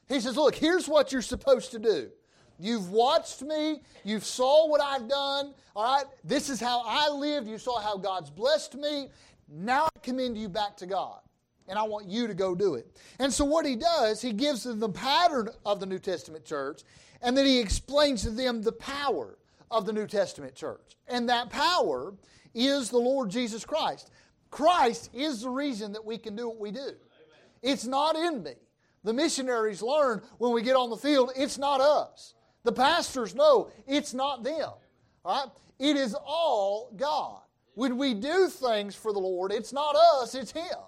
He 0.08 0.20
says, 0.20 0.36
Look, 0.36 0.54
here's 0.54 0.88
what 0.88 1.12
you're 1.12 1.22
supposed 1.22 1.70
to 1.72 1.78
do. 1.78 2.10
You've 2.58 2.90
watched 2.90 3.42
me. 3.42 3.82
You've 4.04 4.24
saw 4.24 4.68
what 4.68 4.80
I've 4.80 5.08
done. 5.08 5.54
All 5.74 5.96
right? 5.96 6.04
This 6.22 6.48
is 6.48 6.60
how 6.60 6.82
I 6.86 7.08
lived. 7.08 7.48
You 7.48 7.58
saw 7.58 7.80
how 7.80 7.96
God's 7.96 8.30
blessed 8.30 8.74
me. 8.74 9.08
Now 9.48 9.84
I 9.84 9.98
commend 10.00 10.38
you 10.38 10.48
back 10.48 10.76
to 10.78 10.86
God. 10.86 11.20
And 11.68 11.78
I 11.78 11.82
want 11.82 12.06
you 12.06 12.26
to 12.26 12.34
go 12.34 12.54
do 12.54 12.74
it. 12.74 12.86
And 13.18 13.32
so 13.32 13.44
what 13.44 13.64
he 13.64 13.76
does, 13.76 14.20
he 14.20 14.32
gives 14.32 14.64
them 14.64 14.80
the 14.80 14.88
pattern 14.88 15.48
of 15.64 15.80
the 15.80 15.86
New 15.86 15.98
Testament 15.98 16.44
church, 16.44 16.82
and 17.22 17.36
then 17.36 17.46
he 17.46 17.60
explains 17.60 18.22
to 18.22 18.30
them 18.30 18.62
the 18.62 18.72
power 18.72 19.38
of 19.70 19.86
the 19.86 19.92
New 19.92 20.06
Testament 20.06 20.54
church. 20.54 20.96
And 21.06 21.28
that 21.28 21.50
power 21.50 22.14
is 22.54 22.90
the 22.90 22.98
Lord 22.98 23.30
Jesus 23.30 23.64
Christ. 23.64 24.10
Christ 24.52 25.08
is 25.14 25.40
the 25.40 25.48
reason 25.48 25.92
that 25.92 26.04
we 26.04 26.18
can 26.18 26.36
do 26.36 26.46
what 26.46 26.60
we 26.60 26.70
do. 26.70 26.90
It's 27.62 27.86
not 27.86 28.16
in 28.16 28.42
me. 28.42 28.52
The 29.02 29.12
missionaries 29.12 29.82
learn 29.82 30.20
when 30.38 30.52
we 30.52 30.62
get 30.62 30.76
on 30.76 30.90
the 30.90 30.96
field, 30.96 31.32
it's 31.34 31.56
not 31.56 31.80
us. 31.80 32.34
The 32.62 32.70
pastors 32.70 33.34
know 33.34 33.70
it's 33.88 34.12
not 34.12 34.44
them. 34.44 34.68
All 35.24 35.46
right? 35.46 35.50
It 35.78 35.96
is 35.96 36.14
all 36.14 36.92
God. 36.96 37.40
When 37.74 37.96
we 37.96 38.12
do 38.12 38.48
things 38.48 38.94
for 38.94 39.14
the 39.14 39.18
Lord, 39.18 39.52
it's 39.52 39.72
not 39.72 39.96
us, 39.96 40.34
it's 40.34 40.52
Him. 40.52 40.78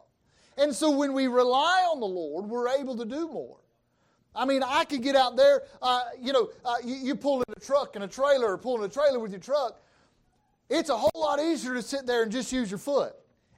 And 0.59 0.73
so 0.73 0.91
when 0.91 1.15
we 1.15 1.27
rely 1.27 1.89
on 1.91 2.01
the 2.01 2.07
Lord, 2.07 2.45
we're 2.45 2.69
able 2.69 2.99
to 2.99 3.07
do 3.07 3.29
more. 3.29 3.57
I 4.37 4.45
mean, 4.45 4.63
I 4.63 4.85
could 4.85 5.03
get 5.03 5.17
out 5.17 5.37
there, 5.37 5.63
uh, 5.81 6.03
you 6.21 6.35
know, 6.35 6.51
uh, 6.67 6.75
you, 6.85 6.97
you 6.97 7.15
pull 7.15 7.39
in 7.39 7.55
a 7.57 7.61
truck 7.61 7.95
and 7.95 8.05
a 8.05 8.09
trailer, 8.09 8.53
or 8.53 8.59
pulling 8.59 8.85
a 8.85 8.93
trailer 8.93 9.19
with 9.19 9.31
your 9.31 9.41
truck. 9.41 9.81
It's 10.69 10.91
a 10.91 10.97
whole 10.97 11.11
lot 11.15 11.41
easier 11.41 11.73
to 11.73 11.83
sit 11.83 12.07
there 12.07 12.23
and 12.23 12.31
just 12.31 12.53
use 12.53 12.71
your 12.71 12.79
foot 12.79 13.15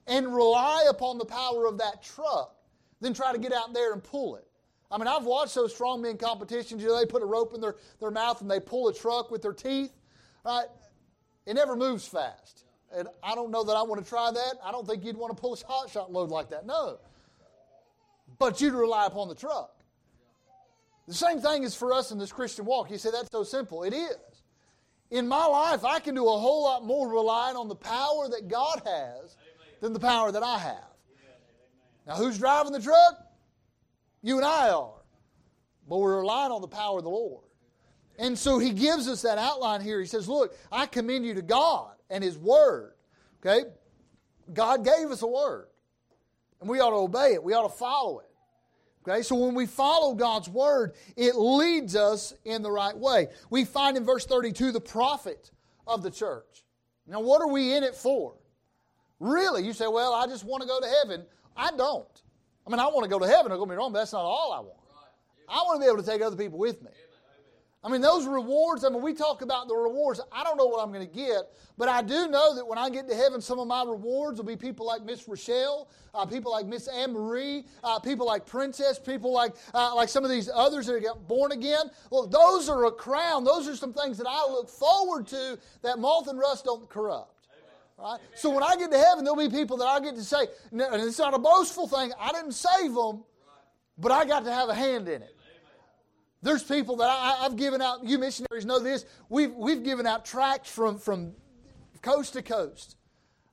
and 0.06 0.34
rely 0.34 0.86
upon 0.88 1.18
the 1.18 1.24
power 1.24 1.66
of 1.66 1.78
that 1.78 2.02
truck 2.02 2.54
than 3.00 3.12
try 3.12 3.32
to 3.32 3.38
get 3.38 3.52
out 3.52 3.74
there 3.74 3.92
and 3.92 4.02
pull 4.02 4.36
it. 4.36 4.46
I 4.90 4.98
mean, 4.98 5.08
I've 5.08 5.24
watched 5.24 5.54
those 5.54 5.74
strongman 5.76 6.18
competitions. 6.18 6.80
You 6.80 6.88
know, 6.88 6.98
they 6.98 7.06
put 7.06 7.22
a 7.22 7.26
rope 7.26 7.54
in 7.54 7.60
their, 7.60 7.76
their 8.00 8.10
mouth 8.10 8.40
and 8.40 8.50
they 8.50 8.60
pull 8.60 8.88
a 8.88 8.94
truck 8.94 9.30
with 9.30 9.42
their 9.42 9.52
teeth. 9.52 9.92
Right? 10.44 10.66
It 11.44 11.54
never 11.54 11.74
moves 11.74 12.06
fast. 12.06 12.64
And 12.94 13.08
I 13.22 13.34
don't 13.34 13.50
know 13.50 13.64
that 13.64 13.72
I 13.72 13.82
want 13.82 14.02
to 14.02 14.08
try 14.08 14.30
that. 14.30 14.54
I 14.64 14.70
don't 14.70 14.86
think 14.86 15.04
you'd 15.04 15.16
want 15.16 15.36
to 15.36 15.40
pull 15.40 15.54
a 15.54 15.66
hot 15.66 15.90
shot 15.90 16.12
load 16.12 16.30
like 16.30 16.50
that. 16.50 16.66
No. 16.66 16.98
But 18.38 18.60
you'd 18.60 18.74
rely 18.74 19.06
upon 19.06 19.28
the 19.28 19.34
truck. 19.34 19.72
The 21.08 21.14
same 21.14 21.40
thing 21.40 21.62
is 21.62 21.74
for 21.74 21.92
us 21.92 22.10
in 22.10 22.18
this 22.18 22.32
Christian 22.32 22.64
walk. 22.64 22.90
You 22.90 22.98
say 22.98 23.10
that's 23.10 23.30
so 23.30 23.44
simple. 23.44 23.82
It 23.82 23.92
is. 23.92 24.16
In 25.10 25.28
my 25.28 25.46
life, 25.46 25.84
I 25.84 26.00
can 26.00 26.14
do 26.14 26.26
a 26.26 26.38
whole 26.38 26.64
lot 26.64 26.84
more 26.84 27.08
relying 27.08 27.56
on 27.56 27.68
the 27.68 27.76
power 27.76 28.28
that 28.28 28.48
God 28.48 28.82
has 28.84 29.36
than 29.80 29.92
the 29.92 30.00
power 30.00 30.32
that 30.32 30.42
I 30.42 30.58
have. 30.58 30.84
Now, 32.06 32.14
who's 32.14 32.38
driving 32.38 32.72
the 32.72 32.80
truck? 32.80 33.26
You 34.22 34.36
and 34.36 34.46
I 34.46 34.70
are. 34.70 34.94
But 35.88 35.98
we're 35.98 36.18
relying 36.18 36.52
on 36.52 36.60
the 36.60 36.68
power 36.68 36.98
of 36.98 37.04
the 37.04 37.10
Lord. 37.10 37.44
And 38.18 38.38
so 38.38 38.58
he 38.58 38.70
gives 38.70 39.08
us 39.08 39.22
that 39.22 39.38
outline 39.38 39.80
here. 39.80 40.00
He 40.00 40.06
says, 40.06 40.28
Look, 40.28 40.56
I 40.72 40.86
commend 40.86 41.26
you 41.26 41.34
to 41.34 41.42
God 41.42 41.92
and 42.10 42.24
His 42.24 42.38
Word. 42.38 42.94
Okay? 43.44 43.68
God 44.52 44.84
gave 44.84 45.10
us 45.10 45.22
a 45.22 45.26
Word. 45.26 45.66
And 46.60 46.70
we 46.70 46.80
ought 46.80 46.90
to 46.90 46.96
obey 46.96 47.34
it, 47.34 47.42
we 47.42 47.52
ought 47.52 47.68
to 47.68 47.76
follow 47.76 48.20
it. 48.20 48.26
Okay, 49.08 49.22
so 49.22 49.36
when 49.36 49.54
we 49.54 49.66
follow 49.66 50.14
God's 50.14 50.48
word, 50.48 50.94
it 51.16 51.36
leads 51.36 51.94
us 51.94 52.34
in 52.44 52.62
the 52.62 52.72
right 52.72 52.96
way. 52.96 53.28
We 53.50 53.64
find 53.64 53.96
in 53.96 54.04
verse 54.04 54.26
32 54.26 54.72
the 54.72 54.80
profit 54.80 55.52
of 55.86 56.02
the 56.02 56.10
church. 56.10 56.64
Now, 57.06 57.20
what 57.20 57.40
are 57.40 57.46
we 57.46 57.72
in 57.72 57.84
it 57.84 57.94
for? 57.94 58.34
Really, 59.20 59.64
you 59.64 59.72
say, 59.72 59.86
well, 59.86 60.12
I 60.14 60.26
just 60.26 60.44
want 60.44 60.62
to 60.62 60.68
go 60.68 60.80
to 60.80 60.86
heaven. 60.86 61.24
I 61.56 61.70
don't. 61.70 62.22
I 62.66 62.70
mean, 62.70 62.80
I 62.80 62.86
want 62.86 63.04
to 63.04 63.10
go 63.10 63.18
to 63.18 63.26
heaven, 63.26 63.50
don't 63.50 63.60
get 63.60 63.68
me 63.68 63.76
wrong, 63.76 63.92
but 63.92 64.00
that's 64.00 64.12
not 64.12 64.22
all 64.22 64.52
I 64.52 64.60
want. 64.60 64.80
I 65.48 65.62
want 65.62 65.80
to 65.80 65.86
be 65.86 65.90
able 65.90 66.02
to 66.02 66.08
take 66.08 66.20
other 66.20 66.36
people 66.36 66.58
with 66.58 66.82
me. 66.82 66.90
I 67.84 67.88
mean, 67.88 68.00
those 68.00 68.26
rewards, 68.26 68.84
I 68.84 68.88
mean, 68.88 69.00
we 69.00 69.14
talk 69.14 69.42
about 69.42 69.68
the 69.68 69.76
rewards. 69.76 70.20
I 70.32 70.42
don't 70.42 70.56
know 70.56 70.66
what 70.66 70.82
I'm 70.82 70.92
going 70.92 71.06
to 71.06 71.14
get, 71.14 71.42
but 71.78 71.88
I 71.88 72.02
do 72.02 72.26
know 72.26 72.52
that 72.56 72.66
when 72.66 72.78
I 72.78 72.90
get 72.90 73.08
to 73.08 73.14
heaven, 73.14 73.40
some 73.40 73.60
of 73.60 73.68
my 73.68 73.84
rewards 73.84 74.38
will 74.38 74.46
be 74.46 74.56
people 74.56 74.84
like 74.84 75.04
Miss 75.04 75.28
Rochelle, 75.28 75.88
uh, 76.12 76.26
people 76.26 76.50
like 76.50 76.66
Miss 76.66 76.88
Anne 76.88 77.12
Marie, 77.12 77.64
uh, 77.84 78.00
people 78.00 78.26
like 78.26 78.44
Princess, 78.44 78.98
people 78.98 79.32
like, 79.32 79.54
uh, 79.72 79.94
like 79.94 80.08
some 80.08 80.24
of 80.24 80.30
these 80.30 80.50
others 80.52 80.86
that 80.86 81.00
got 81.00 81.28
born 81.28 81.52
again. 81.52 81.88
Well, 82.10 82.26
those 82.26 82.68
are 82.68 82.86
a 82.86 82.90
crown. 82.90 83.44
Those 83.44 83.68
are 83.68 83.76
some 83.76 83.92
things 83.92 84.18
that 84.18 84.26
I 84.28 84.50
look 84.50 84.68
forward 84.68 85.28
to 85.28 85.56
that 85.82 86.00
moth 86.00 86.26
and 86.26 86.40
rust 86.40 86.64
don't 86.64 86.88
corrupt. 86.88 87.35
Right? 87.98 88.18
So 88.34 88.50
when 88.50 88.62
I 88.62 88.76
get 88.76 88.90
to 88.90 88.98
heaven, 88.98 89.24
there'll 89.24 89.38
be 89.38 89.48
people 89.48 89.78
that 89.78 89.86
I 89.86 90.00
get 90.00 90.16
to 90.16 90.24
say, 90.24 90.48
and 90.70 90.80
it's 90.80 91.18
not 91.18 91.34
a 91.34 91.38
boastful 91.38 91.88
thing, 91.88 92.12
I 92.20 92.30
didn't 92.32 92.52
save 92.52 92.94
them, 92.94 93.24
but 93.96 94.12
I 94.12 94.26
got 94.26 94.44
to 94.44 94.52
have 94.52 94.68
a 94.68 94.74
hand 94.74 95.08
in 95.08 95.22
it. 95.22 95.34
There's 96.42 96.62
people 96.62 96.96
that 96.96 97.08
I, 97.08 97.42
have 97.42 97.56
given 97.56 97.80
out, 97.80 98.04
you 98.04 98.18
missionaries 98.18 98.66
know 98.66 98.78
this, 98.78 99.06
we've, 99.28 99.52
we've 99.54 99.82
given 99.82 100.06
out 100.06 100.24
tracts 100.24 100.70
from, 100.70 100.98
from 100.98 101.32
coast 102.02 102.34
to 102.34 102.42
coast. 102.42 102.96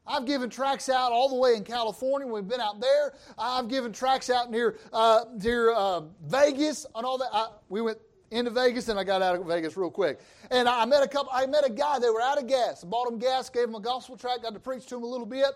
I've 0.05 0.25
given 0.25 0.49
tracts 0.49 0.89
out 0.89 1.11
all 1.13 1.29
the 1.29 1.35
way 1.35 1.55
in 1.55 1.63
California. 1.63 2.27
We've 2.27 2.47
been 2.47 2.59
out 2.59 2.81
there. 2.81 3.13
I've 3.37 3.69
given 3.69 3.93
tracts 3.93 4.29
out 4.29 4.51
near 4.51 4.77
uh, 4.91 5.23
near 5.41 5.71
uh, 5.73 6.01
Vegas 6.25 6.85
and 6.93 7.05
all 7.05 7.17
that. 7.19 7.29
I, 7.31 7.47
we 7.69 7.81
went 7.81 7.99
into 8.33 8.51
Vegas 8.51 8.89
and 8.89 8.99
I 8.99 9.03
got 9.03 9.21
out 9.21 9.35
of 9.35 9.45
Vegas 9.45 9.77
real 9.77 9.91
quick. 9.91 10.19
And 10.51 10.67
I 10.67 10.85
met 10.85 11.03
a 11.03 11.07
couple. 11.07 11.31
I 11.31 11.45
met 11.45 11.65
a 11.65 11.71
guy. 11.71 11.99
They 11.99 12.09
were 12.09 12.21
out 12.21 12.37
of 12.37 12.47
gas. 12.47 12.83
Bought 12.83 13.11
him 13.11 13.19
gas. 13.19 13.49
Gave 13.49 13.65
him 13.65 13.75
a 13.75 13.79
gospel 13.79 14.17
tract. 14.17 14.43
Got 14.43 14.53
to 14.53 14.59
preach 14.59 14.85
to 14.87 14.95
him 14.95 15.03
a 15.03 15.07
little 15.07 15.25
bit. 15.25 15.47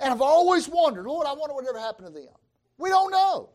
And 0.00 0.12
I've 0.12 0.22
always 0.22 0.68
wondered, 0.68 1.06
Lord, 1.06 1.26
I 1.26 1.32
wonder 1.32 1.54
whatever 1.54 1.78
happened 1.78 2.08
to 2.08 2.12
them. 2.12 2.28
We 2.76 2.90
don't 2.90 3.10
know. 3.10 3.50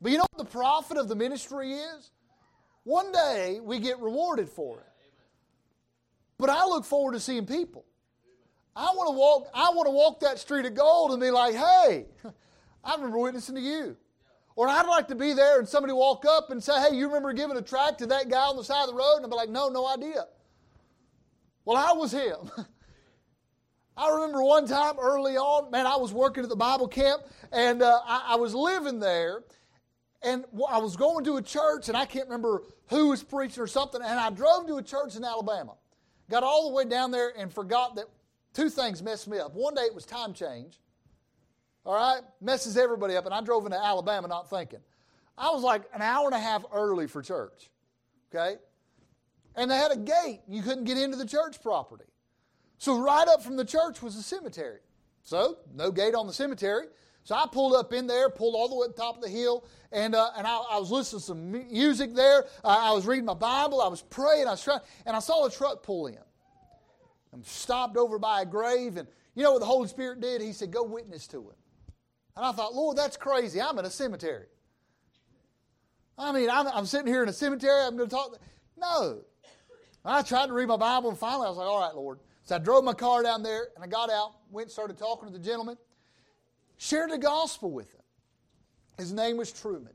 But 0.00 0.12
you 0.12 0.18
know 0.18 0.26
what 0.32 0.46
the 0.46 0.50
profit 0.50 0.98
of 0.98 1.08
the 1.08 1.16
ministry 1.16 1.72
is? 1.72 2.10
One 2.84 3.10
day 3.10 3.60
we 3.62 3.78
get 3.78 3.98
rewarded 3.98 4.48
for 4.48 4.78
it. 4.78 4.86
But 6.38 6.50
I 6.50 6.66
look 6.66 6.84
forward 6.84 7.12
to 7.12 7.20
seeing 7.20 7.46
people. 7.46 7.86
I 8.76 8.86
want 8.94 9.08
to 9.08 9.16
walk, 9.16 9.48
I 9.54 9.70
want 9.70 9.86
to 9.86 9.92
walk 9.92 10.20
that 10.20 10.38
street 10.38 10.66
of 10.66 10.74
gold 10.74 11.12
and 11.12 11.20
be 11.20 11.30
like, 11.30 11.54
hey, 11.54 12.06
I 12.84 12.94
remember 12.96 13.18
witnessing 13.18 13.54
to 13.54 13.60
you. 13.60 13.96
Or 14.56 14.68
I'd 14.68 14.86
like 14.86 15.08
to 15.08 15.14
be 15.14 15.32
there 15.32 15.58
and 15.58 15.68
somebody 15.68 15.92
walk 15.92 16.24
up 16.24 16.50
and 16.50 16.62
say, 16.62 16.72
hey, 16.80 16.96
you 16.96 17.06
remember 17.06 17.32
giving 17.32 17.56
a 17.56 17.62
tract 17.62 17.98
to 17.98 18.06
that 18.06 18.28
guy 18.28 18.46
on 18.46 18.56
the 18.56 18.64
side 18.64 18.82
of 18.82 18.88
the 18.88 18.94
road? 18.94 19.16
And 19.16 19.24
I'd 19.24 19.30
be 19.30 19.36
like, 19.36 19.50
no, 19.50 19.68
no 19.68 19.86
idea. 19.86 20.26
Well, 21.64 21.76
I 21.76 21.92
was 21.92 22.12
him. 22.12 22.50
I 23.96 24.10
remember 24.12 24.42
one 24.42 24.66
time 24.66 24.94
early 25.00 25.36
on, 25.36 25.70
man, 25.70 25.86
I 25.86 25.96
was 25.96 26.12
working 26.12 26.42
at 26.42 26.48
the 26.48 26.56
Bible 26.56 26.88
camp 26.88 27.22
and 27.52 27.82
uh, 27.82 28.00
I, 28.04 28.30
I 28.30 28.36
was 28.36 28.54
living 28.54 28.98
there 28.98 29.42
and 30.24 30.44
I 30.68 30.78
was 30.78 30.96
going 30.96 31.24
to 31.26 31.36
a 31.36 31.42
church, 31.42 31.88
and 31.88 31.96
I 31.96 32.06
can't 32.06 32.26
remember 32.26 32.62
who 32.88 33.10
was 33.10 33.22
preaching 33.22 33.62
or 33.62 33.66
something, 33.66 34.00
and 34.00 34.18
I 34.18 34.30
drove 34.30 34.66
to 34.68 34.76
a 34.76 34.82
church 34.82 35.16
in 35.16 35.24
Alabama. 35.24 35.74
Got 36.30 36.42
all 36.42 36.70
the 36.70 36.74
way 36.74 36.86
down 36.86 37.10
there 37.10 37.32
and 37.36 37.52
forgot 37.52 37.94
that 37.96 38.06
two 38.54 38.70
things 38.70 39.02
messed 39.02 39.28
me 39.28 39.38
up. 39.38 39.54
One 39.54 39.74
day 39.74 39.82
it 39.82 39.94
was 39.94 40.06
time 40.06 40.32
change. 40.32 40.80
All 41.84 41.94
right? 41.94 42.22
Messes 42.40 42.76
everybody 42.76 43.16
up, 43.16 43.24
and 43.26 43.34
I 43.34 43.40
drove 43.40 43.66
into 43.66 43.82
Alabama 43.82 44.28
not 44.28 44.48
thinking. 44.48 44.80
I 45.36 45.50
was 45.50 45.62
like 45.62 45.82
an 45.94 46.02
hour 46.02 46.26
and 46.26 46.34
a 46.34 46.38
half 46.38 46.64
early 46.72 47.06
for 47.06 47.22
church. 47.22 47.70
Okay? 48.34 48.56
And 49.56 49.70
they 49.70 49.76
had 49.76 49.92
a 49.92 49.96
gate. 49.96 50.40
You 50.48 50.62
couldn't 50.62 50.84
get 50.84 50.98
into 50.98 51.16
the 51.16 51.26
church 51.26 51.62
property. 51.62 52.04
So 52.78 52.98
right 52.98 53.26
up 53.28 53.42
from 53.42 53.56
the 53.56 53.64
church 53.64 54.02
was 54.02 54.16
a 54.16 54.22
cemetery. 54.22 54.80
So, 55.22 55.58
no 55.74 55.90
gate 55.90 56.14
on 56.14 56.26
the 56.26 56.32
cemetery. 56.32 56.86
So 57.22 57.34
I 57.34 57.46
pulled 57.50 57.74
up 57.74 57.94
in 57.94 58.06
there, 58.06 58.28
pulled 58.28 58.54
all 58.54 58.68
the 58.68 58.74
way 58.74 58.86
to 58.86 58.92
the 58.92 59.00
top 59.00 59.16
of 59.16 59.22
the 59.22 59.30
hill, 59.30 59.64
and, 59.90 60.14
uh, 60.14 60.30
and 60.36 60.46
I, 60.46 60.58
I, 60.58 60.78
was 60.78 60.90
listening 60.90 61.20
to 61.20 61.26
some 61.26 61.72
music 61.72 62.14
there. 62.14 62.44
I 62.62 62.92
was 62.92 63.06
reading 63.06 63.24
my 63.24 63.34
Bible. 63.34 63.80
I 63.80 63.88
was 63.88 64.02
praying. 64.02 64.46
I 64.46 64.50
was 64.50 64.62
trying, 64.62 64.80
and 65.06 65.16
I 65.16 65.20
saw 65.20 65.46
a 65.46 65.50
truck 65.50 65.82
pull 65.82 66.08
in. 66.08 66.18
I'm 67.32 67.42
stopped 67.44 67.96
over 67.96 68.18
by 68.18 68.42
a 68.42 68.46
grave, 68.46 68.98
and 68.98 69.08
you 69.34 69.42
know 69.42 69.52
what 69.52 69.60
the 69.60 69.66
Holy 69.66 69.88
Spirit 69.88 70.20
did? 70.20 70.42
He 70.42 70.52
said, 70.52 70.70
Go 70.70 70.82
witness 70.82 71.26
to 71.28 71.48
it. 71.48 71.56
And 72.36 72.44
I 72.44 72.52
thought, 72.52 72.74
Lord, 72.74 72.96
that's 72.96 73.16
crazy. 73.16 73.60
I'm 73.60 73.78
in 73.78 73.84
a 73.84 73.90
cemetery. 73.90 74.46
I 76.18 76.32
mean, 76.32 76.50
I'm, 76.50 76.66
I'm 76.68 76.86
sitting 76.86 77.06
here 77.06 77.22
in 77.22 77.28
a 77.28 77.32
cemetery. 77.32 77.82
I'm 77.82 77.96
going 77.96 78.08
to 78.08 78.14
talk. 78.14 78.38
No. 78.76 79.20
I 80.04 80.22
tried 80.22 80.46
to 80.46 80.52
read 80.52 80.68
my 80.68 80.76
Bible, 80.76 81.10
and 81.10 81.18
finally 81.18 81.46
I 81.46 81.48
was 81.48 81.58
like, 81.58 81.66
All 81.66 81.80
right, 81.80 81.94
Lord. 81.94 82.18
So 82.42 82.56
I 82.56 82.58
drove 82.58 82.84
my 82.84 82.92
car 82.92 83.22
down 83.22 83.42
there, 83.42 83.68
and 83.74 83.82
I 83.82 83.86
got 83.86 84.10
out, 84.10 84.32
went 84.50 84.66
and 84.66 84.72
started 84.72 84.98
talking 84.98 85.28
to 85.28 85.32
the 85.32 85.42
gentleman 85.42 85.78
shared 86.76 87.10
the 87.10 87.18
gospel 87.18 87.70
with 87.70 87.92
him. 87.92 88.00
His 88.98 89.12
name 89.12 89.36
was 89.36 89.52
Truman. 89.52 89.92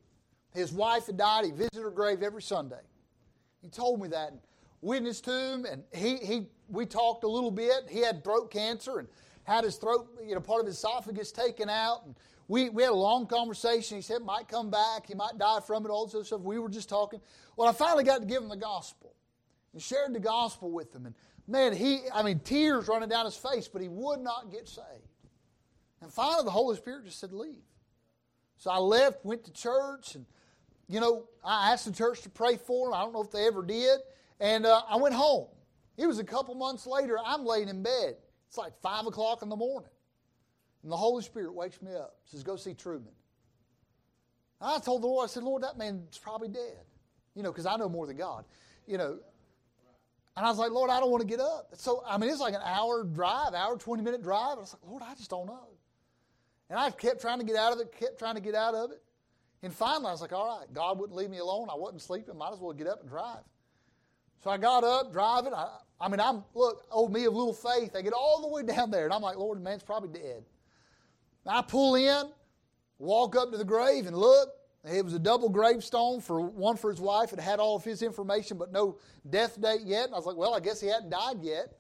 His 0.54 0.72
wife 0.72 1.06
had 1.06 1.18
died. 1.18 1.46
He 1.46 1.52
visited 1.52 1.82
her 1.82 1.92
grave 1.92 2.24
every 2.24 2.42
Sunday. 2.42 2.82
He 3.62 3.70
told 3.70 4.02
me 4.02 4.08
that 4.10 4.32
and 4.32 4.40
witnessed 4.82 5.26
to 5.26 5.32
him, 5.32 5.66
and 5.66 5.84
he, 5.94 6.18
he 6.18 6.48
we 6.70 6.86
talked 6.86 7.24
a 7.24 7.28
little 7.28 7.52
bit. 7.52 7.88
He 7.90 8.00
had 8.00 8.24
throat 8.24 8.52
cancer 8.52 9.00
and 9.00 9.08
had 9.50 9.64
his 9.64 9.78
throat, 9.78 10.08
you 10.26 10.36
know, 10.36 10.42
part 10.42 10.62
of 10.62 10.68
his 10.68 10.78
esophagus 10.78 11.32
taken 11.32 11.70
out. 11.70 12.06
And 12.06 12.16
we, 12.48 12.70
we 12.70 12.84
had 12.84 12.92
a 12.92 12.96
long 12.96 13.26
conversation. 13.26 13.98
He 13.98 14.02
said 14.02 14.22
might 14.22 14.48
come 14.48 14.70
back, 14.70 15.08
he 15.08 15.16
might 15.16 15.38
die 15.38 15.60
from 15.66 15.86
it, 15.86 15.90
all 15.90 16.06
this 16.06 16.28
stuff. 16.28 16.42
We 16.42 16.60
were 16.60 16.70
just 16.70 16.88
talking. 16.88 17.20
Well, 17.58 17.68
I 17.68 17.74
finally 17.74 18.04
got 18.04 18.22
to 18.22 18.28
give 18.28 18.44
him 18.44 18.50
the 18.50 18.58
gospel 18.58 19.16
and 19.74 19.82
shared 19.82 20.14
the 20.14 20.20
gospel 20.20 20.72
with 20.72 20.94
him. 20.96 21.08
And 21.08 21.16
man, 21.48 21.76
he, 21.76 22.02
I 22.14 22.22
mean, 22.22 22.40
tears 22.40 22.88
running 22.88 23.10
down 23.10 23.26
his 23.26 23.36
face, 23.36 23.68
but 23.68 23.82
he 23.82 23.88
would 23.88 24.20
not 24.20 24.52
get 24.52 24.68
saved. 24.68 24.88
And 26.02 26.14
finally, 26.14 26.46
the 26.46 26.52
Holy 26.52 26.78
Spirit 26.78 27.06
just 27.06 27.20
said, 27.20 27.34
Leave. 27.34 27.56
So 28.58 28.70
I 28.70 28.78
left, 28.78 29.26
went 29.26 29.46
to 29.46 29.54
church, 29.54 30.16
and, 30.16 30.26
you 30.88 31.00
know, 31.00 31.26
I 31.44 31.72
asked 31.72 31.86
the 31.86 31.94
church 31.94 32.22
to 32.22 32.30
pray 32.30 32.58
for 32.58 32.90
him. 32.90 32.94
I 32.94 33.02
don't 33.02 33.14
know 33.14 33.24
if 33.24 33.32
they 33.32 33.48
ever 33.48 33.64
did. 33.64 34.00
And 34.40 34.66
uh, 34.66 34.82
I 34.88 34.98
went 34.98 35.16
home. 35.16 35.48
It 35.98 36.08
was 36.08 36.20
a 36.20 36.24
couple 36.24 36.56
months 36.56 36.86
later, 36.86 37.18
I'm 37.26 37.46
laying 37.46 37.68
in 37.68 37.84
bed. 37.84 38.16
It's 38.50 38.58
like 38.58 38.74
5 38.82 39.08
o'clock 39.08 39.42
in 39.42 39.50
the 39.50 39.56
morning. 39.56 39.90
And 40.84 40.92
the 40.92 40.98
Holy 40.98 41.24
Spirit 41.24 41.54
wakes 41.54 41.82
me 41.82 41.94
up, 41.94 42.18
says, 42.26 42.44
Go 42.44 42.56
see 42.56 42.74
Truman. 42.74 43.14
And 44.60 44.72
I 44.72 44.80
told 44.80 45.04
the 45.04 45.08
Lord, 45.08 45.30
I 45.30 45.32
said, 45.32 45.44
Lord, 45.44 45.64
that 45.64 45.78
man's 45.78 46.18
probably 46.18 46.50
dead. 46.50 46.84
You 47.36 47.44
know, 47.44 47.52
because 47.52 47.66
I 47.66 47.78
know 47.78 47.88
more 47.88 48.08
than 48.08 48.18
God. 48.18 48.44
You 48.88 48.98
know, 48.98 49.20
and 50.36 50.46
I 50.46 50.50
was 50.50 50.58
like, 50.58 50.72
Lord, 50.72 50.90
I 50.90 51.00
don't 51.00 51.12
want 51.12 51.22
to 51.22 51.28
get 51.28 51.42
up. 51.42 51.74
So, 51.74 52.02
I 52.08 52.18
mean, 52.18 52.30
it's 52.30 52.40
like 52.40 52.54
an 52.54 52.62
hour 52.64 53.04
drive, 53.04 53.54
hour, 53.54 53.78
20 53.78 54.04
minute 54.04 54.24
drive. 54.24 54.58
I 54.58 54.62
was 54.62 54.74
like, 54.74 54.90
Lord, 54.90 55.04
I 55.06 55.14
just 55.16 55.30
don't 55.30 55.48
know. 55.48 55.68
And 56.70 56.80
I 56.80 56.92
kept 56.92 57.20
trying 57.20 57.40
to 57.40 57.46
get 57.46 57.56
out 57.56 57.74
of 57.74 57.80
it, 57.80 57.92
kept 58.00 58.20
trying 58.20 58.36
to 58.36 58.42
get 58.42 58.56
out 58.56 58.74
of 58.74 58.92
it. 58.92 59.02
And 59.64 59.74
finally, 59.74 60.08
I 60.08 60.12
was 60.12 60.22
like, 60.22 60.32
all 60.32 60.60
right, 60.60 60.74
God 60.74 60.98
wouldn't 60.98 61.18
leave 61.18 61.30
me 61.30 61.40
alone. 61.40 61.68
I 61.70 61.76
wasn't 61.76 62.02
sleeping. 62.02 62.38
Might 62.38 62.54
as 62.54 62.60
well 62.60 62.72
get 62.72 62.88
up 62.88 63.02
and 63.02 63.10
drive. 63.10 63.44
So 64.44 64.50
I 64.50 64.58
got 64.58 64.84
up, 64.86 65.12
driving. 65.12 65.54
I, 65.54 65.68
I 66.02 66.08
mean, 66.08 66.20
I'm, 66.20 66.44
look, 66.54 66.86
oh, 66.92 67.08
me 67.08 67.26
of 67.26 67.34
little 67.34 67.54
faith. 67.54 67.96
I 67.96 68.02
get 68.02 68.14
all 68.14 68.42
the 68.42 68.48
way 68.48 68.64
down 68.64 68.90
there, 68.92 69.06
and 69.06 69.14
I'm 69.14 69.22
like, 69.22 69.38
Lord, 69.38 69.58
the 69.58 69.64
man's 69.64 69.84
probably 69.84 70.10
dead. 70.10 70.44
I 71.46 71.62
pull 71.62 71.96
in, 71.96 72.32
walk 73.00 73.36
up 73.36 73.52
to 73.52 73.58
the 73.58 73.66
grave, 73.66 74.08
and 74.08 74.16
look. 74.16 74.50
It 74.86 75.04
was 75.04 75.14
a 75.14 75.20
double 75.20 75.50
gravestone 75.50 76.22
for 76.22 76.40
one 76.40 76.78
for 76.78 76.90
his 76.90 77.02
wife. 77.02 77.34
It 77.34 77.40
had 77.40 77.60
all 77.60 77.76
of 77.76 77.84
his 77.84 78.02
information, 78.02 78.58
but 78.58 78.72
no 78.72 78.98
death 79.30 79.60
date 79.60 79.82
yet. 79.84 80.06
And 80.06 80.14
I 80.14 80.18
was 80.18 80.26
like, 80.26 80.38
well, 80.38 80.54
I 80.54 80.62
guess 80.62 80.80
he 80.80 80.88
hadn't 80.88 81.10
died 81.10 81.42
yet. 81.42 81.78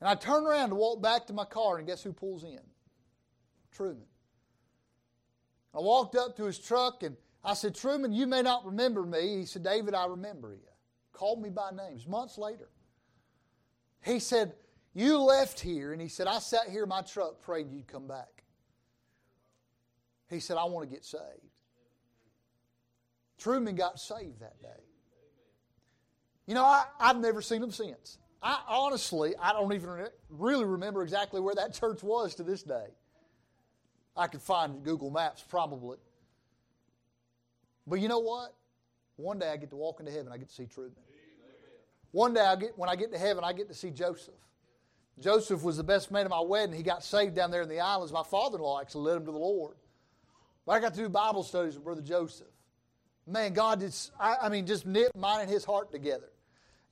And 0.00 0.08
I 0.08 0.16
turn 0.16 0.44
around 0.44 0.70
to 0.70 0.74
walk 0.74 1.00
back 1.00 1.26
to 1.28 1.32
my 1.32 1.44
car, 1.44 1.78
and 1.78 1.86
guess 1.86 2.02
who 2.02 2.12
pulls 2.12 2.42
in? 2.42 2.58
Truman. 3.70 4.02
I 5.72 5.78
walked 5.78 6.16
up 6.16 6.36
to 6.38 6.44
his 6.44 6.58
truck 6.58 7.04
and 7.04 7.16
I 7.44 7.54
said, 7.54 7.74
Truman, 7.74 8.12
you 8.12 8.26
may 8.26 8.42
not 8.42 8.66
remember 8.66 9.02
me. 9.04 9.38
He 9.38 9.44
said, 9.44 9.62
David, 9.62 9.94
I 9.94 10.06
remember 10.06 10.54
you. 10.54 10.68
Called 11.12 11.40
me 11.40 11.50
by 11.50 11.70
names 11.70 12.06
months 12.06 12.38
later. 12.38 12.68
He 14.04 14.18
said, 14.18 14.54
You 14.94 15.18
left 15.18 15.60
here, 15.60 15.92
and 15.92 16.00
he 16.00 16.08
said, 16.08 16.26
I 16.26 16.38
sat 16.38 16.68
here 16.68 16.84
in 16.84 16.88
my 16.88 17.02
truck 17.02 17.42
praying 17.42 17.70
you'd 17.72 17.86
come 17.86 18.06
back. 18.06 18.44
He 20.28 20.40
said, 20.40 20.56
I 20.56 20.64
want 20.64 20.88
to 20.88 20.94
get 20.94 21.04
saved. 21.04 21.22
Truman 23.38 23.76
got 23.76 23.98
saved 23.98 24.40
that 24.40 24.60
day. 24.60 24.82
You 26.46 26.54
know, 26.54 26.64
I, 26.64 26.84
I've 26.98 27.18
never 27.18 27.40
seen 27.40 27.62
him 27.62 27.70
since. 27.70 28.18
I 28.42 28.60
honestly, 28.68 29.34
I 29.40 29.52
don't 29.52 29.72
even 29.72 30.06
really 30.30 30.64
remember 30.64 31.02
exactly 31.02 31.40
where 31.40 31.54
that 31.54 31.74
church 31.74 32.02
was 32.02 32.34
to 32.36 32.42
this 32.42 32.62
day. 32.62 32.86
I 34.16 34.26
could 34.26 34.42
find 34.42 34.82
Google 34.82 35.10
Maps 35.10 35.44
probably. 35.48 35.98
But 37.86 38.00
you 38.00 38.08
know 38.08 38.18
what? 38.18 38.54
One 39.16 39.38
day 39.38 39.50
I 39.50 39.56
get 39.56 39.70
to 39.70 39.76
walk 39.76 40.00
into 40.00 40.12
heaven, 40.12 40.32
I 40.32 40.38
get 40.38 40.48
to 40.48 40.54
see 40.54 40.66
Truman. 40.66 40.92
One 42.12 42.34
day 42.34 42.54
get, 42.58 42.78
when 42.78 42.88
I 42.88 42.96
get 42.96 43.12
to 43.12 43.18
heaven, 43.18 43.44
I 43.44 43.52
get 43.52 43.68
to 43.68 43.74
see 43.74 43.90
Joseph. 43.90 44.34
Joseph 45.20 45.62
was 45.62 45.76
the 45.76 45.84
best 45.84 46.10
man 46.10 46.24
at 46.24 46.30
my 46.30 46.40
wedding. 46.40 46.74
He 46.74 46.82
got 46.82 47.02
saved 47.02 47.34
down 47.34 47.50
there 47.50 47.62
in 47.62 47.68
the 47.68 47.80
islands. 47.80 48.12
My 48.12 48.22
father 48.22 48.56
in 48.56 48.62
law 48.62 48.80
actually 48.80 49.10
led 49.10 49.16
him 49.16 49.26
to 49.26 49.32
the 49.32 49.38
Lord. 49.38 49.74
But 50.64 50.72
I 50.72 50.80
got 50.80 50.94
to 50.94 51.00
do 51.00 51.08
Bible 51.08 51.42
studies 51.42 51.74
with 51.74 51.84
Brother 51.84 52.02
Joseph. 52.02 52.46
Man, 53.26 53.52
God 53.52 53.80
did, 53.80 53.94
I, 54.18 54.36
I 54.42 54.48
mean, 54.48 54.66
just 54.66 54.86
knit 54.86 55.14
mine 55.16 55.42
and 55.42 55.50
his 55.50 55.64
heart 55.64 55.90
together. 55.90 56.30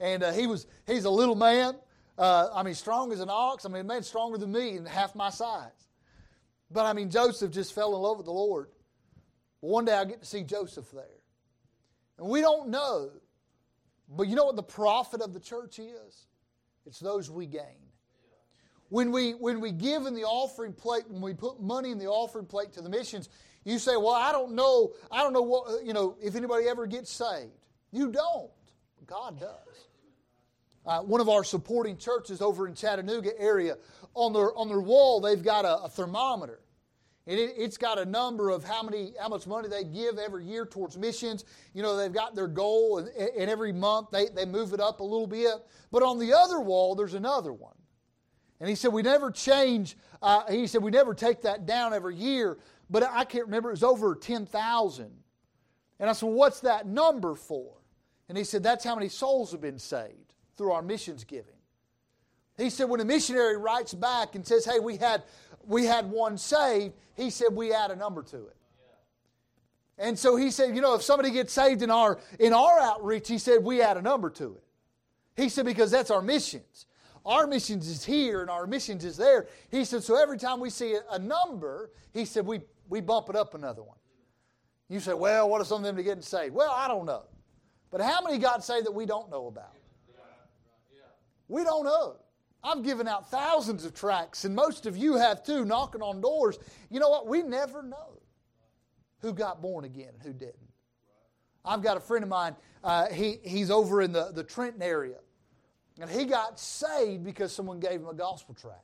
And 0.01 0.23
uh, 0.23 0.33
he 0.33 0.47
was, 0.47 0.67
he's 0.87 1.05
a 1.05 1.11
little 1.11 1.35
man. 1.35 1.75
Uh, 2.19 2.49
I 2.55 2.63
mean, 2.63 2.75
strong 2.75 3.13
as 3.13 3.21
an 3.21 3.31
ox. 3.31 3.65
I 3.65 3.69
mean, 3.69 3.83
a 3.83 3.85
man 3.85 4.03
stronger 4.03 4.39
than 4.39 4.53
me 4.53 4.77
and 4.77 4.87
half 4.89 5.15
my 5.15 5.31
size. 5.31 5.71
But 6.71 6.85
I 6.85 6.93
mean, 6.93 7.11
Joseph 7.11 7.53
just 7.53 7.75
fell 7.75 7.95
in 7.95 8.03
love 8.03 8.17
with 8.17 8.27
the 8.27 8.33
Lord. 8.33 8.69
But 9.61 9.69
one 9.69 9.85
day 9.85 9.95
I 9.95 10.05
get 10.05 10.21
to 10.21 10.27
see 10.27 10.43
Joseph 10.43 10.91
there. 10.91 11.05
And 12.19 12.29
we 12.29 12.41
don't 12.41 12.69
know. 12.69 13.11
But 14.09 14.29
you 14.29 14.37
know 14.37 14.45
what 14.45 14.57
the 14.57 14.62
profit 14.62 15.21
of 15.21 15.33
the 15.33 15.40
church 15.40 15.79
is? 15.79 16.27
It's 16.87 17.01
those 17.01 17.31
we 17.31 17.47
gain. 17.47 17.87
When 18.88 19.11
we, 19.11 19.33
when 19.33 19.61
we 19.61 19.73
give 19.73 20.07
in 20.07 20.14
the 20.14 20.23
offering 20.23 20.73
plate, 20.73 21.05
when 21.09 21.21
we 21.21 21.35
put 21.35 21.61
money 21.61 21.90
in 21.90 21.99
the 21.99 22.07
offering 22.07 22.47
plate 22.47 22.73
to 22.75 22.83
the 22.83 22.88
missions, 22.88 23.29
you 23.64 23.81
say, 23.81 23.97
well, 23.97 24.12
I 24.12 24.31
don't 24.31 24.53
know, 24.53 24.92
I 25.11 25.23
don't 25.23 25.33
know 25.33 25.42
what, 25.42 25.85
you 25.85 25.92
know, 25.92 26.16
if 26.23 26.37
anybody 26.37 26.69
ever 26.69 26.87
gets 26.87 27.11
saved. 27.11 27.51
You 27.90 28.12
don't. 28.12 28.51
God 29.07 29.40
does. 29.40 29.88
Uh, 30.85 31.01
one 31.01 31.21
of 31.21 31.29
our 31.29 31.42
supporting 31.42 31.97
churches 31.97 32.40
over 32.40 32.69
in 32.69 32.75
Chattanooga 32.75 33.38
area, 33.40 33.77
on 34.14 34.33
their, 34.33 34.55
on 34.55 34.69
their 34.69 34.81
wall, 34.81 35.21
they've 35.21 35.42
got 35.42 35.64
a, 35.64 35.85
a 35.85 35.88
thermometer. 35.88 36.61
And 37.29 37.41
it, 37.41 37.57
has 37.57 37.77
got 37.77 37.99
a 37.99 38.05
number 38.05 38.51
of 38.51 38.62
how 38.62 38.83
many, 38.83 39.12
how 39.21 39.29
much 39.29 39.47
money 39.47 39.69
they 39.69 39.83
give 39.83 40.19
every 40.19 40.45
year 40.45 40.65
towards 40.65 40.97
missions. 40.97 41.45
You 41.75 41.83
know, 41.83 41.97
they've 41.97 42.12
got 42.12 42.37
their 42.37 42.47
goal, 42.47 42.99
and, 42.99 43.09
and 43.09 43.51
every 43.51 43.73
month 43.73 44.11
they, 44.12 44.27
they 44.29 44.45
move 44.45 44.73
it 44.73 44.81
up 44.81 45.01
a 45.01 45.05
little 45.05 45.27
bit. 45.27 45.55
But 45.91 46.05
on 46.05 46.19
the 46.19 46.33
other 46.33 46.61
wall, 46.61 46.95
there's 46.95 47.15
another 47.15 47.53
one. 47.53 47.75
And 48.61 48.69
he 48.69 48.75
said, 48.75 48.93
we 48.93 49.03
never 49.03 49.31
change, 49.31 49.97
uh, 50.23 50.51
he 50.51 50.67
said, 50.67 50.83
we 50.83 50.91
never 50.91 51.15
take 51.15 51.43
that 51.43 51.67
down 51.67 51.93
every 51.93 52.17
year. 52.17 52.59
But 52.89 53.03
I 53.03 53.25
can't 53.25 53.47
remember, 53.47 53.71
it 53.71 53.73
was 53.73 53.83
over 53.83 54.15
10,000. 54.15 55.11
And 55.99 56.11
I 56.11 56.12
said, 56.12 56.27
well, 56.27 56.37
what's 56.37 56.61
that 56.61 56.87
number 56.87 57.35
for? 57.35 57.75
And 58.29 58.39
he 58.39 58.45
said, 58.45 58.62
that's 58.62 58.85
how 58.85 58.95
many 58.95 59.09
souls 59.09 59.53
have 59.53 59.61
been 59.61 59.79
saved 59.79 60.35
through 60.57 60.73
our 60.73 60.83
missions 60.83 61.25
giving. 61.25 61.53
He 62.57 62.71
said, 62.71 62.89
when 62.89 63.01
a 63.01 63.05
missionary 63.05 63.59
writes 63.59 63.93
back 63.93 64.35
and 64.35 64.47
says, 64.47 64.65
hey, 64.65 64.79
we 64.79 64.97
had, 64.97 65.23
we 65.67 65.85
had 65.85 66.11
one 66.11 66.39
saved, 66.39 66.95
he 67.15 67.31
said, 67.31 67.49
we 67.53 67.73
add 67.73 67.91
a 67.91 67.97
number 67.97 68.23
to 68.23 68.37
it. 68.37 68.57
And 69.99 70.19
so 70.19 70.37
he 70.37 70.51
said, 70.51 70.75
you 70.75 70.83
know, 70.83 70.95
if 70.95 71.03
somebody 71.03 71.31
gets 71.31 71.53
saved 71.53 71.83
in 71.83 71.91
our, 71.91 72.19
in 72.39 72.53
our 72.53 72.79
outreach, 72.79 73.29
he 73.29 73.39
said, 73.39 73.65
we 73.65 73.81
add 73.81 73.97
a 73.97 74.03
number 74.03 74.29
to 74.31 74.57
it. 74.57 74.63
He 75.37 75.49
said, 75.49 75.65
because 75.65 75.91
that's 75.91 76.11
our 76.11 76.21
missions. 76.21 76.87
Our 77.25 77.47
missions 77.47 77.89
is 77.89 78.05
here 78.05 78.43
and 78.43 78.51
our 78.51 78.67
missions 78.67 79.05
is 79.05 79.17
there. 79.17 79.49
He 79.71 79.85
said, 79.85 80.03
so 80.03 80.21
every 80.21 80.39
time 80.39 80.61
we 80.61 80.71
see 80.71 80.97
a 81.11 81.19
number, 81.19 81.91
he 82.13 82.25
said, 82.25 82.47
we, 82.47 82.61
we 82.89 83.01
bump 83.01 83.31
it 83.31 83.37
up 83.37 83.55
another 83.55 83.83
one. 83.83 83.97
You 84.89 85.01
say, 85.01 85.15
well, 85.15 85.49
what 85.49 85.61
are 85.61 85.65
some 85.65 85.79
of 85.79 85.85
them 85.85 85.97
to 85.97 86.03
get 86.03 86.23
saved? 86.23 86.55
Well, 86.55 86.71
I 86.71 86.87
don't 86.87 87.07
know. 87.07 87.25
But 87.91 88.01
how 88.01 88.23
many 88.23 88.39
got 88.39 88.65
saved 88.65 88.87
that 88.87 88.93
we 88.93 89.07
don't 89.07 89.31
know 89.31 89.47
about? 89.47 89.73
We 91.49 91.65
don't 91.65 91.85
know. 91.85 92.17
I've 92.67 92.83
given 92.83 93.07
out 93.07 93.31
thousands 93.31 93.85
of 93.85 93.95
tracts, 93.95 94.45
and 94.45 94.55
most 94.55 94.87
of 94.87 94.97
you 94.97 95.15
have 95.15 95.45
too, 95.45 95.65
knocking 95.65 96.03
on 96.03 96.21
doors. 96.21 96.59
You 96.91 96.99
know 96.99 97.09
what? 97.09 97.29
We 97.29 97.43
never 97.43 97.81
know 97.81 98.21
who 99.21 99.33
got 99.33 99.63
born 99.63 99.85
again 99.85 100.11
and 100.15 100.23
who 100.23 100.33
didn't. 100.33 100.57
I've 101.65 101.81
got 101.81 101.97
a 101.97 102.01
friend 102.01 102.25
of 102.25 102.29
mine, 102.29 102.57
uh, 102.83 103.07
he, 103.07 103.39
he's 103.45 103.71
over 103.71 104.03
in 104.03 104.13
the, 104.13 104.33
the 104.33 104.43
Trenton 104.43 104.83
area, 104.83 105.19
and 106.01 106.11
he 106.11 106.25
got 106.25 106.59
saved 106.59 107.25
because 107.25 107.53
someone 107.53 107.79
gave 107.79 108.01
him 108.01 108.09
a 108.09 108.15
gospel 108.15 108.55
tract. 108.55 108.83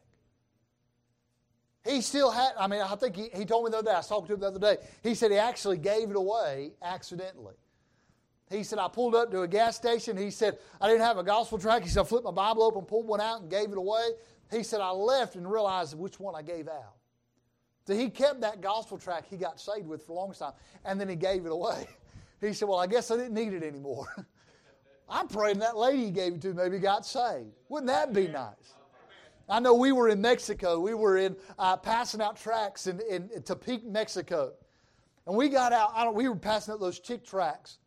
He 1.85 2.01
still 2.01 2.31
had, 2.31 2.53
I 2.57 2.69
mean, 2.69 2.81
I 2.81 2.95
think 2.95 3.17
he, 3.17 3.29
he 3.35 3.45
told 3.45 3.65
me 3.65 3.73
the 3.73 3.79
other 3.79 3.87
day, 3.87 3.95
I 3.95 3.99
was 3.99 4.09
talking 4.09 4.29
to 4.29 4.35
him 4.35 4.41
the 4.41 4.47
other 4.47 4.61
day, 4.61 4.77
he 5.03 5.17
said 5.17 5.33
he 5.33 5.39
actually 5.39 5.79
gave 5.79 6.11
it 6.11 6.17
away 6.17 6.73
accidentally. 6.83 7.55
He 8.53 8.63
said, 8.63 8.79
I 8.79 8.89
pulled 8.89 9.15
up 9.15 9.31
to 9.31 9.43
a 9.43 9.49
gas 9.49 9.77
station. 9.77 10.17
He 10.17 10.31
said, 10.31 10.59
I 10.81 10.89
didn't 10.89 11.03
have 11.03 11.19
a 11.19 11.23
gospel 11.23 11.59
track. 11.59 11.83
He 11.83 11.89
said, 11.89 12.03
I 12.03 12.05
flipped 12.05 12.25
my 12.25 12.31
Bible 12.31 12.63
open, 12.63 12.83
pulled 12.83 13.07
one 13.07 13.21
out, 13.21 13.41
and 13.41 13.51
gave 13.51 13.71
it 13.71 13.79
away. 13.79 14.11
He 14.51 14.63
said, 14.63 14.81
I 14.81 14.91
left 14.91 15.37
and 15.37 15.51
realized 15.51 15.97
which 15.97 16.21
one 16.21 16.35
I 16.35 16.43
gave 16.43 16.69
out. 16.69 16.95
So 17.87 17.95
he 17.95 18.11
kept 18.11 18.41
that 18.43 18.61
gospel 18.61 18.99
track 18.99 19.25
he 19.29 19.37
got 19.37 19.59
saved 19.59 19.87
with 19.87 20.05
for 20.07 20.13
a 20.13 20.15
long 20.15 20.33
time, 20.33 20.53
and 20.85 21.01
then 21.01 21.09
he 21.09 21.17
gave 21.17 21.47
it 21.47 21.53
away. 21.53 21.87
He 22.41 22.53
said, 22.53 22.67
Well, 22.67 22.81
I 22.81 22.89
guess 22.89 23.13
I 23.13 23.17
didn't 23.17 23.35
need 23.35 23.53
it 23.53 23.63
anymore. 23.63 24.09
I'm 25.09 25.29
praying 25.29 25.61
that 25.61 25.77
lady 25.77 26.07
he 26.07 26.11
gave 26.11 26.35
it 26.35 26.43
to 26.43 26.55
maybe 26.55 26.81
got 26.81 27.07
saved. 27.07 27.53
Wouldn't 27.69 27.87
that 27.87 28.13
be 28.13 28.27
nice? 28.27 28.75
I 29.49 29.61
know 29.61 29.75
we 29.75 29.93
were 29.93 30.09
in 30.09 30.21
Mexico. 30.21 30.81
We 30.81 30.95
were 30.95 31.19
in 31.19 31.37
uh, 31.57 31.77
passing 31.77 32.21
out 32.21 32.37
tracks 32.37 32.89
in, 32.89 32.99
in, 33.09 33.31
in 33.33 33.43
Tepic, 33.43 33.85
Mexico. 33.85 34.55
And 35.27 35.37
we 35.37 35.49
got 35.49 35.73
out, 35.73 35.93
I 35.95 36.03
don't, 36.03 36.17
we 36.17 36.29
were 36.29 36.35
passing 36.35 36.75
out 36.75 36.81
those 36.81 36.99
chick 36.99 37.25
tracts. 37.25 37.79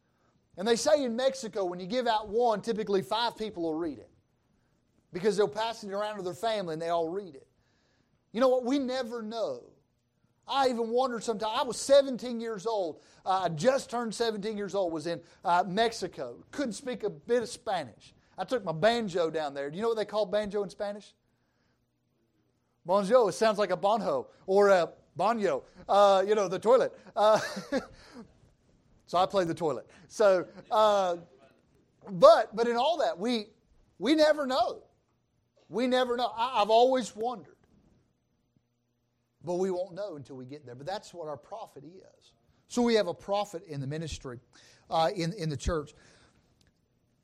And 0.57 0.67
they 0.67 0.75
say 0.75 1.03
in 1.03 1.15
Mexico, 1.15 1.65
when 1.65 1.79
you 1.79 1.87
give 1.87 2.07
out 2.07 2.29
one, 2.29 2.61
typically 2.61 3.01
five 3.01 3.37
people 3.37 3.63
will 3.63 3.73
read 3.73 3.97
it 3.97 4.09
because 5.11 5.35
they'll 5.37 5.47
pass 5.47 5.83
it 5.83 5.91
around 5.91 6.17
to 6.17 6.23
their 6.23 6.33
family 6.33 6.73
and 6.73 6.81
they 6.81 6.89
all 6.89 7.09
read 7.09 7.35
it. 7.35 7.47
You 8.31 8.41
know 8.41 8.49
what? 8.49 8.65
We 8.65 8.79
never 8.79 9.21
know. 9.21 9.63
I 10.47 10.67
even 10.67 10.89
wondered 10.89 11.23
sometimes. 11.23 11.53
I 11.55 11.63
was 11.63 11.77
17 11.79 12.39
years 12.39 12.65
old. 12.65 13.01
Uh, 13.25 13.43
I 13.45 13.49
just 13.49 13.89
turned 13.89 14.13
17 14.13 14.57
years 14.57 14.75
old. 14.75 14.93
Was 14.93 15.07
in 15.07 15.21
uh, 15.43 15.63
Mexico. 15.67 16.43
Couldn't 16.51 16.73
speak 16.73 17.03
a 17.03 17.09
bit 17.09 17.43
of 17.43 17.49
Spanish. 17.49 18.13
I 18.37 18.43
took 18.43 18.63
my 18.63 18.73
banjo 18.73 19.29
down 19.29 19.53
there. 19.53 19.69
Do 19.69 19.77
you 19.77 19.81
know 19.81 19.89
what 19.89 19.97
they 19.97 20.05
call 20.05 20.25
banjo 20.25 20.63
in 20.63 20.69
Spanish? 20.69 21.13
Bonjo. 22.87 23.29
It 23.29 23.33
sounds 23.33 23.57
like 23.57 23.71
a 23.71 23.77
bonho 23.77 24.27
or 24.45 24.69
a 24.69 24.89
banyo. 25.17 25.63
Uh, 25.87 26.23
you 26.27 26.35
know, 26.35 26.47
the 26.47 26.59
toilet. 26.59 26.93
So 29.07 29.17
I 29.17 29.25
played 29.25 29.47
the 29.47 29.53
toilet. 29.53 29.87
So, 30.07 30.45
uh, 30.71 31.17
but 32.09 32.55
but 32.55 32.67
in 32.67 32.75
all 32.75 32.97
that, 32.99 33.17
we 33.17 33.47
we 33.99 34.15
never 34.15 34.45
know. 34.45 34.83
We 35.69 35.87
never 35.87 36.17
know. 36.17 36.31
I, 36.35 36.61
I've 36.61 36.69
always 36.69 37.15
wondered. 37.15 37.55
But 39.43 39.55
we 39.55 39.69
won't 39.69 39.93
know 39.93 40.15
until 40.15 40.35
we 40.35 40.45
get 40.45 40.65
there. 40.65 40.75
But 40.75 40.87
that's 40.87 41.13
what 41.13 41.27
our 41.27 41.37
profit 41.37 41.83
is. 41.83 42.33
So 42.67 42.81
we 42.81 42.95
have 42.95 43.07
a 43.07 43.13
profit 43.13 43.63
in 43.67 43.79
the 43.79 43.87
ministry, 43.87 44.39
uh, 44.89 45.11
in, 45.15 45.33
in 45.33 45.49
the 45.49 45.57
church. 45.57 45.93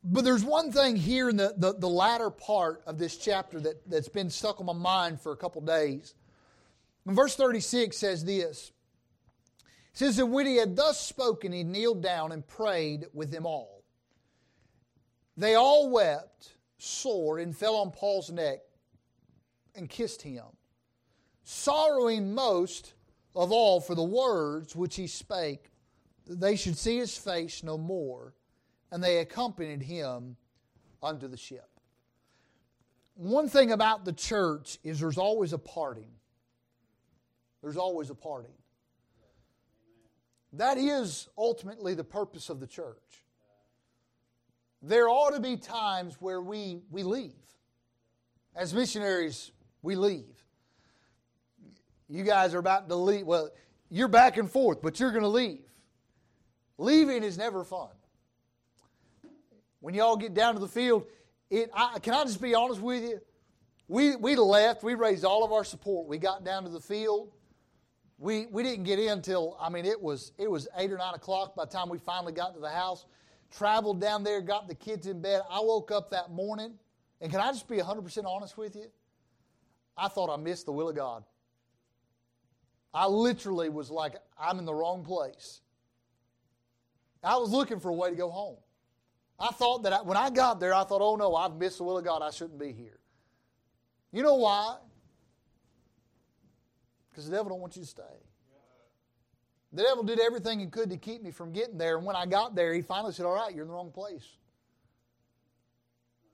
But 0.04 0.24
there's 0.24 0.44
one 0.44 0.72
thing 0.72 0.96
here 0.96 1.30
in 1.30 1.38
the, 1.38 1.54
the, 1.58 1.74
the, 1.74 1.90
latter 1.90 2.30
part 2.30 2.82
of 2.88 2.98
this 2.98 3.18
chapter 3.18 3.60
that, 3.60 3.88
that's 3.90 4.10
been 4.10 4.30
stuck 4.30 4.60
on 4.60 4.66
my 4.66 4.74
mind 4.74 5.22
for 5.22 5.32
a 5.32 5.38
couple 5.38 5.62
days. 5.62 6.16
Verse 7.06 7.36
36 7.36 7.96
says 7.98 8.24
this 8.24 8.72
says 9.94 10.18
that 10.18 10.26
when 10.26 10.46
he 10.46 10.56
had 10.56 10.76
thus 10.76 11.00
spoken, 11.00 11.52
he 11.52 11.64
kneeled 11.64 12.02
down 12.02 12.32
and 12.32 12.48
prayed 12.48 13.06
with 13.14 13.32
them 13.32 13.46
all. 13.46 13.84
They 15.38 15.56
all 15.56 15.90
wept 15.90 16.54
sore 16.78 17.40
and 17.40 17.56
fell 17.56 17.76
on 17.76 17.92
Paul's 17.92 18.32
neck 18.32 18.60
and 19.76 19.90
kissed 19.90 20.22
him, 20.22 20.46
sorrowing 21.44 22.34
most 22.34 22.94
of 23.36 23.52
all 23.52 23.80
for 23.80 23.96
the 23.96 24.04
words 24.04 24.76
which 24.76 24.96
he 24.96 25.08
spake, 25.08 25.72
that 26.26 26.40
they 26.40 26.56
should 26.56 26.78
see 26.78 26.98
his 26.98 27.18
face 27.18 27.64
no 27.64 27.78
more. 27.78 28.34
And 28.92 29.02
they 29.02 29.20
accompanied 29.20 29.82
him 29.82 30.36
unto 31.02 31.28
the 31.28 31.38
ship. 31.38 31.70
One 33.16 33.48
thing 33.48 33.72
about 33.72 34.04
the 34.04 34.14
church 34.14 34.80
is 34.84 35.00
there's 35.00 35.18
always 35.18 35.54
a 35.54 35.58
parting. 35.58 36.12
There's 37.62 37.78
always 37.78 38.10
a 38.10 38.16
parting. 38.16 38.52
That 40.54 40.78
is 40.78 41.30
ultimately 41.38 41.94
the 41.94 42.04
purpose 42.04 42.50
of 42.50 42.60
the 42.60 42.68
church. 42.68 43.24
There 44.82 45.08
ought 45.08 45.34
to 45.34 45.40
be 45.40 45.58
times 45.58 46.18
where 46.20 46.42
we, 46.42 46.82
we 46.90 47.04
leave. 47.04 47.34
As 48.56 48.74
missionaries, 48.74 49.52
we 49.82 49.96
leave. 49.96 50.26
You 52.10 52.24
guys 52.24 52.54
are 52.54 52.60
about 52.60 52.90
to 52.90 52.96
leave. 52.96 53.26
Well, 53.26 53.52
you're 53.90 54.10
back 54.10 54.38
and 54.38 54.50
forth, 54.50 54.82
but 54.82 55.00
you're 55.00 55.12
going 55.12 55.24
to 55.24 55.30
leave. 55.30 55.62
Leaving 56.78 57.24
is 57.24 57.38
never 57.38 57.64
fun. 57.64 57.90
When 59.80 59.94
y'all 59.94 60.18
get 60.18 60.34
down 60.34 60.56
to 60.56 60.60
the 60.60 60.68
field, 60.68 61.06
it, 61.50 61.70
I, 61.74 62.00
can 62.00 62.14
I 62.14 62.24
just 62.24 62.42
be 62.42 62.56
honest 62.56 62.82
with 62.82 63.04
you? 63.04 63.22
We, 63.88 64.16
we 64.16 64.36
left, 64.36 64.84
we 64.84 64.96
raised 64.96 65.26
all 65.26 65.44
of 65.44 65.52
our 65.52 65.64
support. 65.64 66.08
We 66.08 66.18
got 66.18 66.44
down 66.44 66.64
to 66.64 66.70
the 66.70 66.80
field. 66.80 67.32
We, 68.22 68.46
we 68.52 68.62
didn't 68.62 68.84
get 68.84 69.00
in 69.00 69.10
until, 69.10 69.58
I 69.60 69.70
mean, 69.70 69.84
it 69.84 70.00
was, 70.00 70.32
it 70.38 70.50
was 70.50 70.68
8 70.78 70.92
or 70.92 71.00
9 71.00 71.16
o'clock 71.16 71.56
by 71.56 71.66
the 71.66 71.72
time 71.72 71.90
we 71.90 71.98
finally 71.98 72.32
got 72.32 72.54
to 72.54 72.60
the 72.60 72.70
house. 72.70 73.06
Traveled 73.50 74.00
down 74.00 74.24
there, 74.24 74.42
got 74.42 74.68
the 74.68 74.76
kids 74.76 75.08
in 75.08 75.24
bed. 75.24 75.42
I 75.50 75.60
woke 75.60 75.90
up 75.90 76.12
that 76.12 76.30
morning, 76.30 76.76
and 77.20 77.32
can 77.32 77.42
I 77.42 77.48
just 77.52 77.68
be 77.68 77.78
100% 77.78 78.26
honest 78.26 78.60
with 78.60 78.76
you? 78.76 78.92
I 79.98 80.08
thought 80.08 80.32
I 80.32 80.40
missed 80.40 80.68
the 80.68 80.72
will 80.72 80.90
of 80.90 80.96
God. 80.96 81.24
I 82.94 83.08
literally 83.08 83.70
was 83.70 83.90
like, 83.90 84.18
I'm 84.40 84.60
in 84.60 84.66
the 84.66 84.74
wrong 84.74 85.04
place. 85.04 85.62
I 87.24 87.38
was 87.38 87.50
looking 87.50 87.80
for 87.80 87.90
a 87.90 87.96
way 87.96 88.12
to 88.12 88.16
go 88.16 88.30
home. 88.30 88.58
I 89.40 89.48
thought 89.48 89.82
that 89.82 89.94
I, 89.94 90.02
when 90.04 90.16
I 90.18 90.30
got 90.30 90.60
there, 90.60 90.76
I 90.76 90.84
thought, 90.84 91.02
oh 91.02 91.16
no, 91.16 91.36
I've 91.36 91.56
missed 91.56 91.80
the 91.80 91.86
will 91.86 91.98
of 91.98 92.06
God. 92.06 92.22
I 92.22 92.30
shouldn't 92.30 92.60
be 92.60 92.72
here. 92.72 93.00
You 94.12 94.22
know 94.22 94.36
why? 94.36 94.78
Because 97.12 97.30
the 97.30 97.36
devil 97.36 97.50
don't 97.50 97.60
want 97.60 97.76
you 97.76 97.82
to 97.82 97.88
stay. 97.88 98.04
The 99.74 99.84
devil 99.84 100.04
did 100.04 100.20
everything 100.20 100.60
he 100.60 100.68
could 100.68 100.90
to 100.90 100.98
keep 100.98 101.22
me 101.24 101.32
from 101.32 101.52
getting 101.52 101.78
there. 101.78 101.98
And 101.98 102.06
when 102.06 102.16
I 102.16 102.26
got 102.26 102.56
there, 102.56 102.74
he 102.74 102.82
finally 102.82 103.14
said, 103.14 103.26
All 103.26 103.36
right, 103.36 103.54
you're 103.54 103.64
in 103.64 103.68
the 103.70 103.74
wrong 103.74 103.92
place. 103.92 104.28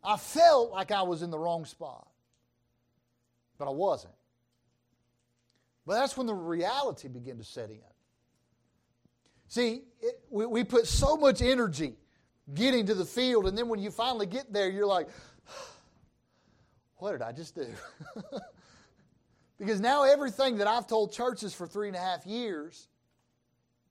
I 0.03 0.17
felt 0.17 0.71
like 0.71 0.91
I 0.91 1.01
was 1.01 1.21
in 1.21 1.29
the 1.29 1.37
wrong 1.37 1.65
spot, 1.65 2.07
but 3.57 3.67
I 3.67 3.71
wasn't. 3.71 4.13
But 5.85 5.95
that's 5.95 6.17
when 6.17 6.27
the 6.27 6.33
reality 6.33 7.07
began 7.07 7.37
to 7.37 7.43
set 7.43 7.69
in. 7.69 7.79
See, 9.47 9.83
it, 10.01 10.19
we, 10.29 10.45
we 10.45 10.63
put 10.63 10.87
so 10.87 11.15
much 11.15 11.41
energy 11.41 11.95
getting 12.53 12.85
to 12.87 12.93
the 12.93 13.05
field, 13.05 13.47
and 13.47 13.57
then 13.57 13.69
when 13.69 13.79
you 13.79 13.91
finally 13.91 14.25
get 14.25 14.51
there, 14.51 14.69
you're 14.69 14.85
like, 14.85 15.07
what 16.97 17.11
did 17.11 17.21
I 17.21 17.31
just 17.31 17.55
do? 17.55 17.67
because 19.57 19.79
now 19.79 20.03
everything 20.03 20.57
that 20.57 20.67
I've 20.67 20.87
told 20.87 21.11
churches 21.11 21.53
for 21.53 21.67
three 21.67 21.87
and 21.87 21.95
a 21.95 21.99
half 21.99 22.25
years, 22.25 22.87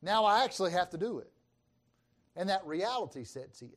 now 0.02 0.24
I 0.24 0.44
actually 0.44 0.72
have 0.72 0.90
to 0.90 0.98
do 0.98 1.18
it. 1.18 1.31
And 2.37 2.48
that 2.50 2.64
reality 2.66 3.24
sets 3.24 3.62
in. 3.62 3.70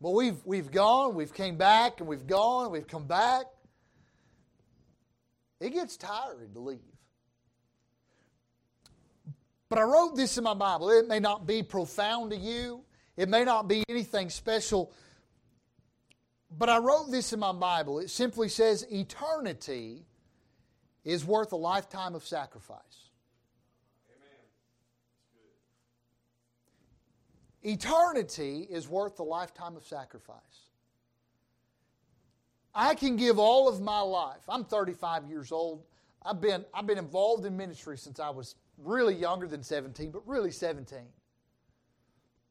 But 0.00 0.10
we've, 0.10 0.36
we've 0.44 0.70
gone, 0.70 1.14
we've 1.14 1.32
came 1.32 1.56
back, 1.56 2.00
and 2.00 2.08
we've 2.08 2.26
gone, 2.26 2.70
we've 2.70 2.86
come 2.86 3.06
back. 3.06 3.46
It 5.58 5.70
gets 5.70 5.96
tiring 5.96 6.52
to 6.52 6.60
leave. 6.60 6.80
But 9.68 9.78
I 9.78 9.82
wrote 9.82 10.14
this 10.14 10.36
in 10.36 10.44
my 10.44 10.54
Bible. 10.54 10.90
It 10.90 11.08
may 11.08 11.18
not 11.18 11.46
be 11.46 11.62
profound 11.62 12.30
to 12.30 12.36
you, 12.36 12.84
it 13.16 13.28
may 13.28 13.44
not 13.44 13.66
be 13.66 13.82
anything 13.88 14.28
special. 14.28 14.92
But 16.50 16.68
I 16.68 16.78
wrote 16.78 17.10
this 17.10 17.32
in 17.32 17.40
my 17.40 17.52
Bible. 17.52 17.98
It 17.98 18.10
simply 18.10 18.48
says, 18.48 18.86
Eternity 18.90 20.04
is 21.04 21.24
worth 21.24 21.52
a 21.52 21.56
lifetime 21.56 22.14
of 22.14 22.24
sacrifice. 22.24 22.80
Eternity 27.62 28.66
is 28.70 28.88
worth 28.88 29.18
a 29.18 29.24
lifetime 29.24 29.76
of 29.76 29.84
sacrifice. 29.84 30.38
I 32.72 32.94
can 32.94 33.16
give 33.16 33.38
all 33.38 33.68
of 33.68 33.80
my 33.80 34.00
life. 34.00 34.42
I'm 34.48 34.64
35 34.64 35.26
years 35.26 35.50
old. 35.50 35.82
I've 36.22 36.40
been, 36.40 36.64
I've 36.72 36.86
been 36.86 36.98
involved 36.98 37.44
in 37.44 37.56
ministry 37.56 37.98
since 37.98 38.20
I 38.20 38.30
was 38.30 38.54
really 38.78 39.14
younger 39.14 39.48
than 39.48 39.62
17, 39.62 40.10
but 40.10 40.26
really 40.28 40.50
17. 40.50 40.98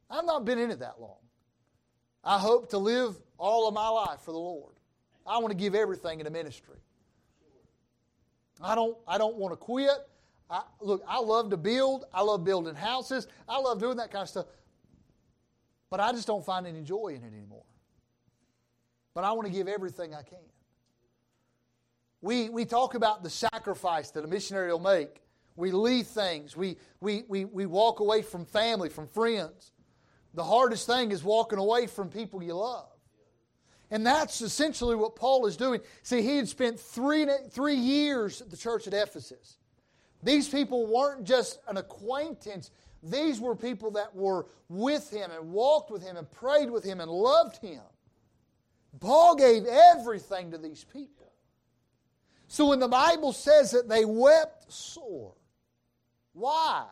I've 0.09 0.25
not 0.25 0.43
been 0.43 0.59
in 0.59 0.71
it 0.71 0.79
that 0.79 0.99
long. 0.99 1.17
I 2.25 2.39
hope 2.39 2.69
to 2.71 2.77
live 2.77 3.15
all 3.37 3.67
of 3.67 3.73
my 3.73 3.87
life 3.87 4.21
for 4.21 4.31
the 4.31 4.39
Lord. 4.39 4.73
I 5.27 5.37
want 5.37 5.49
to 5.51 5.57
give 5.57 5.75
everything 5.75 6.19
in 6.19 6.25
the 6.25 6.31
ministry. 6.31 6.77
I 8.61 8.73
don't, 8.73 8.97
I 9.07 9.17
don't 9.17 9.35
want 9.35 9.51
to 9.53 9.57
quit. 9.57 9.89
I, 10.49 10.63
look, 10.79 11.03
I 11.07 11.19
love 11.19 11.49
to 11.51 11.57
build. 11.57 12.05
I 12.13 12.21
love 12.21 12.43
building 12.43 12.75
houses. 12.75 13.27
I 13.47 13.59
love 13.59 13.79
doing 13.79 13.97
that 13.97 14.11
kind 14.11 14.23
of 14.23 14.29
stuff. 14.29 14.45
But 15.89 15.99
I 15.99 16.11
just 16.11 16.27
don't 16.27 16.45
find 16.45 16.65
any 16.65 16.81
joy 16.81 17.09
in 17.09 17.23
it 17.23 17.33
anymore. 17.33 17.65
But 19.13 19.23
I 19.23 19.31
want 19.31 19.47
to 19.47 19.53
give 19.53 19.67
everything 19.67 20.13
I 20.13 20.23
can. 20.23 20.39
We, 22.21 22.49
we 22.49 22.65
talk 22.65 22.95
about 22.95 23.23
the 23.23 23.29
sacrifice 23.29 24.11
that 24.11 24.23
a 24.23 24.27
missionary 24.27 24.71
will 24.71 24.79
make. 24.79 25.21
We 25.55 25.71
leave 25.71 26.07
things. 26.07 26.57
We, 26.57 26.77
we, 26.99 27.23
we, 27.27 27.45
we 27.45 27.65
walk 27.65 27.99
away 27.99 28.21
from 28.23 28.45
family, 28.45 28.89
from 28.89 29.07
friends. 29.07 29.71
The 30.35 30.43
hardest 30.43 30.85
thing 30.85 31.11
is 31.11 31.23
walking 31.23 31.59
away 31.59 31.87
from 31.87 32.09
people 32.09 32.43
you 32.43 32.53
love. 32.53 32.89
And 33.89 34.05
that's 34.05 34.41
essentially 34.41 34.95
what 34.95 35.15
Paul 35.15 35.45
is 35.45 35.55
doing. 35.55 35.79
See, 36.03 36.21
he 36.21 36.37
had 36.37 36.49
spent 36.49 36.79
three, 36.79 37.27
three 37.51 37.75
years 37.75 38.41
at 38.41 38.49
the 38.49 38.57
church 38.57 38.87
at 38.87 38.93
Ephesus. 38.93 39.57
These 40.23 40.49
people 40.49 40.87
weren't 40.87 41.23
just 41.23 41.59
an 41.67 41.77
acquaintance, 41.77 42.71
these 43.03 43.39
were 43.39 43.55
people 43.55 43.91
that 43.91 44.15
were 44.15 44.47
with 44.67 45.11
him 45.11 45.29
and 45.31 45.51
walked 45.51 45.91
with 45.91 46.01
him 46.03 46.17
and 46.17 46.29
prayed 46.31 46.71
with 46.71 46.83
him 46.83 46.99
and 46.99 47.09
loved 47.09 47.57
him. 47.57 47.81
Paul 48.99 49.35
gave 49.35 49.65
everything 49.65 50.51
to 50.51 50.57
these 50.57 50.83
people. 50.83 51.31
So 52.47 52.67
when 52.67 52.79
the 52.79 52.87
Bible 52.87 53.33
says 53.33 53.71
that 53.71 53.87
they 53.87 54.05
wept 54.05 54.71
sore, 54.71 55.33
why? 56.33 56.85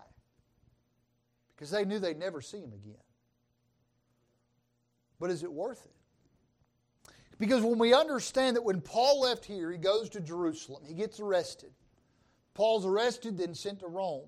Because 1.55 1.71
they 1.71 1.85
knew 1.85 1.99
they'd 1.99 2.19
never 2.19 2.41
see 2.41 2.59
him 2.59 2.73
again. 2.73 3.02
But 5.23 5.31
is 5.31 5.41
it 5.41 5.53
worth 5.53 5.85
it? 5.85 7.13
Because 7.39 7.63
when 7.63 7.79
we 7.79 7.93
understand 7.93 8.57
that 8.57 8.61
when 8.61 8.81
Paul 8.81 9.21
left 9.21 9.45
here, 9.45 9.71
he 9.71 9.77
goes 9.77 10.09
to 10.09 10.19
Jerusalem, 10.19 10.83
he 10.85 10.93
gets 10.93 11.21
arrested. 11.21 11.71
Paul's 12.53 12.85
arrested, 12.85 13.37
then 13.37 13.55
sent 13.55 13.79
to 13.79 13.87
Rome. 13.87 14.27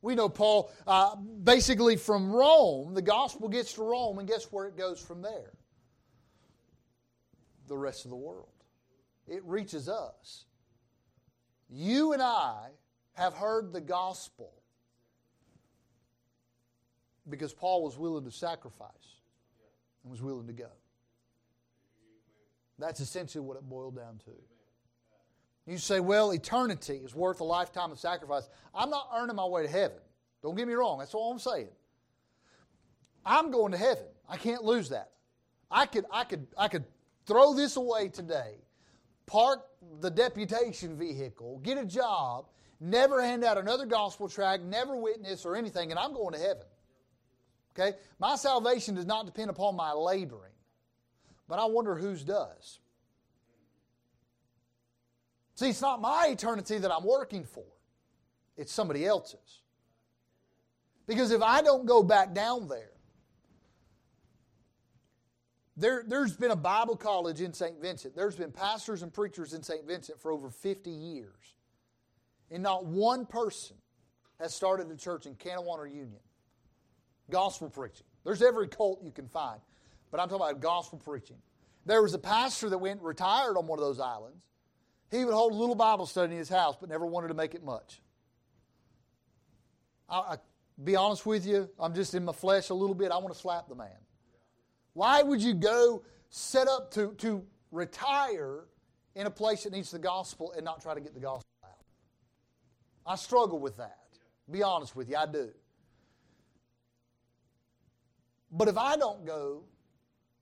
We 0.00 0.14
know 0.14 0.30
Paul, 0.30 0.72
uh, 0.86 1.14
basically 1.16 1.96
from 1.96 2.32
Rome, 2.32 2.94
the 2.94 3.02
gospel 3.02 3.50
gets 3.50 3.74
to 3.74 3.82
Rome, 3.82 4.18
and 4.18 4.26
guess 4.26 4.44
where 4.44 4.64
it 4.64 4.78
goes 4.78 4.98
from 4.98 5.20
there? 5.20 5.52
The 7.66 7.76
rest 7.76 8.06
of 8.06 8.10
the 8.10 8.16
world. 8.16 8.48
It 9.26 9.44
reaches 9.44 9.90
us. 9.90 10.46
You 11.68 12.14
and 12.14 12.22
I 12.22 12.68
have 13.12 13.34
heard 13.34 13.74
the 13.74 13.82
gospel 13.82 14.54
because 17.28 17.52
Paul 17.52 17.84
was 17.84 17.98
willing 17.98 18.24
to 18.24 18.30
sacrifice 18.30 19.17
and 20.08 20.10
was 20.10 20.22
willing 20.22 20.46
to 20.46 20.54
go. 20.54 20.70
That's 22.78 23.00
essentially 23.00 23.44
what 23.44 23.58
it 23.58 23.68
boiled 23.68 23.96
down 23.96 24.18
to. 24.24 24.30
You 25.70 25.76
say, 25.76 26.00
well, 26.00 26.30
eternity 26.30 27.00
is 27.04 27.14
worth 27.14 27.40
a 27.40 27.44
lifetime 27.44 27.92
of 27.92 27.98
sacrifice. 27.98 28.48
I'm 28.74 28.88
not 28.88 29.10
earning 29.14 29.36
my 29.36 29.44
way 29.44 29.64
to 29.64 29.68
heaven. 29.68 29.98
Don't 30.42 30.56
get 30.56 30.66
me 30.66 30.72
wrong. 30.72 30.98
That's 30.98 31.12
all 31.12 31.30
I'm 31.30 31.38
saying. 31.38 31.68
I'm 33.26 33.50
going 33.50 33.72
to 33.72 33.78
heaven. 33.78 34.06
I 34.26 34.38
can't 34.38 34.64
lose 34.64 34.88
that. 34.88 35.10
I 35.70 35.84
could, 35.84 36.06
I 36.10 36.24
could, 36.24 36.46
I 36.56 36.68
could 36.68 36.84
throw 37.26 37.52
this 37.52 37.76
away 37.76 38.08
today, 38.08 38.54
park 39.26 39.66
the 40.00 40.10
deputation 40.10 40.96
vehicle, 40.96 41.58
get 41.62 41.76
a 41.76 41.84
job, 41.84 42.46
never 42.80 43.20
hand 43.20 43.44
out 43.44 43.58
another 43.58 43.84
gospel 43.84 44.26
tract, 44.26 44.62
never 44.62 44.96
witness 44.96 45.44
or 45.44 45.54
anything, 45.54 45.90
and 45.90 45.98
I'm 45.98 46.14
going 46.14 46.32
to 46.32 46.40
heaven. 46.40 46.64
Okay? 47.78 47.96
My 48.18 48.36
salvation 48.36 48.94
does 48.94 49.06
not 49.06 49.26
depend 49.26 49.50
upon 49.50 49.76
my 49.76 49.92
laboring, 49.92 50.52
but 51.46 51.58
I 51.58 51.66
wonder 51.66 51.94
whose 51.94 52.24
does. 52.24 52.80
See, 55.54 55.70
it's 55.70 55.82
not 55.82 56.00
my 56.00 56.28
eternity 56.30 56.78
that 56.78 56.92
I'm 56.92 57.04
working 57.04 57.44
for, 57.44 57.64
it's 58.56 58.72
somebody 58.72 59.06
else's. 59.06 59.62
Because 61.06 61.30
if 61.30 61.40
I 61.40 61.62
don't 61.62 61.86
go 61.86 62.02
back 62.02 62.34
down 62.34 62.68
there, 62.68 62.90
there, 65.74 66.04
there's 66.06 66.36
been 66.36 66.50
a 66.50 66.56
Bible 66.56 66.96
college 66.96 67.40
in 67.40 67.54
St. 67.54 67.80
Vincent. 67.80 68.14
There's 68.14 68.36
been 68.36 68.50
pastors 68.50 69.02
and 69.02 69.12
preachers 69.12 69.54
in 69.54 69.62
St. 69.62 69.86
Vincent 69.86 70.20
for 70.20 70.32
over 70.32 70.50
50 70.50 70.90
years. 70.90 71.54
And 72.50 72.62
not 72.62 72.84
one 72.84 73.24
person 73.24 73.76
has 74.38 74.52
started 74.52 74.90
a 74.90 74.96
church 74.96 75.24
in 75.24 75.34
Canouan 75.36 75.78
or 75.78 75.86
Union. 75.86 76.20
Gospel 77.30 77.68
preaching. 77.68 78.06
There's 78.24 78.42
every 78.42 78.68
cult 78.68 79.02
you 79.02 79.10
can 79.10 79.28
find, 79.28 79.60
but 80.10 80.20
I'm 80.20 80.28
talking 80.28 80.46
about 80.46 80.60
gospel 80.60 80.98
preaching. 80.98 81.36
There 81.86 82.02
was 82.02 82.14
a 82.14 82.18
pastor 82.18 82.68
that 82.70 82.78
went 82.78 83.00
retired 83.02 83.56
on 83.56 83.66
one 83.66 83.78
of 83.78 83.84
those 83.84 84.00
islands. 84.00 84.42
He 85.10 85.24
would 85.24 85.34
hold 85.34 85.52
a 85.52 85.56
little 85.56 85.74
Bible 85.74 86.06
study 86.06 86.32
in 86.32 86.38
his 86.38 86.48
house, 86.48 86.76
but 86.78 86.90
never 86.90 87.06
wanted 87.06 87.28
to 87.28 87.34
make 87.34 87.54
it 87.54 87.64
much. 87.64 88.00
I, 90.08 90.18
I 90.18 90.36
be 90.82 90.96
honest 90.96 91.26
with 91.26 91.46
you, 91.46 91.68
I'm 91.78 91.94
just 91.94 92.14
in 92.14 92.24
my 92.24 92.32
flesh 92.32 92.70
a 92.70 92.74
little 92.74 92.94
bit. 92.94 93.10
I 93.10 93.16
want 93.16 93.32
to 93.32 93.40
slap 93.40 93.68
the 93.68 93.74
man. 93.74 93.88
Why 94.92 95.22
would 95.22 95.42
you 95.42 95.54
go 95.54 96.02
set 96.30 96.68
up 96.68 96.92
to, 96.92 97.14
to 97.18 97.44
retire 97.72 98.64
in 99.14 99.26
a 99.26 99.30
place 99.30 99.64
that 99.64 99.72
needs 99.72 99.90
the 99.90 99.98
gospel 99.98 100.52
and 100.52 100.64
not 100.64 100.82
try 100.82 100.94
to 100.94 101.00
get 101.00 101.14
the 101.14 101.20
gospel 101.20 101.48
out? 101.64 101.84
I 103.06 103.16
struggle 103.16 103.58
with 103.58 103.76
that. 103.78 103.98
Be 104.50 104.62
honest 104.62 104.94
with 104.94 105.08
you, 105.08 105.16
I 105.16 105.26
do. 105.26 105.50
But 108.50 108.68
if 108.68 108.78
I 108.78 108.96
don't 108.96 109.26
go, 109.26 109.64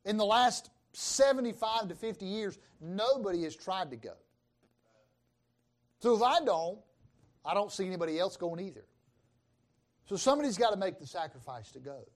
in 0.04 0.16
the 0.16 0.24
last 0.24 0.70
75 0.92 1.88
to 1.88 1.94
50 1.94 2.24
years, 2.24 2.58
nobody 2.80 3.42
has 3.42 3.56
tried 3.56 3.90
to 3.90 3.96
go. 3.96 4.14
So 6.00 6.14
if 6.14 6.22
I 6.22 6.40
don't, 6.44 6.78
I 7.44 7.54
don't 7.54 7.72
see 7.72 7.86
anybody 7.86 8.18
else 8.18 8.36
going 8.36 8.64
either. 8.64 8.84
So 10.08 10.16
somebody's 10.16 10.56
got 10.56 10.70
to 10.70 10.76
make 10.76 10.98
the 10.98 11.06
sacrifice 11.06 11.72
to 11.72 11.80
go. 11.80 12.06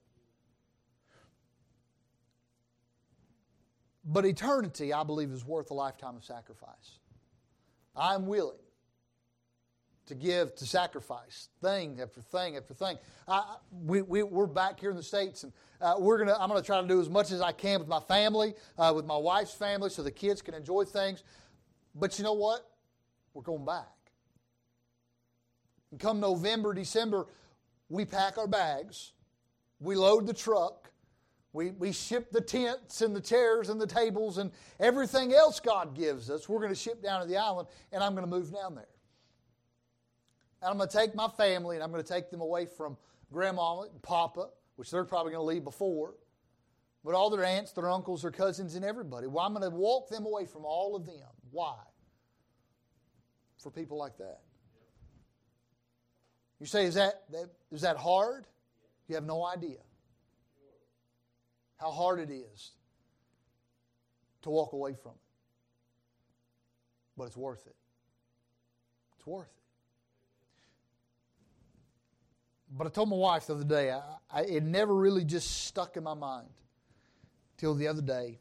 But 4.05 4.25
eternity, 4.25 4.93
I 4.93 5.03
believe, 5.03 5.31
is 5.31 5.45
worth 5.45 5.71
a 5.71 5.73
lifetime 5.73 6.15
of 6.15 6.23
sacrifice. 6.23 6.99
I'm 7.95 8.25
willing 8.25 8.57
to 10.11 10.15
give, 10.15 10.55
to 10.55 10.65
sacrifice, 10.65 11.49
thing 11.61 11.99
after 12.01 12.21
thing 12.21 12.57
after 12.57 12.73
thing. 12.73 12.97
I, 13.27 13.55
we, 13.71 14.01
we, 14.01 14.23
we're 14.23 14.45
back 14.45 14.79
here 14.79 14.91
in 14.91 14.95
the 14.95 15.03
States, 15.03 15.43
and 15.43 15.53
uh, 15.79 15.95
we're 15.97 16.19
gonna, 16.19 16.37
I'm 16.39 16.49
going 16.49 16.61
to 16.61 16.65
try 16.65 16.79
to 16.81 16.87
do 16.87 17.01
as 17.01 17.09
much 17.09 17.31
as 17.31 17.41
I 17.41 17.51
can 17.51 17.79
with 17.79 17.87
my 17.87 18.01
family, 18.01 18.53
uh, 18.77 18.91
with 18.95 19.05
my 19.05 19.17
wife's 19.17 19.53
family, 19.53 19.89
so 19.89 20.03
the 20.03 20.11
kids 20.11 20.41
can 20.41 20.53
enjoy 20.53 20.83
things. 20.83 21.23
But 21.95 22.17
you 22.17 22.23
know 22.23 22.33
what? 22.33 22.69
We're 23.33 23.41
going 23.43 23.65
back. 23.65 23.87
And 25.91 25.99
come 25.99 26.19
November, 26.19 26.73
December, 26.73 27.27
we 27.89 28.05
pack 28.05 28.37
our 28.37 28.47
bags, 28.47 29.13
we 29.79 29.95
load 29.95 30.27
the 30.27 30.33
truck, 30.33 30.91
we, 31.53 31.71
we 31.71 31.91
ship 31.91 32.31
the 32.31 32.41
tents 32.41 33.01
and 33.01 33.15
the 33.15 33.21
chairs 33.21 33.69
and 33.69 33.79
the 33.79 33.87
tables 33.87 34.37
and 34.37 34.51
everything 34.79 35.33
else 35.33 35.59
God 35.59 35.95
gives 35.95 36.29
us. 36.29 36.47
We're 36.47 36.59
going 36.59 36.69
to 36.69 36.79
ship 36.79 37.01
down 37.03 37.21
to 37.21 37.27
the 37.27 37.37
island, 37.37 37.67
and 37.91 38.03
I'm 38.03 38.13
going 38.13 38.29
to 38.29 38.29
move 38.29 38.53
down 38.53 38.75
there. 38.75 38.87
And 40.61 40.69
I'm 40.69 40.77
going 40.77 40.89
to 40.89 40.97
take 40.97 41.15
my 41.15 41.27
family 41.27 41.75
and 41.75 41.83
I'm 41.83 41.91
going 41.91 42.03
to 42.03 42.07
take 42.07 42.29
them 42.29 42.41
away 42.41 42.65
from 42.65 42.97
grandma 43.31 43.81
and 43.81 44.01
papa, 44.01 44.49
which 44.75 44.91
they're 44.91 45.05
probably 45.05 45.31
going 45.31 45.41
to 45.41 45.47
leave 45.47 45.63
before, 45.63 46.15
but 47.03 47.15
all 47.15 47.29
their 47.29 47.43
aunts, 47.43 47.71
their 47.71 47.89
uncles, 47.89 48.21
their 48.21 48.31
cousins, 48.31 48.75
and 48.75 48.85
everybody. 48.85 49.27
Well, 49.27 49.43
I'm 49.43 49.53
going 49.53 49.69
to 49.69 49.75
walk 49.75 50.09
them 50.09 50.25
away 50.25 50.45
from 50.45 50.65
all 50.65 50.95
of 50.95 51.05
them. 51.05 51.15
Why? 51.49 51.75
For 53.61 53.71
people 53.71 53.97
like 53.97 54.17
that. 54.17 54.41
You 56.59 56.67
say, 56.67 56.85
is 56.85 56.93
that, 56.93 57.23
that, 57.31 57.49
is 57.71 57.81
that 57.81 57.97
hard? 57.97 58.45
You 59.07 59.15
have 59.15 59.25
no 59.25 59.45
idea 59.45 59.79
how 61.77 61.89
hard 61.89 62.19
it 62.19 62.31
is 62.31 62.71
to 64.43 64.51
walk 64.51 64.73
away 64.73 64.93
from 64.93 65.13
it. 65.13 65.17
But 67.17 67.25
it's 67.25 67.37
worth 67.37 67.65
it. 67.65 67.75
It's 69.17 69.25
worth 69.25 69.47
it. 69.47 69.60
But 72.71 72.87
I 72.87 72.89
told 72.89 73.09
my 73.09 73.17
wife 73.17 73.47
the 73.47 73.55
other 73.55 73.65
day, 73.65 73.91
I, 73.91 74.01
I, 74.31 74.41
it 74.43 74.63
never 74.63 74.95
really 74.95 75.25
just 75.25 75.65
stuck 75.65 75.97
in 75.97 76.03
my 76.03 76.13
mind 76.13 76.47
till 77.57 77.75
the 77.75 77.87
other 77.87 78.01
day. 78.01 78.39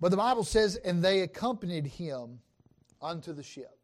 But 0.00 0.10
the 0.10 0.18
Bible 0.18 0.44
says, 0.44 0.76
and 0.76 1.02
they 1.02 1.20
accompanied 1.20 1.86
him 1.86 2.40
unto 3.00 3.32
the 3.32 3.42
ship. 3.42 3.78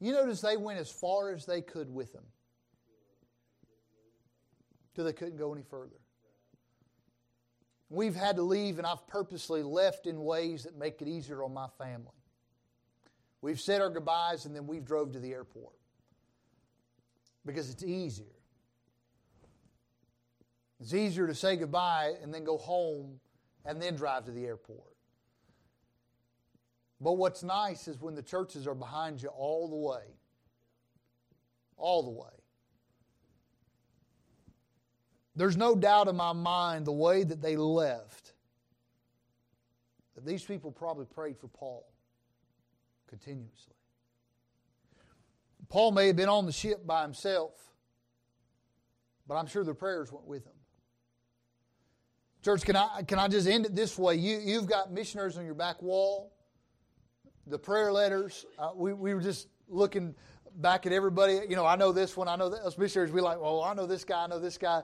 You 0.00 0.12
notice 0.12 0.40
they 0.40 0.56
went 0.56 0.80
as 0.80 0.90
far 0.90 1.32
as 1.32 1.46
they 1.46 1.62
could 1.62 1.88
with 1.88 2.12
him 2.12 2.24
till 4.94 5.04
they 5.04 5.12
couldn't 5.12 5.36
go 5.36 5.52
any 5.54 5.62
further. 5.62 5.96
We've 7.88 8.16
had 8.16 8.36
to 8.36 8.42
leave, 8.42 8.78
and 8.78 8.86
I've 8.86 9.06
purposely 9.06 9.62
left 9.62 10.06
in 10.06 10.24
ways 10.24 10.64
that 10.64 10.76
make 10.76 11.00
it 11.02 11.08
easier 11.08 11.44
on 11.44 11.54
my 11.54 11.68
family. 11.78 12.10
We've 13.42 13.60
said 13.60 13.80
our 13.80 13.90
goodbyes, 13.90 14.44
and 14.44 14.56
then 14.56 14.66
we've 14.66 14.84
drove 14.84 15.12
to 15.12 15.20
the 15.20 15.32
airport 15.32 15.74
because 17.44 17.70
it's 17.70 17.82
easier. 17.82 18.26
It's 20.80 20.94
easier 20.94 21.26
to 21.26 21.34
say 21.34 21.56
goodbye 21.56 22.14
and 22.22 22.34
then 22.34 22.44
go 22.44 22.58
home 22.58 23.20
and 23.64 23.80
then 23.80 23.96
drive 23.96 24.24
to 24.24 24.32
the 24.32 24.44
airport. 24.44 24.96
But 27.00 27.12
what's 27.12 27.42
nice 27.42 27.88
is 27.88 28.00
when 28.00 28.14
the 28.14 28.22
churches 28.22 28.66
are 28.66 28.74
behind 28.74 29.22
you 29.22 29.28
all 29.28 29.68
the 29.68 29.76
way. 29.76 30.02
All 31.76 32.02
the 32.02 32.10
way. 32.10 32.28
There's 35.34 35.56
no 35.56 35.74
doubt 35.74 36.08
in 36.08 36.16
my 36.16 36.32
mind 36.32 36.84
the 36.84 36.92
way 36.92 37.24
that 37.24 37.40
they 37.40 37.56
left 37.56 38.34
that 40.14 40.26
these 40.26 40.44
people 40.44 40.70
probably 40.70 41.06
prayed 41.06 41.38
for 41.38 41.48
Paul 41.48 41.86
continuously. 43.08 43.74
Paul 45.72 45.92
may 45.92 46.08
have 46.08 46.16
been 46.16 46.28
on 46.28 46.44
the 46.44 46.52
ship 46.52 46.86
by 46.86 47.00
himself, 47.00 47.54
but 49.26 49.36
I'm 49.36 49.46
sure 49.46 49.64
the 49.64 49.72
prayers 49.72 50.12
went 50.12 50.26
with 50.26 50.44
him. 50.44 50.52
Church, 52.44 52.62
can 52.62 52.76
I, 52.76 53.00
can 53.08 53.18
I 53.18 53.26
just 53.26 53.48
end 53.48 53.64
it 53.64 53.74
this 53.74 53.96
way? 53.98 54.16
You, 54.16 54.38
you've 54.44 54.66
got 54.66 54.92
missionaries 54.92 55.38
on 55.38 55.46
your 55.46 55.54
back 55.54 55.80
wall 55.80 56.34
the 57.46 57.58
prayer 57.58 57.90
letters. 57.90 58.44
Uh, 58.58 58.72
we, 58.74 58.92
we 58.92 59.14
were 59.14 59.22
just 59.22 59.48
looking 59.66 60.14
back 60.56 60.84
at 60.84 60.92
everybody. 60.92 61.40
You 61.48 61.56
know, 61.56 61.64
I 61.64 61.76
know 61.76 61.90
this 61.90 62.18
one. 62.18 62.28
I 62.28 62.36
know 62.36 62.50
those 62.50 62.76
missionaries. 62.76 63.10
We 63.10 63.22
like, 63.22 63.40
well, 63.40 63.62
I 63.62 63.72
know 63.72 63.86
this 63.86 64.04
guy. 64.04 64.24
I 64.24 64.26
know 64.26 64.38
this 64.38 64.58
guy. 64.58 64.82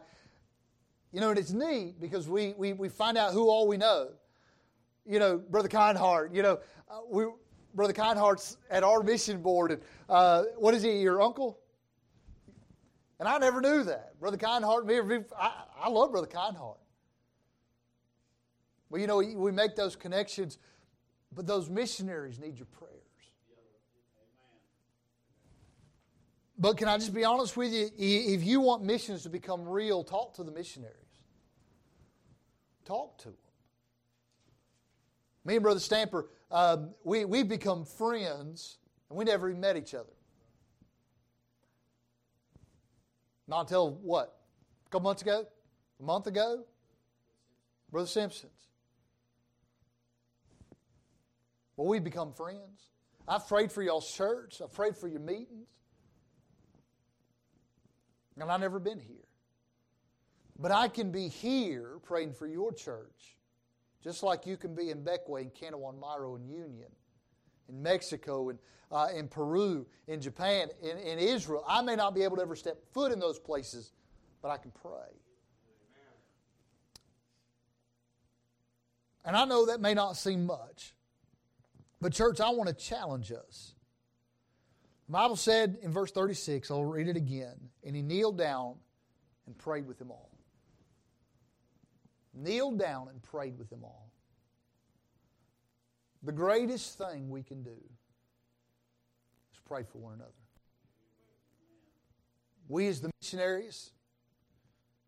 You 1.12 1.20
know, 1.20 1.28
and 1.28 1.38
it's 1.38 1.52
neat 1.52 2.00
because 2.00 2.28
we, 2.28 2.54
we, 2.56 2.72
we 2.72 2.88
find 2.88 3.18
out 3.18 3.34
who 3.34 3.50
all 3.50 3.68
we 3.68 3.76
know. 3.76 4.12
You 5.04 5.18
know, 5.18 5.36
Brother 5.36 5.68
Kindheart, 5.68 6.34
you 6.34 6.42
know, 6.42 6.60
uh, 6.90 7.00
we, 7.10 7.26
Brother 7.78 7.94
Kindheart's 7.94 8.58
at 8.70 8.82
our 8.82 9.02
mission 9.02 9.40
board. 9.40 9.72
And 9.72 9.80
uh, 10.08 10.42
what 10.56 10.74
is 10.74 10.82
he, 10.82 10.98
your 10.98 11.22
uncle? 11.22 11.58
And 13.18 13.28
I 13.28 13.38
never 13.38 13.60
knew 13.60 13.84
that. 13.84 14.18
Brother 14.20 14.36
Kindheart, 14.36 14.84
me, 14.84 15.24
I, 15.38 15.62
I 15.80 15.88
love 15.88 16.10
Brother 16.12 16.26
Kindheart. 16.26 16.76
Well, 18.90 19.00
you 19.00 19.06
know, 19.06 19.18
we 19.18 19.52
make 19.52 19.76
those 19.76 19.96
connections 19.96 20.58
but 21.34 21.46
those 21.46 21.68
missionaries 21.68 22.38
need 22.38 22.58
your 22.58 22.66
prayers. 22.66 22.94
But 26.58 26.76
can 26.76 26.88
I 26.88 26.98
just 26.98 27.14
be 27.14 27.24
honest 27.24 27.56
with 27.56 27.72
you? 27.72 27.90
If 27.96 28.42
you 28.42 28.60
want 28.60 28.82
missions 28.82 29.22
to 29.22 29.28
become 29.28 29.68
real, 29.68 30.02
talk 30.02 30.34
to 30.34 30.42
the 30.42 30.50
missionaries. 30.50 30.94
Talk 32.84 33.18
to 33.18 33.28
them. 33.28 33.36
Me 35.44 35.54
and 35.54 35.62
Brother 35.62 35.78
Stamper, 35.78 36.26
uh, 36.50 36.78
we, 37.04 37.24
we've 37.24 37.48
become 37.48 37.84
friends, 37.84 38.78
and 39.08 39.18
we 39.18 39.24
never 39.24 39.48
even 39.48 39.60
met 39.60 39.76
each 39.76 39.94
other. 39.94 40.12
Not 43.46 43.62
until 43.62 43.92
what? 43.92 44.36
A 44.86 44.90
couple 44.90 45.08
months 45.08 45.22
ago? 45.22 45.46
A 46.00 46.02
month 46.02 46.26
ago? 46.26 46.64
Brother 47.90 48.06
Simpson's. 48.06 48.52
Well, 51.76 51.88
we 51.88 52.00
become 52.00 52.32
friends. 52.32 52.90
I've 53.26 53.46
prayed 53.46 53.70
for 53.70 53.82
y'all's 53.82 54.10
church. 54.10 54.60
I've 54.62 54.72
prayed 54.72 54.96
for 54.96 55.08
your 55.08 55.20
meetings. 55.20 55.68
And 58.38 58.50
I've 58.50 58.60
never 58.60 58.78
been 58.78 59.00
here. 59.00 59.16
But 60.58 60.72
I 60.72 60.88
can 60.88 61.12
be 61.12 61.28
here 61.28 61.98
praying 62.02 62.32
for 62.34 62.46
your 62.46 62.72
church, 62.72 63.36
just 64.02 64.22
like 64.22 64.46
you 64.46 64.56
can 64.56 64.74
be 64.74 64.90
in 64.90 65.02
Bequia, 65.02 65.42
in 65.42 65.50
Canouan, 65.50 65.98
Mayreau, 66.00 66.36
and 66.36 66.48
Union, 66.48 66.88
in 67.68 67.82
Mexico, 67.82 68.50
and 68.50 68.58
uh, 68.90 69.08
in 69.14 69.28
Peru, 69.28 69.86
in 70.06 70.20
Japan, 70.20 70.68
in, 70.82 70.96
in 70.98 71.18
Israel. 71.18 71.64
I 71.66 71.82
may 71.82 71.96
not 71.96 72.14
be 72.14 72.22
able 72.22 72.36
to 72.36 72.42
ever 72.42 72.56
step 72.56 72.78
foot 72.92 73.12
in 73.12 73.18
those 73.18 73.38
places, 73.38 73.92
but 74.40 74.50
I 74.50 74.56
can 74.56 74.70
pray. 74.70 75.18
And 79.24 79.36
I 79.36 79.44
know 79.44 79.66
that 79.66 79.80
may 79.80 79.92
not 79.92 80.16
seem 80.16 80.46
much. 80.46 80.94
But, 82.00 82.12
church, 82.12 82.40
I 82.40 82.50
want 82.50 82.68
to 82.68 82.74
challenge 82.74 83.32
us. 83.32 83.74
The 85.06 85.12
Bible 85.12 85.36
said 85.36 85.78
in 85.82 85.90
verse 85.90 86.12
36, 86.12 86.70
I'll 86.70 86.84
read 86.84 87.08
it 87.08 87.16
again, 87.16 87.56
and 87.84 87.96
he 87.96 88.02
kneeled 88.02 88.38
down 88.38 88.76
and 89.46 89.58
prayed 89.58 89.86
with 89.86 89.98
them 89.98 90.10
all. 90.10 90.27
Kneeled 92.38 92.78
down 92.78 93.08
and 93.08 93.22
prayed 93.22 93.58
with 93.58 93.68
them 93.68 93.82
all. 93.82 94.12
The 96.22 96.32
greatest 96.32 96.98
thing 96.98 97.30
we 97.30 97.42
can 97.42 97.62
do 97.62 97.70
is 99.52 99.60
pray 99.66 99.82
for 99.82 99.98
one 99.98 100.14
another. 100.14 100.30
We, 102.68 102.86
as 102.88 103.00
the 103.00 103.10
missionaries, 103.20 103.90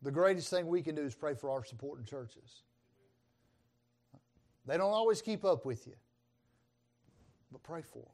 the 0.01 0.11
greatest 0.11 0.49
thing 0.49 0.67
we 0.67 0.81
can 0.81 0.95
do 0.95 1.03
is 1.03 1.15
pray 1.15 1.35
for 1.35 1.51
our 1.51 1.63
supporting 1.63 2.05
churches. 2.05 2.63
They 4.65 4.77
don't 4.77 4.91
always 4.91 5.21
keep 5.21 5.45
up 5.45 5.65
with 5.65 5.85
you 5.87 5.93
but 7.51 7.63
pray 7.63 7.81
for 7.81 7.99
them. 7.99 8.07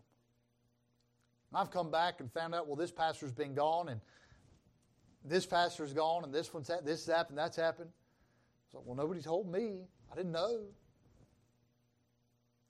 I've 1.54 1.72
come 1.72 1.90
back 1.90 2.20
and 2.20 2.32
found 2.32 2.54
out, 2.54 2.68
well, 2.68 2.76
this 2.76 2.92
pastor's 2.92 3.32
been 3.32 3.54
gone, 3.54 3.90
and 3.90 4.02
this 5.24 5.46
pastor's 5.46 5.94
gone, 5.94 6.24
and 6.24 6.34
this 6.34 6.54
one's 6.54 6.68
this 6.84 7.06
has 7.06 7.16
happened, 7.16 7.38
that's 7.38 7.56
happened. 7.56 7.90
So, 8.72 8.82
well, 8.86 8.96
nobody 8.96 9.22
told 9.22 9.52
me. 9.52 9.82
I 10.12 10.16
didn't 10.16 10.32
know. 10.32 10.66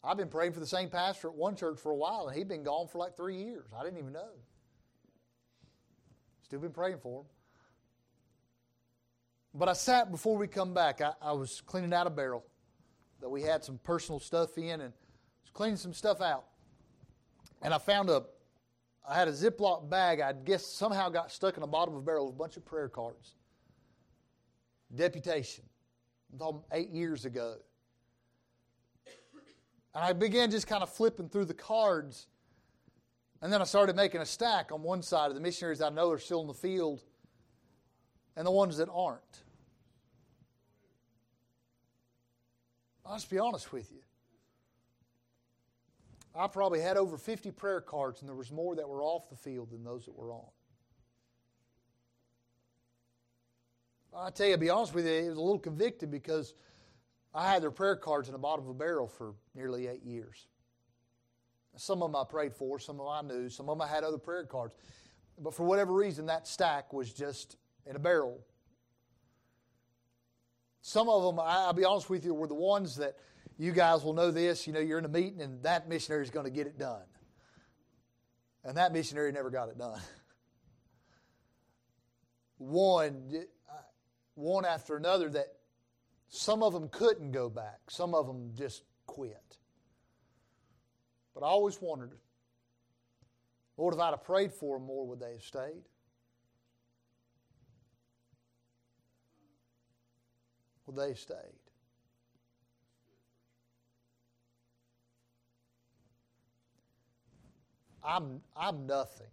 I've 0.04 0.18
been 0.18 0.30
praying 0.30 0.54
for 0.54 0.60
the 0.60 0.68
same 0.68 0.90
pastor 0.90 1.28
at 1.28 1.36
one 1.36 1.56
church 1.56 1.80
for 1.80 1.92
a 1.92 1.96
while, 1.96 2.28
and 2.28 2.38
he'd 2.38 2.48
been 2.48 2.64
gone 2.64 2.88
for 2.88 2.98
like 2.98 3.18
three 3.18 3.38
years. 3.38 3.66
I 3.78 3.84
didn't 3.84 4.00
even 4.00 4.14
know. 4.14 4.30
Still 6.44 6.60
been 6.60 6.72
praying 6.72 7.00
for 7.00 7.22
him. 7.22 7.26
But 9.54 9.70
I 9.70 9.74
sat 9.74 10.12
before 10.12 10.38
we 10.38 10.48
come 10.48 10.74
back. 10.74 11.02
I, 11.02 11.14
I 11.22 11.34
was 11.34 11.62
cleaning 11.66 11.94
out 11.94 12.08
a 12.08 12.12
barrel 12.12 12.46
that 13.20 13.30
we 13.30 13.42
had 13.42 13.64
some 13.64 13.80
personal 13.84 14.20
stuff 14.20 14.58
in 14.58 14.82
and 14.82 14.94
was 15.42 15.52
cleaning 15.52 15.78
some 15.78 15.94
stuff 15.94 16.22
out. 16.22 16.46
And 17.62 17.74
I 17.74 17.80
found 17.80 18.10
a, 18.10 18.24
I 19.08 19.16
had 19.16 19.28
a 19.28 19.32
Ziploc 19.32 19.90
bag. 19.90 20.22
I 20.22 20.32
guess 20.34 20.66
somehow 20.66 21.10
got 21.10 21.32
stuck 21.32 21.56
in 21.56 21.62
the 21.62 21.68
bottom 21.68 21.96
of 21.96 22.02
a 22.02 22.06
barrel 22.06 22.28
with 22.28 22.36
a 22.36 22.38
bunch 22.38 22.56
of 22.56 22.66
prayer 22.66 22.88
cards. 22.88 23.34
Deputation. 24.94 25.66
Eight 26.72 26.90
years 26.90 27.26
ago. 27.26 27.56
And 29.96 30.04
I 30.04 30.14
began 30.14 30.52
just 30.52 30.68
kind 30.68 30.84
of 30.84 30.90
flipping 30.90 31.30
through 31.30 31.46
the 31.46 31.54
cards. 31.54 32.28
And 33.42 33.52
then 33.52 33.62
I 33.62 33.66
started 33.66 33.96
making 33.96 34.22
a 34.22 34.26
stack 34.26 34.72
on 34.72 34.84
one 34.84 35.02
side 35.02 35.30
of 35.30 35.36
the 35.36 35.42
missionaries 35.42 35.82
I 35.82 35.90
know 35.90 36.12
are 36.12 36.20
still 36.20 36.42
in 36.42 36.48
the 36.48 36.54
field 36.54 37.02
and 38.36 38.46
the 38.46 38.52
ones 38.52 38.78
that 38.78 38.90
aren't. 38.94 39.22
I'll 43.06 43.16
just 43.16 43.30
be 43.30 43.40
honest 43.40 43.72
with 43.72 43.92
you. 43.92 44.02
I 46.36 46.48
probably 46.48 46.82
had 46.82 46.98
over 46.98 47.18
50 47.18 47.52
prayer 47.52 47.82
cards, 47.82 48.22
and 48.22 48.30
there 48.30 48.36
was 48.36 48.52
more 48.52 48.76
that 48.76 48.88
were 48.88 49.02
off 49.02 49.30
the 49.30 49.36
field 49.36 49.72
than 49.72 49.84
those 49.84 50.06
that 50.06 50.16
were 50.16 50.32
on. 50.32 50.46
I 54.20 54.32
tell 54.32 54.48
you, 54.48 54.54
to 54.54 54.58
be 54.58 54.70
honest 54.70 54.94
with 54.94 55.06
you, 55.06 55.14
it 55.14 55.30
was 55.30 55.38
a 55.38 55.42
little 55.42 55.60
convicted 55.60 56.10
because 56.10 56.56
I 57.34 57.52
had 57.52 57.62
their 57.62 57.72
prayer 57.72 57.96
cards 57.96 58.28
in 58.28 58.34
the 58.34 58.40
bottom 58.40 58.66
of 58.66 58.72
a 58.72 58.74
barrel 58.74 59.08
for 59.08 59.36
nearly 59.54 59.88
eight 59.88 60.04
years. 60.04 60.48
Some 61.76 62.02
of 62.02 62.12
them 62.12 62.20
I 62.20 62.24
prayed 62.28 62.56
for, 62.56 62.80
some 62.80 63.00
of 63.00 63.06
them 63.06 63.32
I 63.32 63.34
knew, 63.34 63.50
some 63.50 63.70
of 63.70 63.78
them 63.78 63.88
I 63.88 63.88
had 63.88 64.04
other 64.04 64.18
prayer 64.18 64.46
cards. 64.46 64.74
But 65.38 65.54
for 65.54 65.64
whatever 65.64 65.94
reason, 65.94 66.26
that 66.26 66.48
stack 66.48 66.94
was 66.94 67.14
just 67.14 67.58
in 67.86 67.96
a 67.96 68.00
barrel. 68.00 68.40
Some 70.82 71.10
of 71.10 71.24
them, 71.24 71.40
I'll 71.40 71.74
be 71.74 71.86
honest 71.86 72.10
with 72.10 72.26
you, 72.26 72.34
were 72.34 72.48
the 72.48 72.56
ones 72.56 72.96
that 72.96 73.18
you 73.58 73.72
guys 73.72 74.04
will 74.04 74.14
know 74.14 74.32
this. 74.32 74.66
You 74.66 74.74
know, 74.74 74.80
you're 74.80 74.98
in 74.98 75.06
a 75.06 75.10
meeting 75.10 75.42
and 75.42 75.62
that 75.62 75.88
missionary 75.88 76.24
is 76.24 76.32
going 76.32 76.46
to 76.46 76.52
get 76.52 76.66
it 76.66 76.80
done. 76.80 77.04
And 78.64 78.78
that 78.78 78.94
missionary 78.94 79.32
never 79.32 79.52
got 79.52 79.70
it 79.70 79.78
done. 79.78 80.02
one, 82.58 83.46
one 84.38 84.66
after 84.66 84.96
another 84.96 85.30
that 85.30 85.48
some 86.30 86.62
of 86.62 86.72
them 86.72 86.90
couldn't 86.90 87.32
go 87.32 87.50
back, 87.50 87.80
some 87.90 88.14
of 88.14 88.28
them 88.28 88.52
just 88.56 88.84
quit. 89.08 89.58
But 91.34 91.44
I 91.44 91.48
always 91.48 91.82
wondered, 91.82 92.12
Lord, 93.78 93.96
if 93.96 94.00
I'd 94.00 94.12
have 94.12 94.24
prayed 94.24 94.54
for 94.54 94.78
them 94.78 94.86
more, 94.88 95.08
would 95.08 95.20
they 95.20 95.34
have 95.34 95.42
stayed? 95.42 95.84
Well, 100.86 100.96
they 101.08 101.16
stayed? 101.16 101.38
I'm, 108.04 108.42
I'm 108.56 108.86
nothing. 108.86 109.28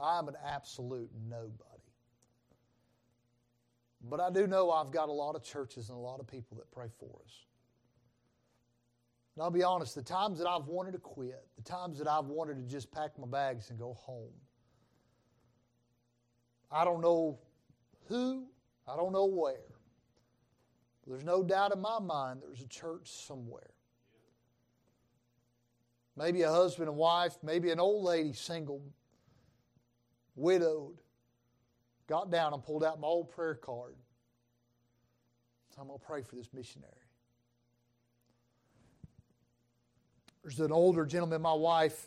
I'm 0.00 0.28
an 0.28 0.36
absolute 0.44 1.10
nobody. 1.28 1.75
But 4.08 4.20
I 4.20 4.30
do 4.30 4.46
know 4.46 4.70
I've 4.70 4.90
got 4.90 5.08
a 5.08 5.12
lot 5.12 5.34
of 5.34 5.42
churches 5.42 5.88
and 5.88 5.98
a 5.98 6.00
lot 6.00 6.20
of 6.20 6.26
people 6.26 6.56
that 6.58 6.70
pray 6.70 6.86
for 6.98 7.10
us. 7.24 7.46
And 9.34 9.42
I'll 9.42 9.50
be 9.50 9.64
honest, 9.64 9.94
the 9.94 10.02
times 10.02 10.38
that 10.38 10.48
I've 10.48 10.66
wanted 10.66 10.92
to 10.92 10.98
quit, 10.98 11.44
the 11.56 11.62
times 11.62 11.98
that 11.98 12.08
I've 12.08 12.26
wanted 12.26 12.56
to 12.56 12.62
just 12.62 12.90
pack 12.90 13.18
my 13.18 13.26
bags 13.26 13.70
and 13.70 13.78
go 13.78 13.94
home, 13.94 14.32
I 16.70 16.84
don't 16.84 17.00
know 17.00 17.38
who, 18.08 18.46
I 18.88 18.96
don't 18.96 19.12
know 19.12 19.26
where. 19.26 19.74
But 21.02 21.10
there's 21.10 21.24
no 21.24 21.42
doubt 21.42 21.72
in 21.72 21.80
my 21.80 21.98
mind 21.98 22.40
there's 22.42 22.62
a 22.62 22.68
church 22.68 23.10
somewhere. 23.26 23.70
Maybe 26.16 26.42
a 26.42 26.50
husband 26.50 26.88
and 26.88 26.96
wife, 26.96 27.36
maybe 27.42 27.70
an 27.70 27.80
old 27.80 28.04
lady, 28.04 28.32
single, 28.32 28.80
widowed, 30.34 30.96
got 32.06 32.30
down 32.30 32.54
and 32.54 32.62
pulled 32.62 32.84
out 32.84 33.00
my 33.00 33.08
old 33.08 33.30
prayer 33.30 33.54
card. 33.54 33.94
So 35.74 35.82
I'm 35.82 35.88
going 35.88 35.98
to 35.98 36.04
pray 36.04 36.22
for 36.22 36.36
this 36.36 36.48
missionary. 36.54 36.92
There's 40.42 40.60
an 40.60 40.72
older 40.72 41.04
gentleman, 41.04 41.42
my 41.42 41.52
wife, 41.52 42.06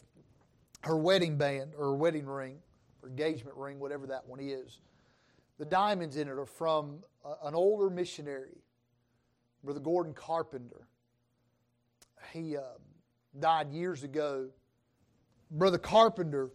her 0.84 0.98
wedding 0.98 1.38
band 1.38 1.74
or 1.78 1.96
wedding 1.96 2.26
ring, 2.26 2.58
or 3.04 3.10
engagement 3.10 3.58
ring, 3.58 3.80
whatever 3.80 4.08
that 4.08 4.26
one 4.28 4.40
is. 4.40 4.80
The 5.58 5.66
diamonds 5.66 6.16
in 6.16 6.30
it 6.30 6.32
are 6.32 6.46
from 6.46 7.04
an 7.44 7.54
older 7.54 7.90
missionary, 7.90 8.64
Brother 9.64 9.82
Gordon 9.82 10.14
Carpenter. 10.14 10.88
He 12.32 12.56
uh, 12.56 12.62
died 13.38 13.72
years 13.72 14.04
ago. 14.04 14.50
Brother 15.52 15.78
Carpenter, 15.78 16.46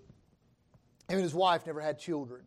him 1.09 1.17
and 1.17 1.21
his 1.21 1.35
wife 1.35 1.67
never 1.67 1.83
had 1.83 1.99
children. 1.99 2.43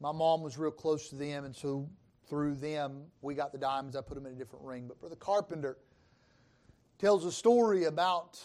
My 0.00 0.12
mom 0.12 0.42
was 0.42 0.56
real 0.56 0.70
close 0.70 1.10
to 1.10 1.14
them, 1.14 1.44
and 1.44 1.54
so 1.54 1.88
through 2.28 2.54
them, 2.54 3.02
we 3.20 3.34
got 3.34 3.52
the 3.52 3.58
diamonds. 3.58 3.96
I 3.96 4.00
put 4.00 4.14
them 4.14 4.24
in 4.24 4.32
a 4.32 4.36
different 4.36 4.64
ring. 4.64 4.86
But 4.88 4.98
Brother 4.98 5.16
Carpenter 5.16 5.76
tells 6.98 7.24
a 7.26 7.32
story 7.32 7.84
about 7.84 8.40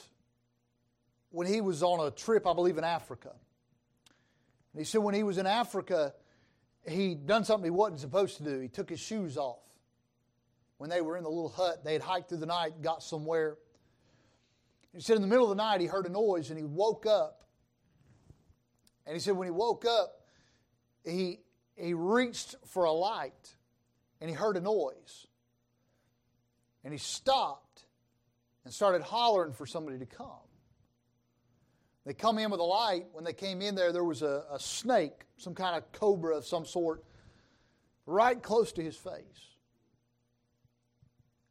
when 1.30 1.48
he 1.48 1.62
was 1.62 1.82
on 1.82 2.06
a 2.06 2.12
trip, 2.12 2.46
I 2.46 2.54
believe, 2.54 2.78
in 2.78 2.84
Africa. 2.84 3.32
And 4.74 4.82
he 4.82 4.86
said 4.86 5.02
when 5.02 5.16
he 5.16 5.24
was 5.24 5.38
in 5.38 5.48
Africa, 5.48 6.14
he'd 6.88 7.26
done 7.26 7.46
something 7.46 7.66
he 7.66 7.70
wasn't 7.70 8.02
supposed 8.02 8.38
to 8.38 8.44
do. 8.44 8.60
He 8.60 8.68
took 8.68 8.90
his 8.90 9.00
shoes 9.00 9.38
off. 9.38 9.60
When 10.78 10.90
they 10.90 11.00
were 11.00 11.16
in 11.16 11.24
the 11.24 11.30
little 11.30 11.50
hut, 11.50 11.86
they 11.86 11.94
had 11.94 12.02
hiked 12.02 12.30
through 12.30 12.40
the 12.40 12.46
night, 12.46 12.82
got 12.82 13.02
somewhere. 13.02 13.58
He 14.94 15.00
said 15.00 15.16
in 15.16 15.22
the 15.22 15.28
middle 15.28 15.50
of 15.50 15.56
the 15.56 15.64
night, 15.64 15.80
he 15.80 15.88
heard 15.88 16.06
a 16.06 16.10
noise 16.10 16.50
and 16.50 16.60
he 16.60 16.66
woke 16.66 17.06
up. 17.06 17.46
And 19.06 19.14
he 19.14 19.20
said 19.22 19.38
when 19.38 19.48
he 19.48 19.52
woke 19.52 19.86
up, 19.86 20.22
he, 21.06 21.40
he 21.76 21.94
reached 21.94 22.56
for 22.66 22.86
a 22.86 22.92
light 22.92 23.56
and 24.22 24.30
he 24.30 24.36
heard 24.36 24.58
a 24.58 24.62
noise. 24.62 25.28
And 26.84 26.94
he 26.94 27.00
stopped 27.00 27.86
and 28.64 28.74
started 28.74 29.02
hollering 29.02 29.54
for 29.54 29.66
somebody 29.66 30.00
to 30.00 30.06
come. 30.06 30.28
They 32.06 32.14
come 32.14 32.38
in 32.38 32.52
with 32.52 32.60
a 32.60 32.64
light. 32.64 33.08
When 33.14 33.24
they 33.24 33.34
came 33.34 33.62
in 33.62 33.76
there, 33.76 33.92
there 33.92 34.04
was 34.04 34.22
a, 34.22 34.44
a 34.52 34.60
snake, 34.60 35.26
some 35.38 35.56
kind 35.56 35.76
of 35.76 35.92
cobra 35.92 36.38
of 36.38 36.46
some 36.46 36.66
sort, 36.66 37.04
right 38.06 38.42
close 38.42 38.72
to 38.74 38.84
his 38.84 38.96
face. 38.96 39.14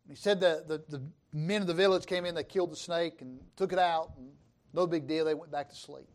And 0.04 0.10
he 0.10 0.14
said 0.16 0.40
that 0.40 0.68
the, 0.68 0.82
the 0.88 1.02
men 1.32 1.60
of 1.60 1.66
the 1.66 1.74
village 1.74 2.06
came 2.06 2.24
in, 2.24 2.34
they 2.34 2.44
killed 2.44 2.70
the 2.70 2.76
snake 2.76 3.20
and 3.20 3.40
took 3.56 3.72
it 3.72 3.78
out, 3.78 4.12
and 4.16 4.30
no 4.72 4.86
big 4.86 5.08
deal, 5.08 5.24
they 5.24 5.34
went 5.34 5.50
back 5.50 5.70
to 5.70 5.76
sleep. 5.76 6.13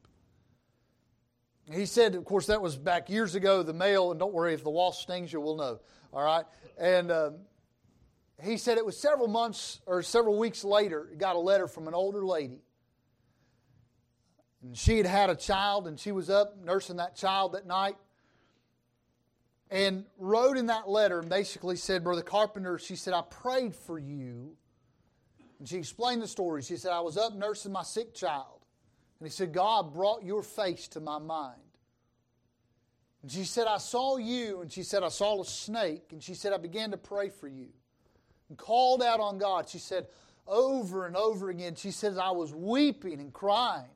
He 1.72 1.86
said, 1.86 2.16
of 2.16 2.26
course, 2.26 2.48
that 2.48 2.62
was 2.62 2.76
back 2.76 3.10
years 3.10 3.36
ago, 3.36 3.62
the 3.62 3.74
mail, 3.74 4.12
and 4.12 4.20
don't 4.20 4.34
worry, 4.34 4.54
if 4.54 4.64
the 4.64 4.72
wasp 4.72 5.04
stings 5.04 5.32
you, 5.32 5.40
we'll 5.40 5.56
know. 5.56 5.80
All 6.12 6.24
right? 6.24 6.46
And 6.80 7.12
um, 7.12 7.36
he 8.42 8.58
said 8.58 8.78
it 8.78 8.86
was 8.86 8.98
several 8.98 9.28
months 9.28 9.82
or 9.86 10.02
several 10.02 10.38
weeks 10.40 10.64
later, 10.64 11.08
he 11.12 11.16
got 11.16 11.36
a 11.36 11.40
letter 11.40 11.68
from 11.68 11.88
an 11.88 11.94
older 11.94 12.26
lady. 12.26 12.62
And 14.64 14.76
she 14.76 14.98
had 14.98 15.06
had 15.06 15.30
a 15.30 15.36
child, 15.36 15.88
and 15.88 16.00
she 16.00 16.12
was 16.12 16.30
up 16.30 16.58
nursing 16.64 16.98
that 16.98 17.16
child 17.16 17.54
that 17.54 17.68
night. 17.68 17.96
And 19.70 20.06
wrote 20.18 20.58
in 20.58 20.66
that 20.68 20.90
letter 20.90 21.20
and 21.20 21.30
basically 21.30 21.76
said, 21.76 22.04
Brother 22.04 22.24
Carpenter, 22.24 22.80
she 22.80 22.96
said, 22.96 23.14
I 23.14 23.22
prayed 23.22 23.76
for 23.76 24.00
you. 24.00 24.56
And 25.60 25.70
she 25.70 25.78
explained 25.78 26.24
the 26.24 26.28
story. 26.28 26.64
She 26.64 26.78
said, 26.78 26.92
I 26.92 27.02
was 27.02 27.18
up 27.18 27.36
nursing 27.36 27.72
my 27.72 27.84
sick 27.84 28.16
child. 28.16 28.59
And 29.20 29.28
he 29.28 29.32
said, 29.32 29.54
God 29.54 29.94
brought 29.94 30.24
your 30.24 30.44
face 30.44 30.88
to 30.90 31.00
my 31.00 31.20
mind. 31.20 31.60
And 33.22 33.32
she 33.32 33.44
said, 33.44 33.68
I 33.68 33.78
saw 33.78 34.18
you. 34.18 34.62
And 34.62 34.72
she 34.72 34.84
said, 34.84 35.04
I 35.04 35.10
saw 35.10 35.42
a 35.42 35.46
snake. 35.46 36.06
And 36.12 36.24
she 36.24 36.34
said, 36.34 36.54
I 36.54 36.58
began 36.58 36.92
to 36.92 36.98
pray 36.98 37.30
for 37.30 37.48
you 37.48 37.68
and 38.48 38.58
called 38.58 39.04
out 39.04 39.20
on 39.20 39.38
God. 39.38 39.68
She 39.68 39.78
said, 39.78 40.08
over 40.48 41.06
and 41.06 41.16
over 41.16 41.50
again, 41.50 41.76
she 41.76 41.92
says, 41.92 42.18
I 42.18 42.32
was 42.32 42.54
weeping 42.54 43.20
and 43.20 43.32
crying. 43.34 43.90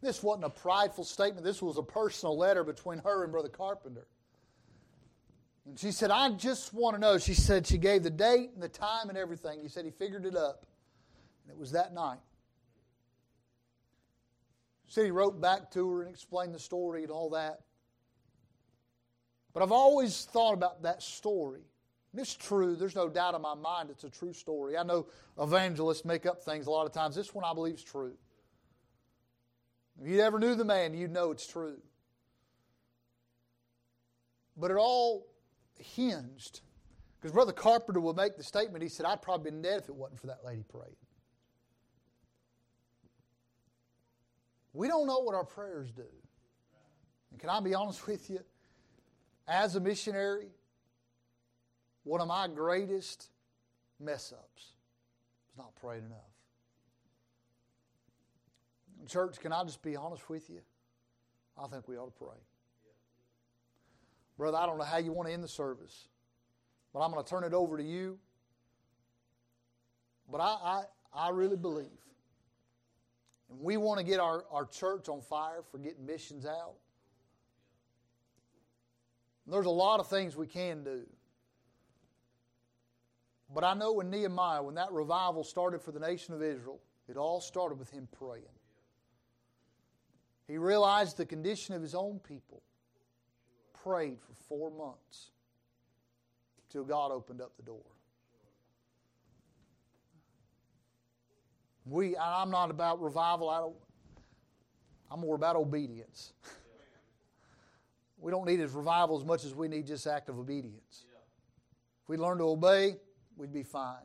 This 0.00 0.22
wasn't 0.22 0.44
a 0.44 0.50
prideful 0.50 1.04
statement. 1.04 1.44
This 1.44 1.60
was 1.60 1.76
a 1.76 1.82
personal 1.82 2.38
letter 2.38 2.62
between 2.62 2.98
her 3.00 3.24
and 3.24 3.32
Brother 3.32 3.48
Carpenter. 3.48 4.06
And 5.66 5.78
she 5.78 5.90
said, 5.90 6.10
I 6.10 6.30
just 6.30 6.72
want 6.72 6.94
to 6.94 7.00
know. 7.00 7.18
She 7.18 7.34
said 7.34 7.66
she 7.66 7.78
gave 7.78 8.04
the 8.04 8.10
date 8.10 8.50
and 8.54 8.62
the 8.62 8.68
time 8.68 9.08
and 9.08 9.18
everything. 9.18 9.60
He 9.60 9.68
said 9.68 9.84
he 9.84 9.90
figured 9.90 10.24
it 10.24 10.36
up. 10.36 10.64
And 11.42 11.52
it 11.52 11.58
was 11.58 11.72
that 11.72 11.92
night. 11.92 12.20
Said 14.88 15.04
he 15.04 15.10
wrote 15.10 15.40
back 15.40 15.70
to 15.72 15.90
her 15.90 16.02
and 16.02 16.10
explained 16.10 16.54
the 16.54 16.58
story 16.58 17.02
and 17.02 17.12
all 17.12 17.30
that. 17.30 17.60
But 19.52 19.62
I've 19.62 19.72
always 19.72 20.24
thought 20.24 20.54
about 20.54 20.82
that 20.82 21.02
story. 21.02 21.62
And 22.12 22.20
it's 22.20 22.34
true. 22.34 22.74
There's 22.74 22.96
no 22.96 23.08
doubt 23.08 23.34
in 23.34 23.42
my 23.42 23.54
mind 23.54 23.90
it's 23.90 24.04
a 24.04 24.10
true 24.10 24.32
story. 24.32 24.78
I 24.78 24.82
know 24.82 25.06
evangelists 25.38 26.04
make 26.04 26.24
up 26.24 26.42
things 26.42 26.66
a 26.66 26.70
lot 26.70 26.86
of 26.86 26.92
times. 26.92 27.14
This 27.14 27.34
one 27.34 27.44
I 27.44 27.52
believe 27.52 27.74
is 27.74 27.82
true. 27.82 28.14
If 30.00 30.08
you 30.08 30.20
ever 30.20 30.38
knew 30.38 30.54
the 30.54 30.64
man, 30.64 30.94
you'd 30.94 31.10
know 31.10 31.32
it's 31.32 31.46
true. 31.46 31.78
But 34.56 34.70
it 34.70 34.76
all 34.76 35.26
hinged 35.78 36.60
Because 37.20 37.32
Brother 37.32 37.52
Carpenter 37.52 38.00
will 38.00 38.14
make 38.14 38.36
the 38.36 38.42
statement, 38.42 38.82
he 38.82 38.88
said, 38.88 39.06
I'd 39.06 39.22
probably 39.22 39.50
been 39.50 39.62
dead 39.62 39.80
if 39.80 39.88
it 39.88 39.94
wasn't 39.94 40.20
for 40.20 40.28
that 40.28 40.44
lady 40.44 40.64
praying. 40.68 40.96
We 44.72 44.88
don't 44.88 45.06
know 45.06 45.20
what 45.20 45.34
our 45.34 45.44
prayers 45.44 45.90
do. 45.90 46.02
And 47.30 47.40
can 47.40 47.50
I 47.50 47.60
be 47.60 47.74
honest 47.74 48.06
with 48.06 48.30
you? 48.30 48.40
As 49.46 49.76
a 49.76 49.80
missionary, 49.80 50.48
one 52.04 52.20
of 52.20 52.28
my 52.28 52.48
greatest 52.48 53.30
mess 53.98 54.32
ups 54.32 54.72
was 55.46 55.56
not 55.56 55.74
praying 55.76 56.04
enough. 56.04 56.18
Church, 59.08 59.40
can 59.40 59.52
I 59.52 59.64
just 59.64 59.82
be 59.82 59.96
honest 59.96 60.28
with 60.28 60.50
you? 60.50 60.60
I 61.56 61.66
think 61.68 61.88
we 61.88 61.96
ought 61.96 62.06
to 62.06 62.24
pray. 62.24 62.36
Brother, 64.36 64.58
I 64.58 64.66
don't 64.66 64.78
know 64.78 64.84
how 64.84 64.98
you 64.98 65.12
want 65.12 65.28
to 65.28 65.34
end 65.34 65.42
the 65.42 65.48
service, 65.48 66.08
but 66.92 67.00
I'm 67.00 67.10
going 67.10 67.24
to 67.24 67.28
turn 67.28 67.42
it 67.42 67.54
over 67.54 67.76
to 67.76 67.82
you. 67.82 68.18
But 70.30 70.40
I, 70.40 70.44
I, 70.46 70.82
I 71.14 71.30
really 71.30 71.56
believe, 71.56 71.86
and 73.50 73.60
we 73.60 73.76
want 73.76 73.98
to 73.98 74.04
get 74.04 74.20
our, 74.20 74.44
our 74.50 74.66
church 74.66 75.08
on 75.08 75.20
fire 75.20 75.62
for 75.70 75.78
getting 75.78 76.04
missions 76.04 76.44
out. 76.44 76.74
There's 79.46 79.66
a 79.66 79.70
lot 79.70 79.98
of 80.00 80.08
things 80.08 80.36
we 80.36 80.46
can 80.46 80.84
do. 80.84 81.06
But 83.54 83.64
I 83.64 83.72
know 83.72 84.00
in 84.00 84.10
Nehemiah, 84.10 84.62
when 84.62 84.74
that 84.74 84.92
revival 84.92 85.42
started 85.42 85.80
for 85.80 85.90
the 85.90 86.00
nation 86.00 86.34
of 86.34 86.42
Israel, 86.42 86.80
it 87.08 87.16
all 87.16 87.40
started 87.40 87.78
with 87.78 87.90
him 87.90 88.06
praying. 88.18 88.44
He 90.46 90.58
realized 90.58 91.16
the 91.16 91.24
condition 91.24 91.74
of 91.74 91.80
his 91.80 91.94
own 91.94 92.20
people, 92.26 92.62
prayed 93.82 94.18
for 94.20 94.34
four 94.34 94.70
months 94.70 95.30
till 96.70 96.84
God 96.84 97.10
opened 97.10 97.40
up 97.40 97.56
the 97.56 97.62
door. 97.62 97.84
We, 101.88 102.16
I'm 102.16 102.50
not 102.50 102.70
about 102.70 103.00
revival. 103.02 103.48
I 103.48 103.58
don't, 103.60 103.76
I'm 105.10 105.20
more 105.20 105.34
about 105.34 105.56
obedience. 105.56 106.32
we 108.18 108.30
don't 108.30 108.46
need 108.46 108.60
his 108.60 108.72
revival 108.72 109.18
as 109.18 109.24
much 109.24 109.44
as 109.44 109.54
we 109.54 109.68
need 109.68 109.86
just 109.86 110.06
active 110.06 110.38
obedience. 110.38 111.04
If 112.02 112.08
we 112.08 112.16
learn 112.16 112.38
to 112.38 112.44
obey, 112.44 112.96
we'd 113.36 113.52
be 113.52 113.62
fine. 113.62 113.96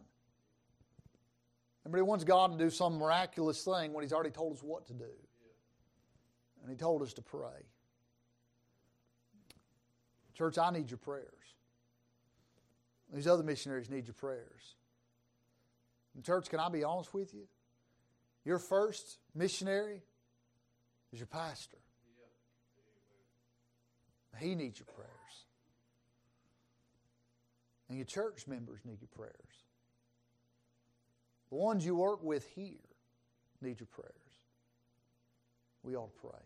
Everybody 1.85 2.07
wants 2.07 2.23
God 2.23 2.57
to 2.57 2.63
do 2.63 2.69
some 2.69 2.97
miraculous 2.97 3.63
thing 3.63 3.91
when 3.91 4.03
He's 4.03 4.13
already 4.13 4.29
told 4.29 4.53
us 4.53 4.63
what 4.63 4.87
to 4.87 4.93
do. 4.93 5.11
And 6.61 6.71
He 6.71 6.77
told 6.77 7.01
us 7.01 7.11
to 7.13 7.21
pray. 7.21 7.67
Church, 10.33 10.57
I 10.57 10.71
need 10.71 10.89
your 10.89 10.97
prayers. 10.97 11.27
These 13.13 13.27
other 13.27 13.43
missionaries 13.43 13.89
need 13.89 14.07
your 14.07 14.13
prayers. 14.13 14.75
And 16.15 16.23
church, 16.23 16.49
can 16.49 16.59
I 16.59 16.69
be 16.69 16.83
honest 16.83 17.13
with 17.13 17.33
you? 17.33 17.47
Your 18.45 18.59
first 18.59 19.19
missionary 19.33 20.01
is 21.11 21.19
your 21.19 21.27
pastor. 21.27 21.77
He 24.39 24.55
needs 24.55 24.79
your 24.79 24.87
prayers. 24.87 25.09
And 27.87 27.97
your 27.97 28.05
church 28.05 28.47
members 28.47 28.79
need 28.83 28.97
your 28.99 29.09
prayers. 29.15 29.33
The 31.49 31.55
ones 31.55 31.85
you 31.85 31.95
work 31.95 32.23
with 32.23 32.47
here 32.55 32.79
need 33.61 33.79
your 33.79 33.87
prayers. 33.87 34.11
We 35.83 35.95
ought 35.95 36.11
to 36.13 36.27
pray. 36.27 36.41